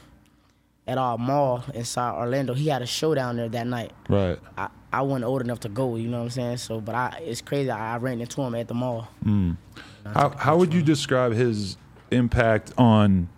at 0.87 0.97
our 0.97 1.19
mall 1.19 1.63
inside 1.75 2.15
Orlando. 2.15 2.55
He 2.55 2.69
had 2.69 2.81
a 2.81 2.87
show 2.87 3.15
down 3.15 3.37
there 3.37 3.51
that 3.51 3.67
night. 3.67 3.93
Right. 4.09 4.39
I, 4.57 4.69
I 4.93 5.03
wasn't 5.03 5.25
old 5.25 5.41
enough 5.41 5.61
to 5.61 5.69
go, 5.69 5.97
you 5.97 6.09
know 6.09 6.19
what 6.19 6.25
I'm 6.25 6.31
saying? 6.31 6.57
So, 6.59 6.81
but 6.81 6.95
I 6.95 7.23
it's 7.25 7.41
crazy. 7.41 7.71
I, 7.71 7.95
I 7.95 7.97
ran 7.99 8.21
into 8.21 8.43
him 8.43 8.55
at 8.55 8.69
the 8.69 8.75
mall. 8.75 9.09
Mm. 9.25 9.57
How 10.05 10.31
how 10.31 10.57
would 10.57 10.75
you 10.75 10.83
describe 10.83 11.33
his 11.33 11.77
impact 12.11 12.73
on 12.77 13.29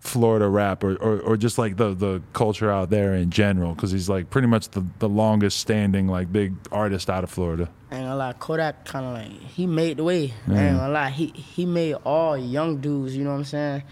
Florida 0.00 0.48
rap 0.48 0.84
or, 0.84 0.96
or, 0.96 1.20
or 1.20 1.36
just 1.36 1.58
like 1.58 1.76
the, 1.76 1.92
the 1.94 2.22
culture 2.32 2.70
out 2.70 2.90
there 2.90 3.14
in 3.14 3.30
general? 3.30 3.74
Because 3.74 3.92
he's 3.92 4.08
like 4.08 4.30
pretty 4.30 4.48
much 4.48 4.70
the, 4.70 4.84
the 4.98 5.08
longest 5.08 5.58
standing 5.58 6.08
like 6.08 6.32
big 6.32 6.54
artist 6.72 7.08
out 7.08 7.22
of 7.22 7.30
Florida. 7.30 7.68
I 7.90 7.96
ain't 7.96 8.04
gonna 8.04 8.16
lie, 8.16 8.32
Kodak 8.32 8.84
kind 8.84 9.06
of 9.06 9.12
like 9.14 9.48
he 9.50 9.66
made 9.66 9.98
the 9.98 10.04
way. 10.04 10.34
I 10.48 10.58
ain't 10.58 10.76
gonna 10.76 10.92
lie, 10.92 11.10
he 11.10 11.26
he 11.26 11.66
made 11.66 11.94
all 12.04 12.36
young 12.36 12.80
dudes, 12.80 13.16
you 13.16 13.22
know 13.22 13.30
what 13.30 13.38
I'm 13.38 13.44
saying, 13.44 13.82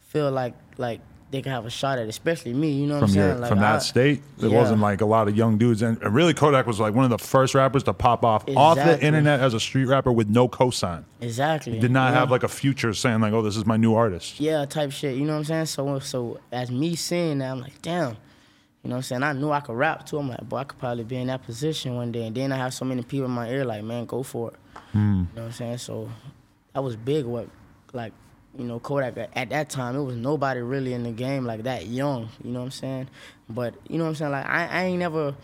feel 0.00 0.30
like 0.32 0.54
like 0.76 1.00
they 1.30 1.42
can 1.42 1.52
have 1.52 1.66
a 1.66 1.70
shot 1.70 1.98
at, 1.98 2.06
it, 2.06 2.08
especially 2.08 2.54
me, 2.54 2.72
you 2.72 2.86
know 2.86 3.00
what 3.00 3.00
From 3.00 3.10
I'm 3.10 3.16
your 3.16 3.28
saying? 3.28 3.40
Like 3.40 3.48
from 3.50 3.58
that 3.60 3.76
I- 3.76 3.78
state, 3.78 4.22
there 4.38 4.50
yeah. 4.50 4.56
wasn't 4.56 4.80
like 4.80 5.00
a 5.00 5.06
lot 5.06 5.28
of 5.28 5.36
young 5.36 5.58
dudes, 5.58 5.82
and, 5.82 6.00
and 6.02 6.14
really 6.14 6.32
Kodak 6.34 6.66
was 6.66 6.80
like 6.80 6.94
one 6.94 7.04
of 7.04 7.10
the 7.10 7.18
first 7.18 7.54
rappers 7.54 7.82
to 7.84 7.92
pop 7.92 8.24
off 8.24 8.48
off 8.56 8.76
the 8.76 9.02
internet 9.04 9.40
as 9.40 9.54
a 9.54 9.60
street 9.60 9.86
rapper 9.86 10.10
with 10.10 10.28
no 10.28 10.48
cosign. 10.48 11.04
Exactly. 11.20 11.78
Did 11.78 11.90
not 11.90 12.12
yeah. 12.12 12.20
have 12.20 12.30
like 12.30 12.42
a 12.44 12.48
future 12.48 12.94
saying 12.94 13.20
like, 13.20 13.32
"Oh, 13.32 13.42
this 13.42 13.56
is 13.56 13.66
my 13.66 13.76
new 13.76 13.94
artist." 13.94 14.40
yeah 14.40 14.64
type 14.64 14.90
shit. 14.92 15.16
You 15.16 15.24
know 15.24 15.32
what 15.32 15.38
I'm 15.38 15.44
saying? 15.44 15.66
So 15.66 15.98
so 15.98 16.40
as 16.50 16.70
me 16.70 16.94
seeing 16.96 17.38
that, 17.38 17.50
I'm 17.50 17.60
like, 17.60 17.80
damn. 17.82 18.16
You 18.84 18.90
know 18.90 18.94
what 18.94 18.98
I'm 18.98 19.02
saying? 19.02 19.22
I 19.24 19.32
knew 19.32 19.50
I 19.50 19.60
could 19.60 19.76
rap 19.76 20.06
too. 20.06 20.18
I'm 20.18 20.28
like, 20.28 20.48
boy, 20.48 20.58
I 20.58 20.64
could 20.64 20.78
probably 20.78 21.02
be 21.02 21.16
in 21.16 21.26
that 21.26 21.42
position 21.42 21.96
one 21.96 22.12
day. 22.12 22.26
And 22.26 22.34
then 22.34 22.52
I 22.52 22.56
have 22.56 22.72
so 22.72 22.84
many 22.84 23.02
people 23.02 23.26
in 23.26 23.32
my 23.32 23.50
ear, 23.50 23.64
like, 23.64 23.82
man, 23.82 24.06
go 24.06 24.22
for 24.22 24.52
it. 24.52 24.56
Hmm. 24.92 24.98
You 24.98 25.12
know 25.12 25.26
what 25.34 25.42
I'm 25.42 25.52
saying? 25.52 25.78
So 25.78 26.08
that 26.72 26.82
was 26.82 26.94
big. 26.94 27.24
What, 27.24 27.48
like, 27.92 28.12
you 28.58 28.64
know, 28.64 28.78
Kodak 28.80 29.16
at- 29.16 29.30
at 29.34 29.50
that 29.50 29.70
time, 29.70 29.96
it 29.96 30.02
was 30.02 30.16
nobody 30.16 30.60
really 30.60 30.92
in 30.92 31.04
the 31.04 31.12
game 31.12 31.44
like 31.46 31.62
that 31.62 31.86
young. 31.86 32.28
You 32.42 32.50
know 32.50 32.58
what 32.58 32.64
I'm 32.66 32.70
saying? 32.72 33.08
But 33.48 33.74
you 33.88 33.96
know 33.98 34.04
what 34.04 34.10
I'm 34.10 34.16
saying? 34.16 34.32
Like, 34.32 34.46
I, 34.46 34.66
I 34.66 34.84
ain't 34.84 34.98
never. 34.98 35.34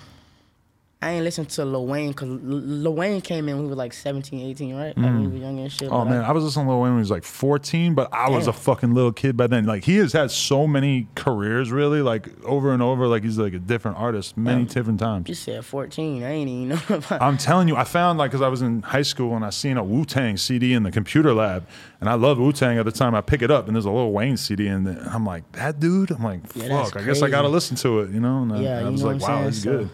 I 1.05 1.11
ain't 1.11 1.25
listened 1.25 1.51
to 1.51 1.67
Lil 1.67 1.87
Wayne 1.87 2.13
because 2.13 2.31
Lil 2.31 2.95
Wayne 2.95 3.21
came 3.21 3.47
in 3.51 3.57
when 3.57 3.65
we 3.65 3.69
were 3.69 3.77
like 3.77 3.93
17, 3.93 4.41
18, 4.41 4.75
right? 4.75 4.97
Like 4.97 4.97
when 4.97 5.21
we 5.21 5.27
mm. 5.27 5.33
were 5.33 5.37
young 5.37 5.59
and 5.59 5.71
shit. 5.71 5.89
Oh 5.89 5.99
but 5.99 5.99
I- 5.99 6.11
man, 6.11 6.25
I 6.25 6.33
was 6.33 6.45
listening 6.45 6.65
to 6.65 6.73
Lil 6.73 6.81
Wayne 6.81 6.93
when 6.93 7.01
he 7.01 7.03
was 7.03 7.11
like 7.11 7.25
14, 7.25 7.95
but 7.95 8.09
I 8.11 8.31
was 8.31 8.47
a 8.47 8.55
fucking 8.55 8.95
little 8.95 9.13
kid 9.13 9.37
by 9.37 9.47
then. 9.47 9.67
Like 9.67 9.85
he 9.85 9.99
has 9.99 10.15
had 10.15 10.31
so 10.31 10.67
many 10.67 11.07
careers, 11.15 11.71
really, 11.71 12.01
like 12.01 12.43
over 12.45 12.73
and 12.73 12.83
over. 12.83 13.07
Like 13.07 13.23
he's 13.23 13.37
like 13.37 13.53
a 13.53 13.59
different 13.59 13.99
artist 13.99 14.39
many 14.39 14.65
different 14.65 14.99
times. 14.99 15.29
You 15.29 15.35
said 15.35 15.63
14. 15.63 16.23
I 16.23 16.31
ain't 16.31 16.49
even 16.49 16.69
know 16.69 16.81
about 16.97 17.21
I'm 17.21 17.37
telling 17.37 17.69
you, 17.69 17.77
I 17.77 17.85
found 17.85 18.19
like 18.19 18.31
because 18.31 18.41
I 18.41 18.49
was 18.49 18.63
in 18.63 18.81
high 18.81 19.03
school 19.03 19.37
and 19.37 19.45
I 19.45 19.51
seen 19.51 19.77
a 19.77 19.85
Wu 19.85 20.07
Tang 20.07 20.39
CD 20.39 20.73
in 20.73 20.85
the 20.85 20.91
computer 20.91 21.35
lab, 21.35 21.69
and 22.01 22.09
I 22.09 22.15
love 22.15 22.39
Wu 22.39 22.51
Tang 22.51 22.79
at 22.79 22.87
the 22.87 22.93
time. 22.93 23.15
I 23.15 23.21
pick 23.21 23.43
it 23.43 23.51
up 23.51 23.67
and 23.67 23.77
there's 23.77 23.85
a 23.85 23.91
Lil 23.91 24.11
Wayne 24.11 24.39
CD 24.39 24.69
in 24.69 24.85
there. 24.85 25.07
I'm 25.11 25.27
like, 25.27 25.53
that 25.53 25.81
dude. 25.81 26.13
I'm 26.13 26.25
like, 26.25 26.41
Yeah, 26.55 26.83
fuck. 26.83 26.97
I 26.97 27.05
guess 27.05 27.21
I 27.21 27.29
gotta 27.29 27.49
listen 27.49 27.77
to 27.77 28.01
it, 28.01 28.11
you 28.11 28.21
know. 28.21 28.41
And 28.41 28.55
I, 28.55 28.61
Yeah, 28.61 28.79
I 28.79 28.85
you 28.85 28.93
was 28.93 29.03
know 29.03 29.09
like, 29.09 29.21
wow, 29.21 29.47
it's 29.47 29.63
So- 29.63 29.71
good. 29.79 29.91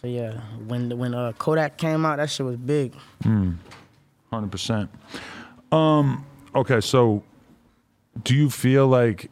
So 0.00 0.06
yeah, 0.06 0.40
when 0.68 0.96
when 0.96 1.12
uh, 1.12 1.32
Kodak 1.38 1.76
came 1.76 2.06
out, 2.06 2.18
that 2.18 2.30
shit 2.30 2.46
was 2.46 2.56
big. 2.56 2.94
Hundred 3.22 4.52
percent. 4.52 4.90
Um. 5.72 6.24
Okay. 6.54 6.80
So, 6.80 7.24
do 8.22 8.36
you 8.36 8.48
feel 8.48 8.86
like 8.86 9.28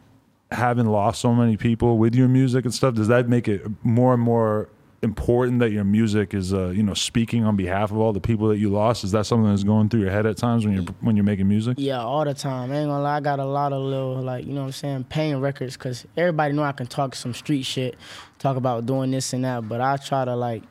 having 0.51 0.87
lost 0.87 1.21
so 1.21 1.33
many 1.33 1.57
people 1.57 1.99
with 1.99 2.17
your 2.17 2.27
music 2.29 2.65
and 2.65 2.73
stuff 2.73 2.95
does 2.95 3.09
that 3.09 3.29
make 3.29 3.49
it 3.49 3.63
more 3.83 4.15
and 4.15 4.23
more 4.23 4.69
important 5.07 5.61
that 5.61 5.71
your 5.71 5.85
music 5.85 6.35
is, 6.35 6.53
uh, 6.53 6.69
you 6.69 6.83
know, 6.83 6.93
speaking 6.93 7.45
on 7.45 7.57
behalf 7.57 7.91
of 7.91 7.97
all 7.97 8.13
the 8.13 8.21
people 8.21 8.49
that 8.49 8.59
you 8.59 8.69
lost? 8.69 9.05
Is 9.05 9.13
that 9.13 9.25
something 9.25 9.49
that's 9.49 9.65
going 9.65 9.89
through 9.89 10.01
your 10.01 10.11
head 10.11 10.27
at 10.27 10.37
times 10.37 10.67
when 10.67 10.75
you're 10.75 10.95
when 11.01 11.17
you're 11.17 11.25
making 11.25 11.49
music? 11.49 11.79
Yeah, 11.79 12.03
all 12.03 12.25
the 12.25 12.35
time. 12.35 12.71
I 12.71 12.77
ain't 12.77 12.89
gonna 12.89 13.03
lie, 13.03 13.17
I 13.17 13.21
got 13.21 13.39
a 13.39 13.45
lot 13.45 13.73
of 13.73 13.81
little 13.81 14.21
like 14.21 14.45
you 14.45 14.53
know 14.53 14.61
what 14.61 14.67
I'm 14.67 14.73
saying, 14.73 15.05
pain 15.05 15.37
records, 15.37 15.77
cause 15.77 16.05
everybody 16.17 16.53
know 16.53 16.63
I 16.63 16.73
can 16.73 16.87
talk 16.87 17.15
some 17.15 17.33
street 17.33 17.63
shit, 17.63 17.97
talk 18.39 18.57
about 18.57 18.85
doing 18.85 19.11
this 19.11 19.33
and 19.33 19.45
that, 19.45 19.67
but 19.69 19.81
I 19.81 19.97
try 19.97 20.25
to 20.25 20.37
like. 20.37 20.63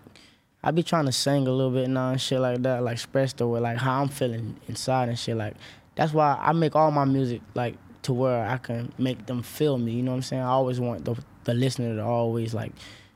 I 0.64 0.72
be 0.72 0.82
trying 0.82 1.06
to 1.06 1.12
sing 1.12 1.46
a 1.46 1.52
little 1.52 1.70
bit 1.70 1.88
now 1.88 2.10
and 2.10 2.20
shit 2.20 2.40
like 2.40 2.64
that, 2.64 2.84
like 2.84 2.94
express 2.94 3.34
the 3.34 3.48
way 3.48 3.60
like 3.60 3.78
how 3.78 4.02
I'm 4.02 4.08
feeling 4.10 4.60
inside 4.68 5.10
and 5.10 5.20
shit. 5.20 5.38
Like 5.38 5.54
that's 5.94 6.12
why 6.12 6.40
I 6.42 6.54
make 6.54 6.76
all 6.76 6.90
my 6.90 7.06
music 7.06 7.42
like 7.54 7.76
to 8.02 8.14
where 8.14 8.48
I 8.48 8.58
can 8.58 8.92
make 8.98 9.28
them 9.28 9.44
feel 9.44 9.78
me. 9.78 9.92
You 9.92 10.02
know 10.02 10.12
what 10.12 10.18
I'm 10.18 10.24
saying? 10.24 10.42
I 10.42 10.48
always 10.48 10.80
want 10.80 11.06
the 11.06 11.16
the 11.44 11.54
listener 11.54 11.96
to 11.96 12.04
always 12.04 12.54
like 12.54 12.72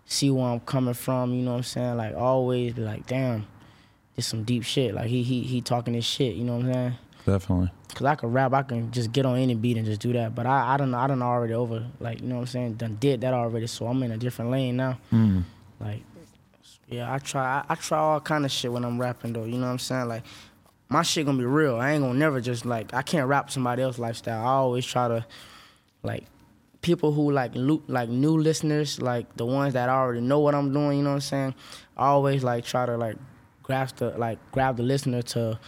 see 0.09 0.29
where 0.31 0.45
I'm 0.45 0.59
coming 0.59 0.93
from. 0.93 1.33
You 1.33 1.43
know 1.43 1.51
what 1.51 1.57
I'm 1.57 1.63
saying? 1.63 1.97
Like 1.97 2.15
always 2.15 2.73
be 2.73 2.81
like, 2.81 3.07
damn, 3.07 3.47
this 4.15 4.27
some 4.27 4.43
deep 4.43 4.63
shit. 4.63 4.93
Like 4.93 5.07
he 5.07 5.23
he 5.23 5.43
he 5.43 5.61
talking 5.61 5.93
this 5.93 6.05
shit. 6.05 6.35
You 6.35 6.43
know 6.43 6.57
what 6.57 6.65
I'm 6.65 6.73
saying? 6.73 6.93
Definitely. 7.25 7.71
Cause 7.93 8.05
I 8.05 8.15
can 8.15 8.31
rap, 8.31 8.53
I 8.53 8.61
can 8.63 8.91
just 8.91 9.11
get 9.11 9.25
on 9.25 9.37
any 9.37 9.55
beat 9.55 9.77
and 9.77 9.85
just 9.85 10.01
do 10.01 10.13
that. 10.13 10.35
But 10.35 10.45
I 10.45 10.73
I 10.73 10.77
don't 10.77 10.91
know, 10.91 10.97
I 10.97 11.07
don't 11.07 11.21
already 11.21 11.53
over 11.53 11.85
like 11.99 12.21
you 12.21 12.27
know 12.27 12.35
what 12.35 12.41
I'm 12.41 12.47
saying. 12.47 12.73
Done 12.75 12.97
did 12.99 13.21
that 13.21 13.33
already, 13.33 13.67
so 13.67 13.87
I'm 13.87 14.01
in 14.03 14.11
a 14.11 14.17
different 14.17 14.51
lane 14.51 14.75
now. 14.75 14.99
Mm. 15.11 15.43
Like, 15.79 16.01
yeah, 16.87 17.11
I 17.13 17.19
try 17.19 17.43
I, 17.59 17.65
I 17.69 17.75
try 17.75 17.99
all 17.99 18.19
kind 18.19 18.45
of 18.45 18.51
shit 18.51 18.71
when 18.71 18.83
I'm 18.83 18.99
rapping 18.99 19.33
though. 19.33 19.45
You 19.45 19.57
know 19.57 19.65
what 19.65 19.73
I'm 19.73 19.79
saying? 19.79 20.07
Like, 20.07 20.23
my 20.89 21.01
shit 21.03 21.25
gonna 21.25 21.37
be 21.37 21.45
real. 21.45 21.77
I 21.77 21.91
ain't 21.91 22.03
gonna 22.03 22.17
never 22.17 22.41
just 22.41 22.65
like 22.65 22.93
I 22.93 23.01
can't 23.01 23.27
rap 23.27 23.51
somebody 23.51 23.81
else's 23.81 23.99
lifestyle. 23.99 24.41
I 24.41 24.49
always 24.49 24.85
try 24.85 25.07
to 25.07 25.25
like 26.03 26.25
people 26.81 27.11
who 27.11 27.31
like 27.31 27.51
lo- 27.55 27.83
like 27.87 28.09
new 28.09 28.37
listeners, 28.37 29.01
like 29.01 29.35
the 29.35 29.45
ones 29.45 29.73
that 29.73 29.89
already 29.89 30.21
know 30.21 30.39
what 30.39 30.55
I'm 30.55 30.73
doing. 30.73 30.97
You 30.97 31.03
know 31.03 31.11
what 31.11 31.15
I'm 31.15 31.21
saying? 31.21 31.55
I 31.97 32.07
always 32.07 32.43
like 32.43 32.65
try 32.65 32.85
to 32.85 32.97
like 32.97 33.17
grasp 33.63 33.97
the 33.97 34.11
like 34.17 34.39
grab 34.51 34.77
the 34.77 34.83
listener 34.83 35.21
to 35.21 35.59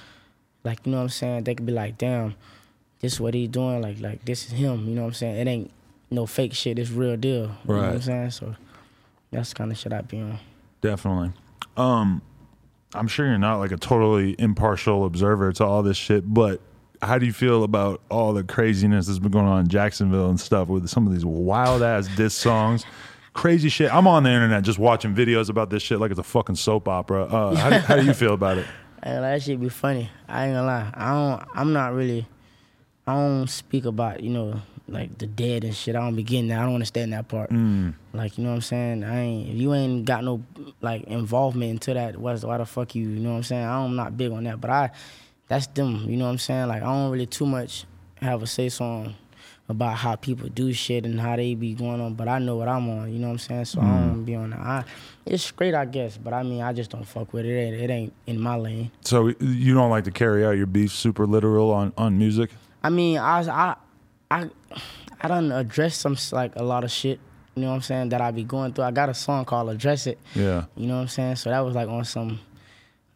like 0.63 0.80
you 0.86 0.91
know 0.91 1.00
what 1.00 1.04
I'm 1.04 1.10
saying. 1.10 1.43
They 1.43 1.56
could 1.56 1.65
be 1.65 1.74
like, 1.74 1.97
damn, 1.97 2.36
this 3.00 3.13
is 3.13 3.21
what 3.21 3.34
he's 3.34 3.50
doing. 3.50 3.82
Like 3.82 4.00
like 4.00 4.26
this 4.26 4.45
is 4.45 4.52
him. 4.52 4.88
You 4.88 4.95
know 4.95 5.02
what 5.02 5.08
I'm 5.10 5.13
saying? 5.13 5.36
It 5.36 5.47
ain't 5.50 5.71
no 6.10 6.26
fake 6.26 6.54
shit. 6.54 6.80
It's 6.80 6.91
real 6.91 7.17
deal. 7.17 7.56
You 7.67 7.74
know 7.74 7.82
what 7.82 7.86
I'm 7.86 8.02
saying? 8.02 8.32
So 8.32 8.56
that's 9.32 9.50
the 9.50 9.56
kind 9.56 9.71
of 9.71 9.78
shit 9.78 9.93
I 9.93 10.02
be 10.02 10.19
on. 10.19 10.39
Definitely. 10.82 11.32
Um, 11.78 12.21
I'm 12.93 13.08
sure 13.08 13.26
you're 13.26 13.38
not 13.38 13.58
like 13.58 13.71
a 13.71 13.78
totally 13.78 14.36
impartial 14.38 15.06
observer 15.06 15.52
to 15.54 15.65
all 15.65 15.84
this 15.84 15.97
shit, 15.97 16.32
but 16.34 16.60
how 17.02 17.18
do 17.18 17.26
you 17.26 17.34
feel 17.34 17.64
about 17.64 18.02
all 18.10 18.34
the 18.34 18.44
craziness 18.44 19.08
that's 19.08 19.20
been 19.20 19.32
going 19.32 19.46
on 19.46 19.62
in 19.62 19.68
Jacksonville 19.68 20.30
and 20.30 20.40
stuff 20.40 20.68
with 20.68 20.88
some 20.88 21.08
of 21.08 21.14
these 21.14 21.26
wild 21.26 21.82
ass 21.84 22.08
diss 22.16 22.34
songs? 22.34 22.86
Crazy 23.34 23.70
shit. 23.70 23.94
I'm 23.94 24.08
on 24.08 24.24
the 24.24 24.30
internet 24.30 24.64
just 24.64 24.78
watching 24.78 25.16
videos 25.16 25.50
about 25.50 25.70
this 25.70 25.82
shit 25.82 26.00
like 26.00 26.12
it's 26.12 26.20
a 26.20 26.24
fucking 26.24 26.56
soap 26.56 26.88
opera. 26.88 27.24
Uh, 27.24 27.56
how, 27.56 27.70
do, 27.70 27.78
how 27.78 27.96
do 27.96 28.06
you 28.06 28.14
feel 28.14 28.34
about 28.34 28.58
it? 28.58 28.66
Hey, 29.04 29.14
that 29.14 29.42
shit 29.42 29.60
be 29.60 29.70
funny. 29.70 30.12
I 30.28 30.46
ain't 30.46 30.54
gonna 30.54 30.68
lie. 30.68 30.92
I 30.94 31.12
don't. 31.12 31.58
I'm 31.58 31.74
not 31.74 31.96
really. 31.96 32.28
I 33.08 33.16
don't 33.16 33.48
speak 33.48 33.86
about 33.86 34.22
you 34.22 34.30
know 34.30 34.62
like 34.88 35.18
the 35.18 35.26
dead 35.26 35.64
and 35.64 35.76
shit. 35.76 35.96
I 35.96 36.02
don't 36.02 36.16
be 36.16 36.22
getting 36.22 36.50
that. 36.50 36.60
I 36.60 36.66
don't 36.66 36.76
understand 36.76 37.12
that 37.14 37.28
part. 37.28 37.52
Like 38.14 38.38
you 38.38 38.44
know 38.44 38.52
what 38.52 38.58
I'm 38.58 38.62
saying. 38.62 39.04
I 39.04 39.22
ain't. 39.22 39.50
If 39.50 39.56
you 39.56 39.74
ain't 39.74 40.06
got 40.06 40.24
no 40.24 40.44
like 40.82 41.06
involvement 41.06 41.72
into 41.72 41.96
that, 41.96 42.16
what's 42.16 42.44
why 42.44 42.60
the 42.60 42.66
fuck 42.68 42.94
you? 42.94 43.10
You 43.10 43.20
know 43.22 43.32
what 43.32 43.38
I'm 43.38 43.44
saying. 43.44 43.66
I'm 43.66 43.96
not 43.96 44.18
big 44.18 44.32
on 44.32 44.44
that. 44.44 44.62
But 44.62 44.70
I, 44.70 44.92
that's 45.52 45.68
them. 45.68 46.10
You 46.10 46.16
know 46.16 46.26
what 46.26 46.32
I'm 46.32 46.38
saying. 46.38 46.70
Like 46.70 46.82
I 46.82 46.86
don't 46.86 47.12
really 47.12 47.26
too 47.26 47.46
much 47.46 47.84
have 48.22 48.42
a 48.42 48.48
say 48.48 48.70
so 48.70 48.86
on 48.86 49.16
about 49.68 49.98
how 49.98 50.16
people 50.16 50.48
do 50.48 50.72
shit 50.72 51.06
and 51.06 51.20
how 51.20 51.36
they 51.36 51.56
be 51.56 51.74
going 51.74 52.00
on. 52.00 52.14
But 52.14 52.30
I 52.30 52.40
know 52.40 52.56
what 52.56 52.70
I'm 52.70 52.90
on. 52.90 53.12
You 53.12 53.20
know 53.20 53.28
what 53.28 53.34
I'm 53.34 53.40
saying. 53.40 53.66
So 53.66 53.82
I 53.82 53.84
mm. 53.84 54.08
don't 54.08 54.24
be 54.24 54.34
on 54.34 54.52
that. 54.52 54.60
I, 54.60 54.84
it's 55.26 55.52
great, 55.52 55.74
I 55.74 55.84
guess. 55.84 56.16
But 56.16 56.34
I 56.34 56.44
mean, 56.44 56.62
I 56.62 56.72
just 56.72 56.92
don't 56.92 57.04
fuck 57.04 57.34
with 57.34 57.46
it. 57.46 57.50
It 57.50 57.60
ain't, 57.60 57.76
it 57.82 57.90
ain't 57.90 58.14
in 58.28 58.40
my 58.40 58.56
lane. 58.56 58.92
So 59.02 59.34
you 59.42 59.74
don't 59.74 59.90
like 59.90 60.06
to 60.06 60.12
carry 60.12 60.46
out 60.46 60.52
your 60.52 60.68
beef 60.68 60.94
super 60.94 61.28
literal 61.28 61.72
on, 61.72 61.92
on 61.98 62.18
music? 62.18 62.52
I 62.82 62.90
mean, 62.90 63.18
I 63.18 63.42
I 63.42 63.76
I 64.32 64.50
I 65.20 65.28
done 65.28 65.52
address 65.52 65.98
some 65.98 66.16
like 66.32 66.56
a 66.56 66.64
lot 66.64 66.86
of 66.86 66.92
shit. 66.92 67.20
You 67.56 67.64
know 67.64 67.70
what 67.72 67.76
I'm 67.76 67.82
saying 67.82 68.10
that 68.10 68.22
I 68.22 68.32
be 68.32 68.46
going 68.46 68.72
through. 68.72 68.86
I 68.86 68.92
got 68.92 69.10
a 69.10 69.14
song 69.14 69.44
called 69.44 69.70
"Address 69.70 70.08
It." 70.08 70.18
Yeah. 70.34 70.64
You 70.78 70.88
know 70.88 70.96
what 70.96 71.02
I'm 71.02 71.08
saying. 71.10 71.36
So 71.36 71.50
that 71.50 71.60
was 71.60 71.76
like 71.76 71.90
on 71.90 72.06
some 72.06 72.40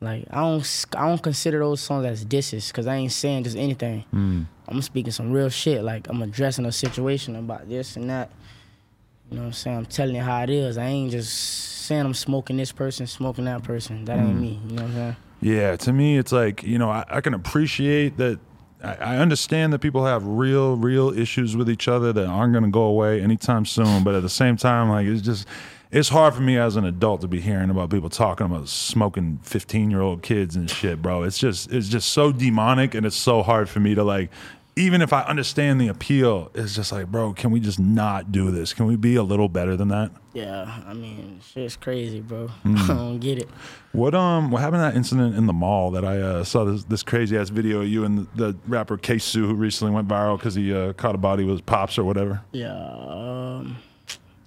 like 0.06 0.26
I 0.30 0.42
don't 0.42 0.86
I 0.96 1.08
don't 1.08 1.22
consider 1.22 1.60
those 1.60 1.82
songs 1.82 2.06
as 2.06 2.24
disses 2.24 2.68
because 2.68 2.88
I 2.88 2.96
ain't 2.96 3.12
saying 3.12 3.44
just 3.44 3.58
anything. 3.58 4.06
Mm. 4.14 4.46
I'm 4.68 4.82
speaking 4.82 5.12
some 5.12 5.32
real 5.32 5.50
shit. 5.50 5.84
Like 5.84 6.08
I'm 6.08 6.22
addressing 6.22 6.66
a 6.66 6.72
situation 6.72 7.36
about 7.36 7.68
this 7.68 7.98
and 7.98 8.10
that. 8.10 8.30
You 9.30 9.38
know 9.38 9.42
what 9.42 9.48
I'm 9.48 9.54
saying. 9.54 9.78
I'm 9.78 9.86
telling 9.88 10.16
you 10.16 10.22
how 10.22 10.44
it 10.44 10.52
is. 10.52 10.78
I 10.78 10.86
ain't 10.86 11.12
just 11.12 11.34
saying 11.34 12.06
I'm 12.06 12.14
smoking 12.14 12.58
this 12.58 12.72
person, 12.72 13.08
smoking 13.08 13.46
that 13.46 13.64
person. 13.64 14.06
That 14.06 14.20
ain't 14.20 14.38
mm. 14.38 14.42
me. 14.42 14.60
You 14.68 14.76
know 14.76 14.84
what 14.84 14.92
I'm 14.92 14.96
saying. 14.96 15.16
Yeah, 15.42 15.76
to 15.76 15.92
me, 15.92 16.18
it's 16.18 16.32
like 16.32 16.64
you 16.64 16.78
know 16.78 16.90
I, 16.90 17.04
I 17.10 17.22
can 17.22 17.34
appreciate 17.34 18.18
that. 18.18 18.40
I, 18.84 18.94
I 18.96 19.18
understand 19.18 19.74
that 19.74 19.80
people 19.80 20.06
have 20.06 20.26
real, 20.26 20.76
real 20.76 21.18
issues 21.18 21.58
with 21.58 21.68
each 21.70 21.88
other 21.88 22.14
that 22.14 22.28
aren't 22.28 22.54
going 22.54 22.64
to 22.64 22.70
go 22.70 22.84
away 22.84 23.22
anytime 23.22 23.66
soon. 23.66 24.04
But 24.04 24.14
at 24.14 24.22
the 24.22 24.30
same 24.30 24.56
time, 24.56 24.90
like 24.90 25.08
it's 25.08 25.24
just, 25.24 25.48
it's 25.92 26.10
hard 26.10 26.34
for 26.34 26.42
me 26.42 26.58
as 26.58 26.76
an 26.76 26.86
adult 26.86 27.22
to 27.22 27.28
be 27.28 27.40
hearing 27.40 27.70
about 27.70 27.90
people 27.90 28.10
talking 28.10 28.46
about 28.46 28.68
smoking 28.68 29.40
fifteen 29.44 29.90
year 29.90 30.02
old 30.02 30.22
kids 30.22 30.56
and 30.56 30.70
shit, 30.70 31.02
bro. 31.02 31.24
It's 31.24 31.38
just, 31.38 31.72
it's 31.72 31.88
just 31.88 32.10
so 32.10 32.32
demonic, 32.32 32.94
and 32.96 33.06
it's 33.06 33.16
so 33.16 33.44
hard 33.44 33.70
for 33.70 33.80
me 33.80 33.96
to 33.96 34.04
like 34.04 34.30
even 34.78 35.02
if 35.02 35.14
I 35.14 35.22
understand 35.22 35.80
the 35.80 35.88
appeal, 35.88 36.52
it's 36.54 36.76
just 36.76 36.92
like, 36.92 37.08
bro, 37.08 37.34
can 37.34 37.52
we 37.52 37.62
just 37.62 37.80
not 37.80 38.32
do 38.32 38.52
this? 38.52 38.74
Can 38.74 38.88
we 38.88 38.98
be 38.98 39.16
a 39.16 39.24
little 39.24 39.48
better 39.48 39.78
than 39.78 39.88
that? 39.88 40.12
Yeah, 40.34 40.82
I 40.86 40.94
mean, 40.94 41.40
shit's 41.42 41.78
crazy, 41.78 42.20
bro. 42.20 42.48
Hmm. 42.48 42.76
I 42.84 42.88
don't 42.88 43.20
get 43.20 43.38
it. 43.40 43.50
What 43.94 44.14
um 44.14 44.52
what 44.52 44.62
happened 44.62 44.80
to 44.80 44.92
that 44.92 44.96
incident 44.96 45.36
in 45.36 45.46
the 45.46 45.54
mall 45.54 45.92
that 45.92 46.04
I 46.04 46.20
uh, 46.20 46.44
saw 46.44 46.66
this 46.66 46.84
this 46.84 47.04
crazy 47.04 47.38
ass 47.38 47.50
video 47.50 47.82
of 47.82 47.88
you 47.88 48.04
and 48.04 48.28
the, 48.36 48.52
the 48.52 48.58
rapper 48.68 48.98
K 48.98 49.18
Su 49.18 49.48
who 49.48 49.54
recently 49.54 49.94
went 49.94 50.10
viral 50.10 50.38
because 50.38 50.56
he 50.56 50.74
uh, 50.74 50.92
caught 50.94 51.16
a 51.16 51.20
body 51.20 51.46
with 51.46 51.66
pops 51.66 51.98
or 51.98 52.04
whatever. 52.04 52.42
Yeah, 52.52 52.76
um, 52.76 53.78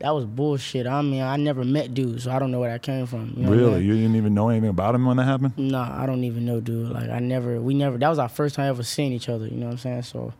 that 0.01 0.11
was 0.15 0.25
bullshit. 0.25 0.87
I 0.87 1.03
mean, 1.03 1.23
I 1.23 1.37
never 1.37 1.65
met 1.65 1.93
dude, 1.95 2.23
so 2.23 2.31
I 2.31 2.39
don't 2.39 2.51
know 2.53 2.61
where 2.61 2.71
that 2.71 2.83
came 2.83 3.07
from. 3.07 3.35
You 3.37 3.43
know 3.45 3.51
what 3.51 3.59
I 3.59 3.61
Really, 3.63 3.75
mean? 3.81 3.85
you 3.89 3.95
didn't 3.97 4.17
even 4.17 4.35
know 4.35 4.49
anything 4.49 4.71
about 4.71 4.95
him 4.95 5.07
when 5.07 5.17
that 5.17 5.25
happened. 5.25 5.59
Nah, 5.59 6.01
I 6.03 6.07
don't 6.07 6.25
even 6.25 6.45
know, 6.45 6.61
dude. 6.61 6.91
Like, 6.91 7.11
I 7.11 7.19
never, 7.19 7.61
we 7.61 7.75
never, 7.75 7.99
that 7.99 8.09
was 8.09 8.19
our 8.19 8.29
first 8.29 8.55
time 8.55 8.67
ever 8.69 8.83
seeing 8.83 9.13
each 9.13 9.29
other, 9.29 9.47
you 9.47 9.57
know 9.57 9.67
what 9.67 9.73
I'm 9.73 9.79
saying? 9.79 10.03
So, 10.03 10.33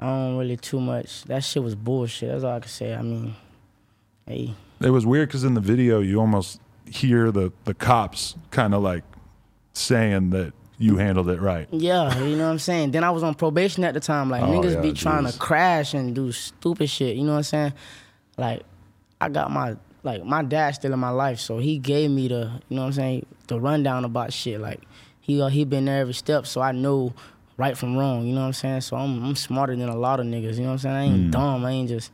I 0.00 0.06
don't 0.06 0.36
really 0.36 0.56
too 0.56 0.80
much. 0.80 1.24
That 1.24 1.42
shit 1.44 1.62
was 1.62 1.74
bullshit. 1.74 2.30
That's 2.30 2.44
all 2.44 2.56
I 2.56 2.60
can 2.60 2.68
say. 2.68 2.94
I 2.94 3.02
mean, 3.02 3.34
hey, 4.26 4.54
It 4.80 4.90
was 4.90 5.04
weird 5.06 5.28
because 5.28 5.44
in 5.44 5.54
the 5.54 5.60
video 5.60 6.00
you 6.00 6.20
almost 6.20 6.60
hear 6.86 7.30
the 7.32 7.52
the 7.64 7.74
cops 7.74 8.34
kind 8.50 8.74
of 8.74 8.82
like 8.82 9.02
saying 9.72 10.30
that 10.30 10.52
you 10.78 10.96
handled 10.96 11.28
it 11.28 11.40
right. 11.40 11.66
yeah, 11.72 12.16
you 12.22 12.36
know 12.36 12.44
what 12.44 12.50
I'm 12.52 12.58
saying? 12.60 12.92
Then 12.92 13.02
I 13.02 13.10
was 13.10 13.22
on 13.24 13.34
probation 13.34 13.82
at 13.82 13.94
the 13.94 14.00
time. 14.00 14.30
Like, 14.30 14.42
Oh, 14.42 14.46
niggas 14.46 14.74
yeah, 14.74 14.80
be 14.80 14.92
trying 14.92 15.26
to 15.26 15.36
crash 15.36 15.92
and 15.94 16.14
do 16.14 16.30
stupid 16.30 16.88
shit, 16.88 17.16
you 17.16 17.24
know 17.24 17.32
what 17.32 17.38
I'm 17.38 17.42
saying? 17.42 17.72
Like, 18.38 18.62
I 19.20 19.28
got 19.28 19.50
my, 19.50 19.76
like, 20.02 20.24
my 20.24 20.42
dad 20.42 20.70
still 20.76 20.92
in 20.94 20.98
my 20.98 21.10
life, 21.10 21.38
so 21.40 21.58
he 21.58 21.78
gave 21.78 22.10
me 22.10 22.28
the, 22.28 22.50
you 22.68 22.76
know 22.76 22.82
what 22.82 22.86
I'm 22.88 22.92
saying, 22.94 23.26
the 23.48 23.60
rundown 23.60 24.04
about 24.04 24.32
shit. 24.32 24.60
Like, 24.60 24.80
he 25.20 25.42
uh, 25.42 25.48
he 25.48 25.64
been 25.64 25.84
there 25.84 26.00
every 26.00 26.14
step, 26.14 26.46
so 26.46 26.60
I 26.60 26.72
know 26.72 27.12
right 27.56 27.76
from 27.76 27.96
wrong, 27.96 28.24
you 28.26 28.32
know 28.34 28.40
what 28.42 28.46
I'm 28.46 28.52
saying? 28.54 28.80
So 28.82 28.96
I'm, 28.96 29.22
I'm 29.24 29.36
smarter 29.36 29.74
than 29.76 29.88
a 29.88 29.96
lot 29.96 30.20
of 30.20 30.26
niggas, 30.26 30.54
you 30.54 30.60
know 30.62 30.66
what 30.68 30.72
I'm 30.74 30.78
saying? 30.78 30.96
I 30.96 31.02
ain't 31.02 31.30
dumb, 31.32 31.64
I 31.64 31.70
ain't 31.72 31.88
just, 31.88 32.12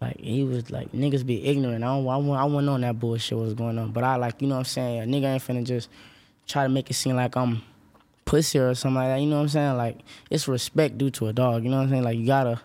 like, 0.00 0.20
he 0.20 0.44
was 0.44 0.70
like, 0.70 0.92
niggas 0.92 1.24
be 1.24 1.44
ignorant. 1.44 1.82
I 1.82 1.86
don't, 1.86 2.06
I, 2.08 2.16
wasn't- 2.16 2.36
I 2.36 2.44
wasn't 2.44 2.68
on 2.68 2.80
that 2.82 2.98
bullshit 3.00 3.38
what 3.38 3.44
was 3.44 3.54
going 3.54 3.78
on. 3.78 3.92
But 3.92 4.04
I, 4.04 4.16
like, 4.16 4.42
you 4.42 4.48
know 4.48 4.54
what 4.56 4.60
I'm 4.60 4.64
saying? 4.66 5.00
A 5.02 5.04
nigga 5.06 5.32
ain't 5.32 5.42
finna 5.42 5.64
just 5.64 5.88
try 6.46 6.64
to 6.64 6.68
make 6.68 6.90
it 6.90 6.94
seem 6.94 7.16
like 7.16 7.36
I'm 7.36 7.62
pussy 8.24 8.58
or 8.58 8.74
something 8.74 8.96
like 8.96 9.08
that. 9.08 9.20
You 9.20 9.26
know 9.28 9.36
what 9.36 9.42
I'm 9.42 9.48
saying? 9.48 9.76
Like 9.76 9.98
it's 10.28 10.48
respect 10.48 10.98
due 10.98 11.10
to 11.10 11.28
a 11.28 11.32
dog. 11.32 11.62
You 11.64 11.70
know 11.70 11.76
what 11.76 11.84
I'm 11.84 11.90
saying? 11.90 12.02
Like 12.02 12.18
you 12.18 12.26
gotta 12.26 12.60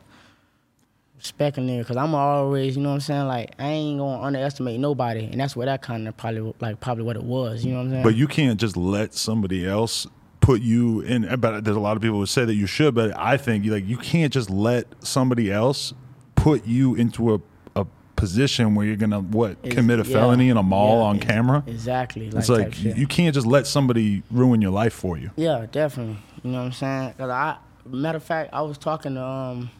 a 1.19 1.21
nigga 1.21 1.79
because 1.79 1.97
I'm 1.97 2.13
always, 2.15 2.75
you 2.77 2.83
know 2.83 2.89
what 2.89 2.95
I'm 2.95 3.01
saying? 3.01 3.27
Like 3.27 3.53
I 3.59 3.67
ain't 3.69 3.99
gonna 3.99 4.21
underestimate 4.21 4.79
nobody, 4.79 5.25
and 5.25 5.39
that's 5.39 5.55
what 5.55 5.65
that 5.65 5.81
kind 5.81 6.07
of 6.07 6.15
probably 6.17 6.53
like 6.59 6.79
probably 6.79 7.03
what 7.03 7.15
it 7.15 7.23
was. 7.23 7.65
You 7.65 7.71
know 7.71 7.77
what 7.79 7.83
I'm 7.85 7.91
saying? 7.91 8.03
But 8.03 8.15
you 8.15 8.27
can't 8.27 8.59
just 8.59 8.77
let 8.77 9.13
somebody 9.13 9.65
else 9.67 10.07
put 10.41 10.61
you 10.61 11.01
in. 11.01 11.27
But 11.39 11.63
there's 11.63 11.77
a 11.77 11.79
lot 11.79 11.97
of 11.97 12.01
people 12.01 12.19
who 12.19 12.25
say 12.25 12.45
that 12.45 12.53
you 12.55 12.67
should. 12.67 12.93
But 12.95 13.17
I 13.17 13.37
think 13.37 13.65
like 13.65 13.85
you 13.87 13.97
can't 13.97 14.31
just 14.31 14.49
let 14.49 14.87
somebody 15.03 15.51
else 15.51 15.93
put 16.35 16.65
you 16.65 16.95
into 16.95 17.33
a, 17.33 17.41
a 17.75 17.85
position 18.15 18.75
where 18.75 18.85
you're 18.85 18.95
gonna 18.95 19.19
what 19.19 19.51
It's- 19.63 19.73
commit 19.73 19.99
a 19.99 20.03
yeah, 20.03 20.13
felony 20.13 20.49
in 20.49 20.57
a 20.57 20.63
mall 20.63 20.99
yeah, 20.99 21.05
on 21.07 21.19
camera. 21.19 21.63
Exactly. 21.65 22.29
Like 22.29 22.39
It's 22.39 22.49
like 22.49 22.73
shit. 22.75 22.95
you 22.95 23.07
can't 23.07 23.33
just 23.33 23.47
let 23.47 23.65
somebody 23.67 24.21
ruin 24.31 24.61
your 24.61 24.71
life 24.71 24.93
for 24.93 25.17
you. 25.17 25.31
Yeah, 25.35 25.65
definitely. 25.71 26.17
You 26.43 26.51
know 26.51 26.59
what 26.59 26.65
I'm 26.65 26.71
saying? 26.73 27.13
Cause 27.17 27.29
I, 27.31 27.57
matter 27.89 28.17
of 28.17 28.23
fact, 28.23 28.51
I 28.53 28.61
was 28.61 28.77
talking 28.77 29.15
to 29.15 29.23
um, 29.23 29.71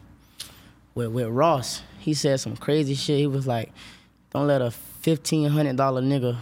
with 0.98 1.12
with 1.12 1.28
Ross. 1.28 1.82
He 1.98 2.14
said 2.14 2.40
some 2.40 2.56
crazy 2.56 2.94
shit. 2.94 3.18
He 3.18 3.26
was 3.26 3.46
like, 3.46 3.72
"Don't 4.32 4.46
let 4.46 4.60
a 4.60 4.70
fifteen 4.70 5.48
hundred 5.50 5.76
dollar 5.76 6.02
nigga, 6.02 6.36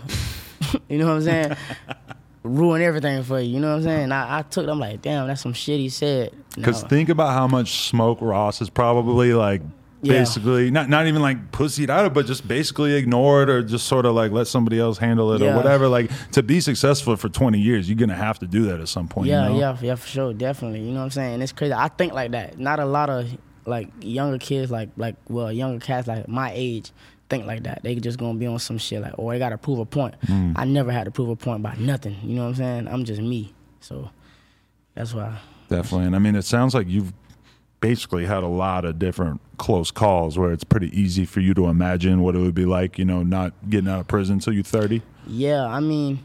you 0.89 0.99
know 0.99 1.07
what 1.07 1.15
I'm 1.17 1.23
saying, 1.23 1.57
ruin 2.43 2.83
everything 2.83 3.23
for 3.23 3.39
you." 3.41 3.55
You 3.55 3.61
know 3.61 3.71
what 3.71 3.77
I'm 3.77 3.83
saying? 3.83 4.13
I, 4.13 4.39
I 4.39 4.43
took. 4.43 4.69
I'm 4.69 4.79
like, 4.81 5.03
damn, 5.03 5.27
that's 5.29 5.43
some 5.43 5.53
shit 5.53 5.79
he 5.81 5.89
said. 5.89 6.33
Because 6.55 6.83
Now- 6.83 6.89
think 6.89 7.09
about 7.09 7.33
how 7.33 7.47
much 7.47 7.89
smoke 7.89 8.19
Ross 8.21 8.61
is 8.63 8.71
probably 8.71 9.35
like 9.35 9.61
Yeah. 10.03 10.13
basically 10.21 10.71
not 10.71 10.89
not 10.89 11.07
even 11.07 11.21
like 11.21 11.51
pussied 11.53 11.91
out 11.91 12.05
of, 12.07 12.15
but 12.15 12.27
just 12.27 12.47
basically 12.47 12.95
ignored 12.95 13.51
or 13.51 13.63
just 13.63 13.87
sort 13.87 14.07
of 14.07 14.15
like 14.15 14.31
let 14.31 14.47
somebody 14.47 14.79
else 14.79 14.99
handle 14.99 15.33
it 15.33 15.43
or 15.43 15.55
whatever. 15.57 15.89
Like 15.89 16.11
to 16.33 16.43
be 16.43 16.61
successful 16.61 17.17
for 17.17 17.29
twenty 17.29 17.59
years, 17.59 17.89
you're 17.89 17.99
gonna 17.99 18.15
have 18.15 18.39
to 18.39 18.47
do 18.47 18.65
that 18.67 18.81
at 18.81 18.89
some 18.89 19.09
point. 19.09 19.29
Yeah, 19.29 19.49
you 19.49 19.55
know? 19.55 19.61
yeah, 19.61 19.77
yeah, 19.83 19.95
for 19.97 20.07
sure, 20.07 20.33
definitely. 20.33 20.81
You 20.81 20.93
know 20.93 20.99
what 21.01 21.05
I'm 21.05 21.11
saying? 21.11 21.43
It's 21.43 21.53
crazy. 21.53 21.73
I 21.75 21.89
think 21.89 22.13
like 22.15 22.31
that. 22.31 22.59
Not 22.59 22.79
a 22.79 22.87
lot 22.87 23.11
of 23.11 23.27
like 23.67 23.89
younger 24.01 24.39
kids, 24.39 24.71
like 24.71 24.91
like 24.97 25.17
well, 25.29 25.53
younger 25.53 25.85
cats 25.85 26.09
like 26.09 26.29
my 26.29 26.53
age, 26.55 26.93
think 27.29 27.47
like 27.47 27.65
that. 27.65 27.83
They 27.83 27.95
just 27.97 28.19
gonna 28.19 28.39
be 28.39 28.47
on 28.47 28.59
some 28.59 28.79
shit 28.79 29.03
like, 29.03 29.15
oh, 29.19 29.31
they 29.31 29.39
gotta 29.39 29.59
prove 29.59 29.79
a 29.79 29.87
point. 29.87 30.15
Mm. 30.27 30.55
I 30.57 30.65
never 30.65 30.93
had 30.93 31.05
to 31.05 31.11
prove 31.11 31.29
a 31.29 31.37
point 31.37 31.63
by 31.63 31.75
nothing. 31.77 32.17
You 32.23 32.37
know 32.37 32.43
what 32.43 32.49
I'm 32.49 32.55
saying? 32.55 32.89
I'm 32.89 33.05
just 33.05 33.21
me. 33.21 33.55
So 33.81 34.11
that's 34.95 35.15
why. 35.15 35.39
Definitely. 35.69 36.07
And 36.07 36.17
I 36.17 36.19
mean, 36.19 36.37
it 36.37 36.45
sounds 36.45 36.75
like 36.75 36.89
you've 36.89 37.13
basically 37.81 38.25
had 38.25 38.43
a 38.43 38.49
lot 38.49 38.85
of 38.85 38.99
different 38.99 39.41
close 39.59 39.91
calls 39.91 40.39
where 40.39 40.53
it's 40.53 40.65
pretty 40.65 40.89
easy 40.99 41.25
for 41.25 41.41
you 41.41 41.55
to 41.55 41.67
imagine 41.67 42.21
what 42.23 42.35
it 42.35 42.39
would 42.39 42.55
be 42.55 42.65
like, 42.65 42.99
you 42.99 43.05
know, 43.05 43.23
not 43.23 43.53
getting 43.69 43.89
out 43.89 44.01
of 44.01 44.09
prison 44.09 44.35
until 44.35 44.53
you're 44.53 44.63
30. 44.63 45.03
Yeah, 45.27 45.67
I 45.67 45.81
mean, 45.81 46.21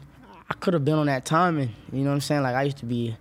I 0.48 0.54
could 0.54 0.74
have 0.74 0.84
been 0.84 0.94
on 0.94 1.06
that 1.06 1.24
timing. 1.24 1.70
You 1.92 2.00
know 2.00 2.10
what 2.10 2.14
I'm 2.14 2.20
saying? 2.20 2.42
Like 2.42 2.54
I 2.54 2.62
used 2.62 2.78
to 2.78 2.86
be, 2.86 3.16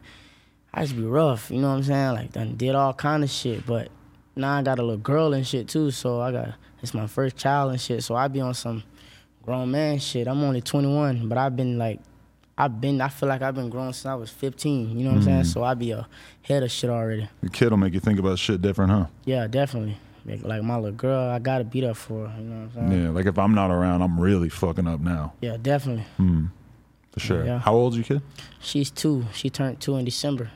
I 0.73 0.81
used 0.81 0.93
to 0.93 1.01
be 1.01 1.05
rough. 1.05 1.51
You 1.51 1.59
know 1.59 1.69
what 1.69 1.75
I'm 1.75 1.83
saying? 1.83 2.13
Like 2.13 2.31
done 2.31 2.55
did 2.55 2.75
all 2.75 2.93
kind 2.93 3.23
of 3.23 3.29
shit. 3.29 3.65
But 3.65 3.89
now 4.35 4.57
I 4.57 4.61
got 4.61 4.79
a 4.79 4.81
little 4.81 4.97
girl 4.97 5.33
and 5.33 5.45
shit 5.45 5.67
too. 5.67 5.91
So 5.91 6.21
I 6.21 6.31
got 6.31 6.53
it's 6.81 6.93
my 6.93 7.07
first 7.07 7.37
child 7.37 7.71
and 7.71 7.81
shit. 7.81 8.03
So 8.03 8.15
I 8.15 8.27
be 8.27 8.41
on 8.41 8.53
some 8.53 8.83
grown 9.43 9.71
man 9.71 9.99
shit. 9.99 10.27
I'm 10.27 10.43
only 10.43 10.61
21, 10.61 11.27
but 11.27 11.37
I've 11.37 11.55
been 11.55 11.77
like, 11.77 11.99
I've 12.57 12.79
been. 12.79 13.01
I 13.01 13.07
feel 13.07 13.29
like 13.29 13.41
I've 13.41 13.55
been 13.55 13.69
grown 13.69 13.93
since 13.93 14.05
I 14.05 14.15
was 14.15 14.29
15. 14.29 14.97
You 14.97 15.05
know 15.05 15.11
what 15.11 15.17
I'm 15.17 15.23
saying? 15.23 15.43
So 15.45 15.63
I 15.63 15.73
be 15.73 15.91
a 15.91 16.07
head 16.43 16.63
of 16.63 16.71
shit 16.71 16.89
already. 16.89 17.27
The 17.41 17.49
kid 17.49 17.69
will 17.69 17.77
make 17.77 17.93
you 17.93 17.99
think 17.99 18.19
about 18.19 18.37
shit 18.39 18.61
different, 18.61 18.91
huh? 18.91 19.05
Yeah, 19.25 19.47
definitely. 19.47 19.97
Like, 20.25 20.43
like 20.43 20.61
my 20.61 20.75
little 20.75 20.91
girl, 20.91 21.29
I 21.29 21.39
gotta 21.39 21.63
beat 21.63 21.83
up 21.83 21.97
for 21.97 22.27
her. 22.27 22.39
You 22.39 22.47
know 22.47 22.55
what 22.67 22.83
I'm 22.83 22.89
saying? 22.89 23.03
Yeah. 23.03 23.09
Like 23.09 23.25
if 23.25 23.39
I'm 23.39 23.55
not 23.55 23.71
around, 23.71 24.01
I'm 24.01 24.19
really 24.19 24.49
fucking 24.49 24.85
up 24.85 24.99
now. 24.99 25.33
Yeah, 25.41 25.57
definitely. 25.59 26.05
Hmm. 26.17 26.45
For 27.11 27.19
sure. 27.19 27.45
Yeah. 27.45 27.59
How 27.59 27.73
old 27.73 27.93
is 27.93 27.97
your 27.97 28.19
kid? 28.19 28.21
She's 28.59 28.91
two. 28.91 29.25
She 29.33 29.49
turned 29.49 29.79
two 29.81 29.97
in 29.97 30.05
December. 30.05 30.51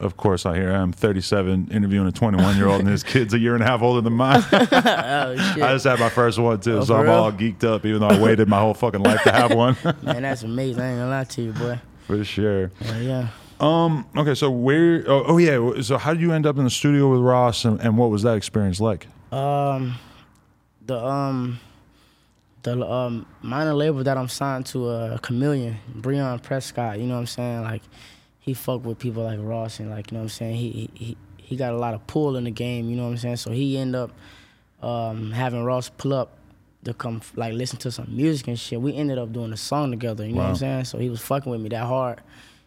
Of 0.00 0.16
course, 0.16 0.46
I 0.46 0.54
hear 0.56 0.70
I'm 0.70 0.92
37 0.92 1.70
interviewing 1.72 2.06
a 2.06 2.12
21 2.12 2.56
year 2.56 2.68
old, 2.68 2.78
and 2.80 2.88
his 2.88 3.02
kid's 3.02 3.34
a 3.34 3.38
year 3.38 3.54
and 3.54 3.62
a 3.64 3.66
half 3.66 3.82
older 3.82 4.00
than 4.00 4.12
mine. 4.12 4.44
Oh 4.52 5.34
shit. 5.36 5.62
I 5.62 5.72
just 5.72 5.84
had 5.86 5.98
my 5.98 6.08
first 6.08 6.38
one 6.38 6.60
too, 6.60 6.78
Oh, 6.78 6.84
so 6.84 6.96
I'm 6.96 7.02
real? 7.04 7.12
all 7.14 7.32
geeked 7.32 7.64
up, 7.64 7.84
even 7.84 8.00
though 8.00 8.08
I 8.08 8.18
waited 8.20 8.46
my 8.48 8.60
whole 8.60 8.74
fucking 8.74 9.02
life 9.02 9.20
to 9.24 9.32
have 9.32 9.52
one. 9.52 9.76
Man, 10.02 10.22
that's 10.22 10.44
amazing. 10.44 10.80
I 10.82 10.90
ain't 10.90 10.98
gonna 11.00 11.10
lie 11.10 11.24
to 11.24 11.42
you, 11.42 11.52
boy. 11.52 11.80
For 12.06 12.22
sure. 12.24 12.70
Yeah, 12.80 12.98
yeah. 12.98 13.28
Um. 13.60 14.06
Okay. 14.16 14.34
So 14.36 14.50
where? 14.52 15.02
Oh, 15.08 15.24
oh 15.26 15.38
yeah. 15.38 15.82
So 15.82 15.98
how 15.98 16.12
did 16.14 16.22
you 16.22 16.32
end 16.32 16.46
up 16.46 16.56
in 16.58 16.64
the 16.64 16.70
studio 16.70 17.10
with 17.10 17.20
Ross, 17.20 17.64
and, 17.64 17.80
and 17.80 17.98
what 17.98 18.10
was 18.10 18.22
that 18.22 18.36
experience 18.36 18.80
like? 18.80 19.08
Um, 19.32 19.96
the 20.86 20.96
um, 21.04 21.58
the 22.62 22.80
um 22.88 23.26
minor 23.42 23.74
label 23.74 24.04
that 24.04 24.16
I'm 24.16 24.28
signed 24.28 24.66
to, 24.66 24.88
uh, 24.88 25.18
Chameleon, 25.18 25.76
Breon 25.92 26.40
Prescott. 26.40 27.00
You 27.00 27.06
know 27.08 27.14
what 27.14 27.20
I'm 27.20 27.26
saying? 27.26 27.62
Like, 27.62 27.82
he 28.48 28.54
fuck 28.54 28.82
with 28.82 28.98
people 28.98 29.24
like 29.24 29.38
Ross, 29.42 29.78
and 29.78 29.90
like, 29.90 30.10
you 30.10 30.16
know 30.16 30.20
what 30.22 30.24
I'm 30.24 30.28
saying? 30.30 30.56
He 30.56 30.90
he 30.94 31.16
he 31.36 31.54
got 31.56 31.72
a 31.74 31.76
lot 31.76 31.92
of 31.92 32.06
pull 32.06 32.36
in 32.36 32.44
the 32.44 32.50
game. 32.50 32.88
You 32.88 32.96
know 32.96 33.04
what 33.04 33.10
I'm 33.10 33.18
saying? 33.18 33.36
So 33.36 33.50
he 33.50 33.76
end 33.76 33.94
up 33.94 34.10
um 34.82 35.32
having 35.32 35.64
Ross 35.64 35.90
pull 35.90 36.14
up 36.14 36.30
to 36.84 36.94
come 36.94 37.20
like 37.36 37.52
listen 37.52 37.78
to 37.80 37.90
some 37.90 38.06
music 38.08 38.48
and 38.48 38.58
shit. 38.58 38.80
We 38.80 38.94
ended 38.94 39.18
up 39.18 39.32
doing 39.34 39.52
a 39.52 39.56
song 39.56 39.90
together. 39.90 40.24
You 40.26 40.32
know 40.32 40.38
what 40.42 40.48
I'm 40.48 40.56
saying? 40.56 40.84
So 40.86 40.98
he 40.98 41.10
was 41.10 41.20
fucking 41.20 41.50
with 41.52 41.60
me 41.60 41.68
that 41.68 41.84
hard. 41.84 42.22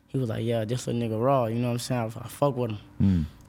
He 0.10 0.20
was 0.20 0.30
like, 0.30 0.44
"Yeah, 0.44 0.65
this 0.65 0.86
little 0.86 1.02
nigga 1.02 1.20
raw." 1.20 1.46
You 1.46 1.56
know 1.56 1.67
what 1.67 1.74
I'm 1.74 1.80
saying? 1.80 2.02
I, 2.15 2.20
I 2.26 2.28
fuck 2.28 2.56
with 2.56 2.72
him. 2.72 2.78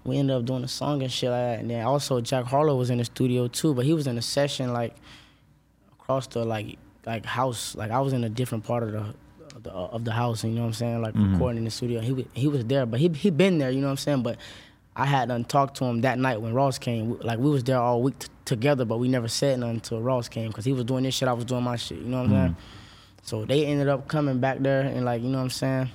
We 0.05 0.17
ended 0.17 0.35
up 0.37 0.45
doing 0.47 0.65
a 0.65 0.69
song 0.69 1.03
and 1.03 1.13
shit 1.13 1.31
like 1.31 1.39
that. 1.39 1.59
And 1.61 1.71
then 1.71 1.85
also 1.85 2.21
Jack 2.23 2.47
Harlow 2.47 2.77
was 2.77 2.89
in 2.91 2.99
the 2.99 3.05
studio 3.05 3.47
too, 3.47 3.75
but 3.75 3.85
he 3.85 3.93
was 3.93 4.07
in 4.07 4.17
a 4.17 4.23
session 4.23 4.73
like 4.73 4.95
across 6.01 6.27
the 6.29 6.45
like 6.45 6.79
like 7.05 7.27
house. 7.27 7.75
Like 7.77 7.91
I 7.91 8.01
was 8.01 8.13
in 8.15 8.25
a 8.25 8.29
different 8.31 8.65
part 8.65 8.83
of 8.85 8.93
the 8.93 9.15
of 9.55 9.63
the, 9.63 9.71
of 9.71 10.05
the 10.05 10.13
house. 10.13 10.45
You 10.45 10.51
know 10.51 10.63
what 10.63 10.67
I'm 10.69 10.73
saying? 10.75 11.03
Like 11.03 11.15
recording 11.33 11.59
in 11.59 11.65
the 11.65 11.71
studio. 11.71 12.01
He 12.01 12.13
wa- 12.13 12.25
he 12.35 12.49
was 12.49 12.65
there, 12.65 12.87
but 12.87 13.01
he 13.01 13.09
he 13.09 13.31
been 13.31 13.59
there. 13.59 13.71
You 13.71 13.81
know 13.81 13.87
what 13.89 13.93
I'm 13.93 13.97
saying? 13.99 14.23
But 14.23 14.39
I 14.97 15.07
hadn't 15.07 15.49
talked 15.49 15.77
to 15.79 15.85
him 15.85 16.01
that 16.03 16.19
night 16.19 16.41
when 16.41 16.53
Ross 16.55 16.79
came. 16.79 17.19
Like 17.21 17.39
we 17.39 17.51
was 17.51 17.65
there 17.65 17.79
all 17.79 18.03
week 18.03 18.19
t- 18.19 18.29
together, 18.45 18.85
but 18.85 18.99
we 18.99 19.09
never 19.09 19.29
said 19.29 19.59
nothing 19.61 19.77
until 19.77 20.01
Ross 20.01 20.29
came 20.29 20.49
because 20.49 20.65
he 20.65 20.73
was 20.73 20.85
doing 20.85 21.05
this 21.05 21.15
shit. 21.15 21.29
I 21.29 21.33
was 21.33 21.45
doing 21.45 21.63
my 21.63 21.77
shit. 21.77 21.99
You 21.99 22.05
know 22.05 22.19
what 22.23 22.31
I'm 22.31 22.31
saying? 22.31 22.57
So 23.23 23.45
they 23.45 23.65
ended 23.67 23.89
up 23.89 24.09
coming 24.09 24.39
back 24.41 24.59
there 24.61 24.81
and 24.83 25.05
like 25.05 25.23
you 25.23 25.29
know 25.29 25.39
what 25.39 25.45
I'm 25.45 25.51
saying. 25.51 25.91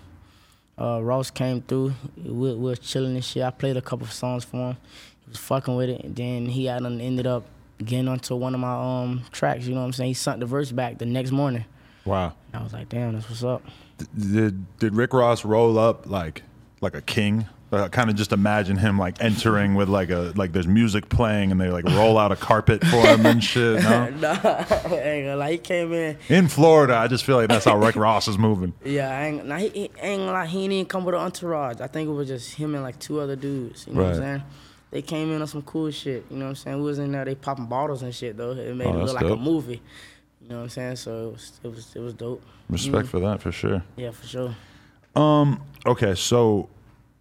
Uh, 0.80 1.02
Ross 1.02 1.32
came 1.32 1.62
through. 1.62 1.93
We, 2.17 2.32
we 2.32 2.56
was 2.56 2.80
chilling 2.80 3.15
and 3.15 3.26
shit. 3.26 3.41
I 3.43 3.50
played 3.50 3.78
a 3.78 3.82
couple 3.82 4.06
of 4.06 4.13
songs 4.13 4.43
for 4.43 4.58
him. 4.70 4.78
He 5.26 5.30
was 5.32 5.38
fucking 5.39 5.76
with 5.76 5.89
it, 5.89 6.04
and 6.04 6.15
then 6.15 6.46
he 6.46 6.65
had 6.65 6.86
ended 6.86 7.26
up 7.26 7.46
getting 7.84 8.08
onto 8.08 8.36
one 8.36 8.54
of 8.54 8.60
my 8.60 8.74
um 9.04 9.24
tracks. 9.32 9.65
You 9.65 9.74
know 9.74 9.82
what 9.82 9.88
I'm 9.88 9.93
saying? 9.93 10.10
He 10.10 10.13
sent 10.13 10.39
the 10.39 10.46
verse 10.46 10.72
back 10.72 11.00
the 11.00 11.06
next 11.06 11.32
morning. 11.32 11.65
Wow. 12.08 12.34
I 12.54 12.63
was 12.63 12.74
like, 12.74 12.89
damn, 12.89 13.13
that's 13.13 13.30
what's 13.30 13.43
up. 13.43 13.62
Did 14.17 14.78
did 14.80 14.96
Rick 14.96 15.13
Ross 15.13 15.43
roll 15.46 15.78
up 15.78 16.08
like 16.10 16.43
like 16.82 16.96
a 16.96 17.02
king? 17.02 17.48
Uh, 17.70 17.89
kind 17.89 18.10
of 18.10 18.15
just 18.15 18.32
imagine 18.32 18.78
him 18.78 18.98
like 18.98 19.22
entering 19.22 19.76
with 19.76 19.89
like 19.89 20.10
a 20.10 20.32
like 20.38 20.54
there's 20.54 20.67
music 20.67 21.10
playing 21.10 21.52
and 21.52 21.60
they 21.60 21.70
like 21.70 21.84
roll 21.84 22.17
out 22.17 22.32
a 22.32 22.36
carpet 22.38 22.82
for 22.86 23.06
him 23.06 23.26
and 23.26 23.43
shit. 23.43 23.84
No? 23.84 24.10
nah, 24.22 24.38
I 24.41 24.94
ain't 24.94 25.25
gonna 25.25 25.36
lie. 25.36 25.52
He 25.52 25.58
came 25.58 25.92
in. 25.92 26.17
In 26.29 26.48
Florida, 26.48 26.96
I 26.96 27.08
just 27.08 27.25
feel 27.25 27.36
like 27.36 27.50
that's 27.50 27.65
how 27.65 27.77
Rick 27.77 27.96
Ross 27.98 28.29
is 28.29 28.38
moving. 28.38 28.73
Yeah, 28.86 29.10
I 29.10 29.25
ain't, 29.25 29.46
nah, 29.46 29.58
he, 29.58 29.67
he 29.69 29.81
ain't 30.00 30.21
gonna 30.21 30.31
lie. 30.31 30.46
He 30.46 30.65
didn't 30.69 30.88
come 30.88 31.04
with 31.04 31.13
an 31.15 31.19
entourage. 31.21 31.81
I 31.81 31.88
think 31.88 32.08
it 32.08 32.13
was 32.13 32.29
just 32.29 32.54
him 32.54 32.73
and 32.73 32.84
like 32.84 33.00
two 33.00 33.19
other 33.19 33.36
dudes. 33.36 33.86
You 33.86 33.96
know 33.96 34.04
what 34.04 34.13
I'm 34.13 34.17
saying? 34.19 34.44
They 34.92 35.02
came 35.02 35.29
in 35.34 35.42
on 35.42 35.48
some 35.48 35.63
cool 35.63 35.92
shit. 35.92 36.23
You 36.29 36.38
know 36.38 36.46
what 36.46 36.50
I'm 36.52 36.56
saying? 36.56 36.77
We 36.77 36.84
was 36.84 37.00
in 37.00 37.12
there. 37.12 37.25
They 37.25 37.36
popping 37.36 37.65
bottles 37.65 38.02
and 38.02 38.15
shit 38.15 38.38
though. 38.38 38.52
It 38.52 38.73
made 38.75 38.88
Oh, 38.88 38.92
it 38.96 39.00
that's 39.00 39.12
look 39.12 39.21
like 39.23 39.31
a 39.31 39.36
movie. 39.36 39.81
You 40.48 40.54
know 40.54 40.60
what 40.60 40.63
I'm 40.63 40.69
saying? 40.69 40.95
So 40.95 41.29
it 41.29 41.31
was 41.33 41.60
it 41.63 41.67
was 41.67 41.95
it 41.95 42.00
was 42.00 42.13
dope. 42.13 42.41
Respect 42.69 43.10
for 43.10 43.19
that 43.19 43.41
for 43.41 43.52
sure. 43.52 43.83
Yeah, 43.98 44.12
for 44.12 44.25
sure. 44.25 44.56
Um. 45.13 45.62
Okay, 45.85 46.15
so 46.15 46.69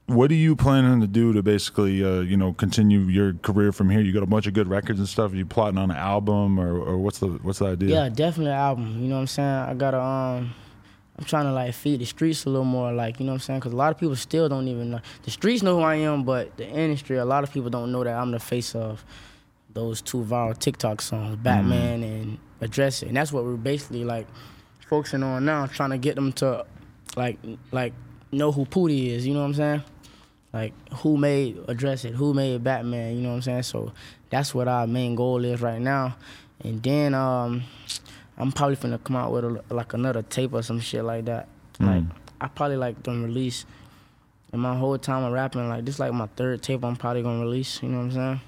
what 0.07 0.31
are 0.31 0.35
you 0.35 0.55
planning 0.55 1.01
to 1.01 1.09
do 1.09 1.33
to 1.33 1.43
basically, 1.43 2.05
uh, 2.05 2.21
you 2.21 2.37
know, 2.37 2.53
continue 2.53 3.01
your 3.01 3.33
career 3.35 3.73
from 3.73 3.91
here? 3.91 4.01
You 4.01 4.13
got 4.13 4.23
a 4.23 4.27
bunch 4.27 4.47
of 4.47 4.55
good 4.55 4.69
records 4.69 5.01
and 5.01 5.09
stuff. 5.09 5.33
Are 5.33 5.37
you 5.37 5.45
plotting 5.45 5.79
on 5.79 5.91
an 5.91 5.97
album, 5.97 6.61
or, 6.61 6.79
or 6.79 6.99
what's 6.99 7.19
the 7.19 7.27
what's 7.27 7.59
the 7.59 7.67
idea? 7.67 7.89
Yeah, 7.89 8.09
definitely 8.11 8.53
an 8.53 8.59
album. 8.59 9.03
You 9.03 9.09
know 9.09 9.17
what 9.17 9.23
I'm 9.23 9.27
saying? 9.27 9.49
I 9.49 9.75
gotta 9.75 10.01
um 10.01 10.55
I'm 11.19 11.25
trying 11.25 11.47
to 11.47 11.53
like 11.53 11.75
feed 11.75 12.01
the 12.01 12.05
streets 12.05 12.45
a 12.45 12.51
little 12.51 12.65
more, 12.65 12.93
like 12.93 13.19
you 13.19 13.27
know 13.27 13.33
what 13.33 13.37
I'm 13.37 13.41
saying? 13.41 13.59
Because 13.59 13.73
a 13.73 13.77
lot 13.77 13.91
of 13.91 13.99
people 13.99 14.15
still 14.15 14.49
don't 14.49 14.69
even 14.69 14.91
know. 14.91 15.01
The 15.23 15.33
streets 15.33 15.65
know 15.65 15.79
who 15.79 15.83
I 15.83 15.97
am, 15.97 16.23
but 16.23 16.57
the 16.57 16.69
industry, 16.69 17.17
a 17.17 17.25
lot 17.25 17.43
of 17.43 17.53
people 17.53 17.71
don't 17.71 17.91
know 17.91 18.05
that 18.05 18.15
I'm 18.15 18.31
the 18.31 18.39
face 18.39 18.75
of 18.77 19.05
those 19.73 20.01
two 20.01 20.19
viral 20.19 20.57
TikTok 20.57 21.01
songs, 21.01 21.37
Batman 21.37 22.03
and 22.03 22.39
Address 22.61 23.03
It, 23.03 23.09
and 23.09 23.17
that's 23.17 23.33
what 23.33 23.45
we're 23.45 23.57
basically 23.57 24.05
like 24.05 24.27
focusing 24.89 25.23
on 25.23 25.45
now, 25.45 25.67
trying 25.67 25.91
to 25.91 25.99
get 25.99 26.15
them 26.15 26.33
to 26.35 26.65
like 27.17 27.39
like 27.73 27.93
know 28.33 28.53
who 28.53 28.65
Poody 28.65 29.11
is. 29.11 29.27
You 29.27 29.35
know 29.35 29.41
what 29.41 29.47
I'm 29.47 29.55
saying? 29.55 29.83
Like 30.53 30.73
who 30.95 31.17
made 31.17 31.59
Address 31.69 32.05
It, 32.05 32.15
who 32.15 32.35
made 32.35 32.63
Batman. 32.65 33.17
You 33.17 33.23
know 33.23 33.31
what 33.31 33.35
I'm 33.37 33.43
saying? 33.43 33.63
So 33.65 33.93
that's 34.31 34.55
what 34.55 34.69
our 34.69 34.87
main 34.87 35.15
goal 35.15 35.45
is 35.45 35.61
right 35.61 35.81
now, 35.81 36.17
and 36.63 36.83
then 36.83 37.15
um. 37.15 37.63
I'm 38.39 38.53
probably 38.53 38.77
finna 38.77 39.03
come 39.03 39.17
out 39.17 39.33
with 39.33 39.45
a, 39.47 39.65
like 39.75 39.95
another 39.95 40.21
tape 40.21 40.53
or 40.53 40.61
some 40.61 40.79
shit 40.79 41.03
like 41.03 41.25
that. 41.25 41.49
Like 41.81 42.03
I 42.39 42.49
probably 42.49 42.77
like 42.77 43.03
done 43.03 43.25
release. 43.25 43.65
And 44.53 44.61
my 44.61 44.77
whole 44.77 44.99
time 44.99 45.25
of 45.25 45.33
rapping, 45.33 45.67
like 45.71 45.87
this 45.87 45.99
like 45.99 46.13
my 46.13 46.27
third 46.37 46.63
tape 46.63 46.85
I'm 46.85 46.97
probably 46.97 47.23
gonna 47.23 47.41
release. 47.41 47.83
You 47.83 47.89
know 47.89 47.97
what 47.97 48.05
I'm 48.05 48.13
saying? 48.13 48.41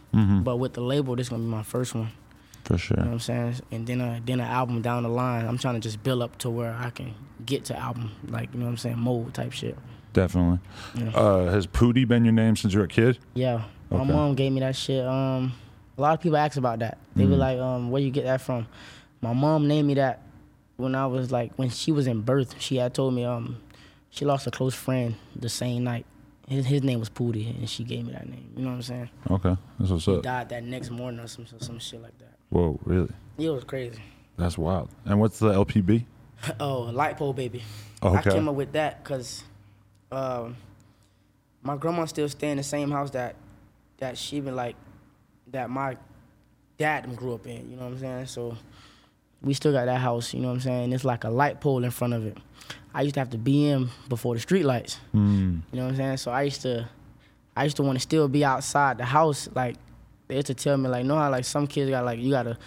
But 0.44 0.56
with 0.58 0.74
the 0.74 0.82
label, 0.82 1.16
this 1.16 1.30
gonna 1.30 1.42
be 1.42 1.48
my 1.48 1.62
first 1.62 1.94
one. 1.94 2.10
For 2.64 2.76
sure. 2.76 2.96
You 2.98 3.04
know 3.04 3.08
what 3.10 3.14
I'm 3.14 3.20
saying? 3.20 3.54
And 3.70 3.86
then 3.86 4.00
a 4.00 4.20
then 4.24 4.40
an 4.40 4.46
album 4.46 4.82
down 4.82 5.02
the 5.02 5.08
line. 5.08 5.46
I'm 5.46 5.56
trying 5.58 5.74
to 5.74 5.80
just 5.80 6.02
build 6.02 6.22
up 6.22 6.36
to 6.38 6.50
where 6.50 6.74
I 6.74 6.90
can 6.90 7.14
get 7.46 7.64
to 7.66 7.78
album, 7.78 8.10
like 8.28 8.52
you 8.52 8.58
know 8.60 8.66
what 8.66 8.72
I'm 8.72 8.76
saying, 8.76 8.98
mold 8.98 9.32
type 9.34 9.52
shit. 9.52 9.76
Definitely. 10.12 10.58
Uh, 11.14 11.44
has 11.46 11.66
Poody 11.66 12.04
been 12.06 12.24
your 12.24 12.32
name 12.32 12.56
since 12.56 12.72
you 12.74 12.80
were 12.80 12.86
a 12.86 12.88
kid? 12.88 13.18
Yeah, 13.34 13.62
my 13.90 14.04
mom 14.04 14.34
gave 14.34 14.52
me 14.52 14.60
that 14.60 14.74
shit. 14.76 15.06
Um, 15.06 15.52
a 15.96 16.00
lot 16.00 16.14
of 16.14 16.20
people 16.20 16.36
ask 16.36 16.56
about 16.56 16.80
that. 16.80 16.98
They 17.14 17.24
be 17.26 17.34
Mm. 17.34 17.38
like, 17.38 17.58
um, 17.58 17.90
where 17.90 18.02
you 18.02 18.10
get 18.10 18.24
that 18.24 18.40
from? 18.40 18.66
My 19.20 19.32
mom 19.32 19.66
named 19.68 19.88
me 19.88 19.94
that 19.94 20.22
when 20.76 20.94
I 20.94 21.06
was 21.06 21.30
like 21.32 21.52
when 21.56 21.70
she 21.70 21.90
was 21.92 22.06
in 22.06 22.20
birth. 22.22 22.60
She 22.60 22.76
had 22.76 22.94
told 22.94 23.14
me 23.14 23.24
um, 23.24 23.56
she 24.10 24.24
lost 24.24 24.46
a 24.46 24.50
close 24.50 24.74
friend 24.74 25.14
the 25.36 25.48
same 25.48 25.84
night. 25.84 26.04
His 26.48 26.66
his 26.66 26.82
name 26.82 26.98
was 26.98 27.08
Poody, 27.08 27.48
and 27.50 27.68
she 27.68 27.84
gave 27.84 28.06
me 28.06 28.12
that 28.12 28.28
name. 28.28 28.52
You 28.56 28.62
know 28.62 28.70
what 28.70 28.76
I'm 28.76 28.82
saying? 28.82 29.10
Okay, 29.30 29.56
that's 29.78 29.90
what's 29.90 30.08
up. 30.08 30.22
died 30.22 30.48
that 30.48 30.64
next 30.64 30.90
morning 30.90 31.20
or 31.20 31.26
some 31.26 31.46
some 31.58 31.78
shit 31.78 32.02
like 32.02 32.16
that. 32.18 32.34
Whoa, 32.48 32.78
really? 32.84 33.12
It 33.36 33.50
was 33.50 33.64
crazy. 33.64 34.00
That's 34.36 34.56
wild. 34.56 34.88
And 35.04 35.20
what's 35.20 35.38
the 35.38 35.52
LPB? 35.52 36.04
oh, 36.60 36.82
light 36.82 37.16
pole 37.16 37.32
baby. 37.32 37.62
Oh, 38.00 38.14
I 38.14 38.22
came 38.22 38.48
up 38.48 38.54
with 38.54 38.72
that 38.72 39.02
because 39.02 39.42
um, 40.10 40.56
my 41.62 41.76
grandma 41.76 42.06
still 42.06 42.28
stay 42.28 42.50
in 42.50 42.56
the 42.56 42.62
same 42.62 42.90
house 42.90 43.10
that 43.10 43.36
that 43.98 44.16
she 44.16 44.40
been 44.40 44.56
like 44.56 44.76
that 45.48 45.68
my 45.68 45.96
dad 46.78 47.14
grew 47.16 47.34
up 47.34 47.46
in. 47.46 47.70
You 47.70 47.76
know 47.76 47.84
what 47.84 47.92
I'm 47.92 47.98
saying? 47.98 48.26
So 48.26 48.56
we 49.42 49.54
still 49.54 49.72
got 49.72 49.86
that 49.86 49.98
house. 49.98 50.32
You 50.32 50.40
know 50.40 50.48
what 50.48 50.54
I'm 50.54 50.60
saying? 50.60 50.92
It's 50.92 51.04
like 51.04 51.24
a 51.24 51.30
light 51.30 51.60
pole 51.60 51.84
in 51.84 51.90
front 51.90 52.14
of 52.14 52.24
it. 52.24 52.38
I 52.94 53.02
used 53.02 53.14
to 53.14 53.20
have 53.20 53.30
to 53.30 53.38
be 53.38 53.68
in 53.68 53.90
before 54.08 54.34
the 54.34 54.40
street 54.40 54.64
lights. 54.64 54.98
Mm. 55.14 55.62
You 55.72 55.78
know 55.78 55.84
what 55.84 55.90
I'm 55.90 55.96
saying? 55.96 56.16
So 56.18 56.30
I 56.30 56.42
used 56.42 56.62
to, 56.62 56.88
I 57.56 57.64
used 57.64 57.76
to 57.76 57.82
want 57.82 57.96
to 57.96 58.00
still 58.00 58.28
be 58.28 58.44
outside 58.44 58.98
the 58.98 59.04
house. 59.04 59.48
Like 59.54 59.76
they 60.26 60.36
used 60.36 60.46
to 60.48 60.54
tell 60.54 60.76
me 60.76 60.88
like, 60.88 61.04
know 61.04 61.16
how 61.16 61.30
like 61.30 61.44
some 61.44 61.66
kids 61.66 61.90
got 61.90 62.04
like 62.04 62.18
you 62.18 62.30
gotta 62.30 62.58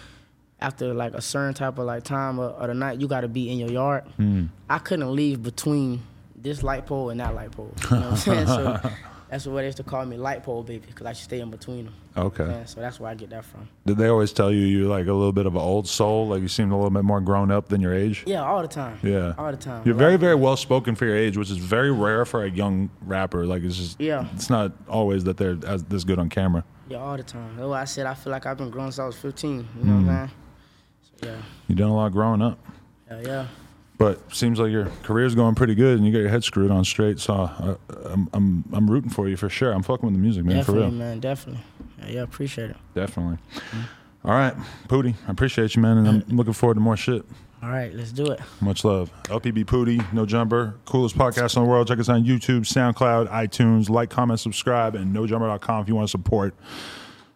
after 0.60 0.94
like 0.94 1.14
a 1.14 1.20
certain 1.20 1.54
type 1.54 1.78
of 1.78 1.86
like 1.86 2.04
time 2.04 2.38
of, 2.38 2.52
of 2.52 2.68
the 2.68 2.74
night 2.74 3.00
you 3.00 3.08
gotta 3.08 3.28
be 3.28 3.50
in 3.50 3.58
your 3.58 3.70
yard. 3.70 4.04
Mm. 4.18 4.48
I 4.70 4.78
couldn't 4.78 5.14
leave 5.14 5.42
between 5.42 6.02
this 6.36 6.62
light 6.62 6.86
pole 6.86 7.10
and 7.10 7.20
that 7.20 7.34
light 7.34 7.50
pole. 7.52 7.74
You 7.90 7.96
know 7.96 8.10
what 8.10 8.28
I'm 8.28 8.46
saying? 8.46 8.46
So 8.46 8.90
that's 9.32 9.46
what 9.46 9.56
they 9.56 9.64
used 9.64 9.78
to 9.78 9.82
call 9.82 10.04
me, 10.04 10.18
light 10.18 10.42
pole 10.42 10.62
baby, 10.62 10.84
because 10.86 11.06
I 11.06 11.14
should 11.14 11.24
stay 11.24 11.40
in 11.40 11.50
between 11.50 11.86
them. 11.86 11.94
Okay. 12.14 12.44
Yeah, 12.44 12.66
so 12.66 12.82
that's 12.82 13.00
where 13.00 13.10
I 13.10 13.14
get 13.14 13.30
that 13.30 13.46
from. 13.46 13.66
Did 13.86 13.96
they 13.96 14.08
always 14.08 14.30
tell 14.30 14.52
you 14.52 14.60
you're 14.60 14.90
like 14.90 15.06
a 15.06 15.12
little 15.14 15.32
bit 15.32 15.46
of 15.46 15.54
an 15.54 15.62
old 15.62 15.88
soul? 15.88 16.28
Like 16.28 16.42
you 16.42 16.48
seemed 16.48 16.70
a 16.70 16.76
little 16.76 16.90
bit 16.90 17.02
more 17.02 17.18
grown 17.22 17.50
up 17.50 17.70
than 17.70 17.80
your 17.80 17.94
age? 17.94 18.24
Yeah, 18.26 18.44
all 18.44 18.60
the 18.60 18.68
time. 18.68 18.98
Yeah. 19.02 19.32
all 19.38 19.50
the 19.50 19.56
time. 19.56 19.84
You're 19.86 19.94
Like, 19.94 20.00
very, 20.00 20.16
very 20.18 20.34
well 20.34 20.58
spoken 20.58 20.94
for 20.94 21.06
your 21.06 21.16
age, 21.16 21.38
which 21.38 21.50
is 21.50 21.56
very 21.56 21.90
rare 21.90 22.26
for 22.26 22.44
a 22.44 22.50
young 22.50 22.90
rapper. 23.06 23.46
Like 23.46 23.62
it's 23.62 23.78
just, 23.78 23.98
Yeah. 23.98 24.26
it's 24.34 24.50
not 24.50 24.72
always 24.86 25.24
that 25.24 25.38
they're 25.38 25.56
as 25.66 25.82
this 25.84 26.04
good 26.04 26.18
on 26.18 26.28
camera. 26.28 26.62
Yeah, 26.90 26.98
all 26.98 27.16
the 27.16 27.22
time. 27.22 27.56
That's 27.56 27.68
why 27.68 27.80
I 27.80 27.84
said 27.84 28.04
I 28.04 28.12
feel 28.12 28.32
like 28.32 28.44
I've 28.44 28.58
been 28.58 28.68
grown 28.68 28.92
since 28.92 28.98
I 28.98 29.06
was 29.06 29.16
15. 29.16 29.50
You 29.50 29.56
know 29.56 29.64
what 29.64 29.80
I'm 29.80 30.02
hmm. 30.02 30.08
saying? 30.08 30.30
So 31.04 31.26
yeah, 31.26 31.42
You've 31.68 31.78
done 31.78 31.88
a 31.88 31.96
lot 31.96 32.12
growing 32.12 32.42
up, 32.42 32.58
yeah, 33.10 33.20
yeah. 33.24 33.46
But 34.02 34.34
seems 34.34 34.58
like 34.58 34.72
your 34.72 34.86
career's 35.04 35.36
going 35.36 35.54
pretty 35.54 35.76
good, 35.76 35.96
and 35.96 36.04
you 36.04 36.12
got 36.12 36.18
your 36.18 36.28
head 36.28 36.42
screwed 36.42 36.72
on 36.72 36.84
straight. 36.84 37.20
So 37.20 37.34
uh, 37.34 37.76
I'm, 38.06 38.28
I'm, 38.32 38.64
I'm 38.72 38.90
rooting 38.90 39.10
for 39.10 39.28
you 39.28 39.36
for 39.36 39.48
sure. 39.48 39.70
I'm 39.70 39.84
fucking 39.84 40.04
with 40.04 40.12
the 40.12 40.18
music, 40.18 40.44
man, 40.44 40.56
definitely, 40.56 40.82
for 40.82 40.86
real, 40.88 40.90
man, 40.90 41.20
definitely. 41.20 41.62
Yeah, 42.00 42.08
yeah, 42.08 42.22
appreciate 42.22 42.70
it. 42.70 42.76
definitely. 42.94 43.38
All 44.24 44.32
right, 44.32 44.54
Poody, 44.88 45.14
I 45.28 45.30
appreciate 45.30 45.76
you, 45.76 45.82
man, 45.82 45.98
and 45.98 46.08
I'm 46.08 46.36
looking 46.36 46.52
forward 46.52 46.74
to 46.74 46.80
more 46.80 46.96
shit. 46.96 47.24
All 47.62 47.68
right, 47.68 47.94
let's 47.94 48.10
do 48.10 48.26
it. 48.26 48.40
Much 48.60 48.84
love. 48.84 49.12
LPB 49.26 49.68
Poody, 49.68 50.00
No 50.12 50.26
Jumper, 50.26 50.74
coolest 50.84 51.16
podcast 51.16 51.56
in 51.56 51.62
the 51.62 51.68
world. 51.68 51.86
Check 51.86 52.00
us 52.00 52.08
on 52.08 52.24
YouTube, 52.24 52.62
SoundCloud, 52.62 53.28
iTunes. 53.28 53.88
Like, 53.88 54.10
comment, 54.10 54.40
subscribe, 54.40 54.96
and 54.96 55.14
NoJumper.com 55.14 55.82
if 55.82 55.86
you 55.86 55.94
want 55.94 56.08
to 56.08 56.10
support. 56.10 56.56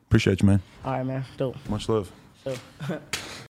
Appreciate 0.09 0.43
you, 0.43 0.49
man. 0.49 0.63
All 0.85 0.95
right, 0.95 1.07
man. 1.07 1.25
Dope. 1.37 1.57
Much 1.69 1.89
love. 1.89 2.11
So. 2.43 2.57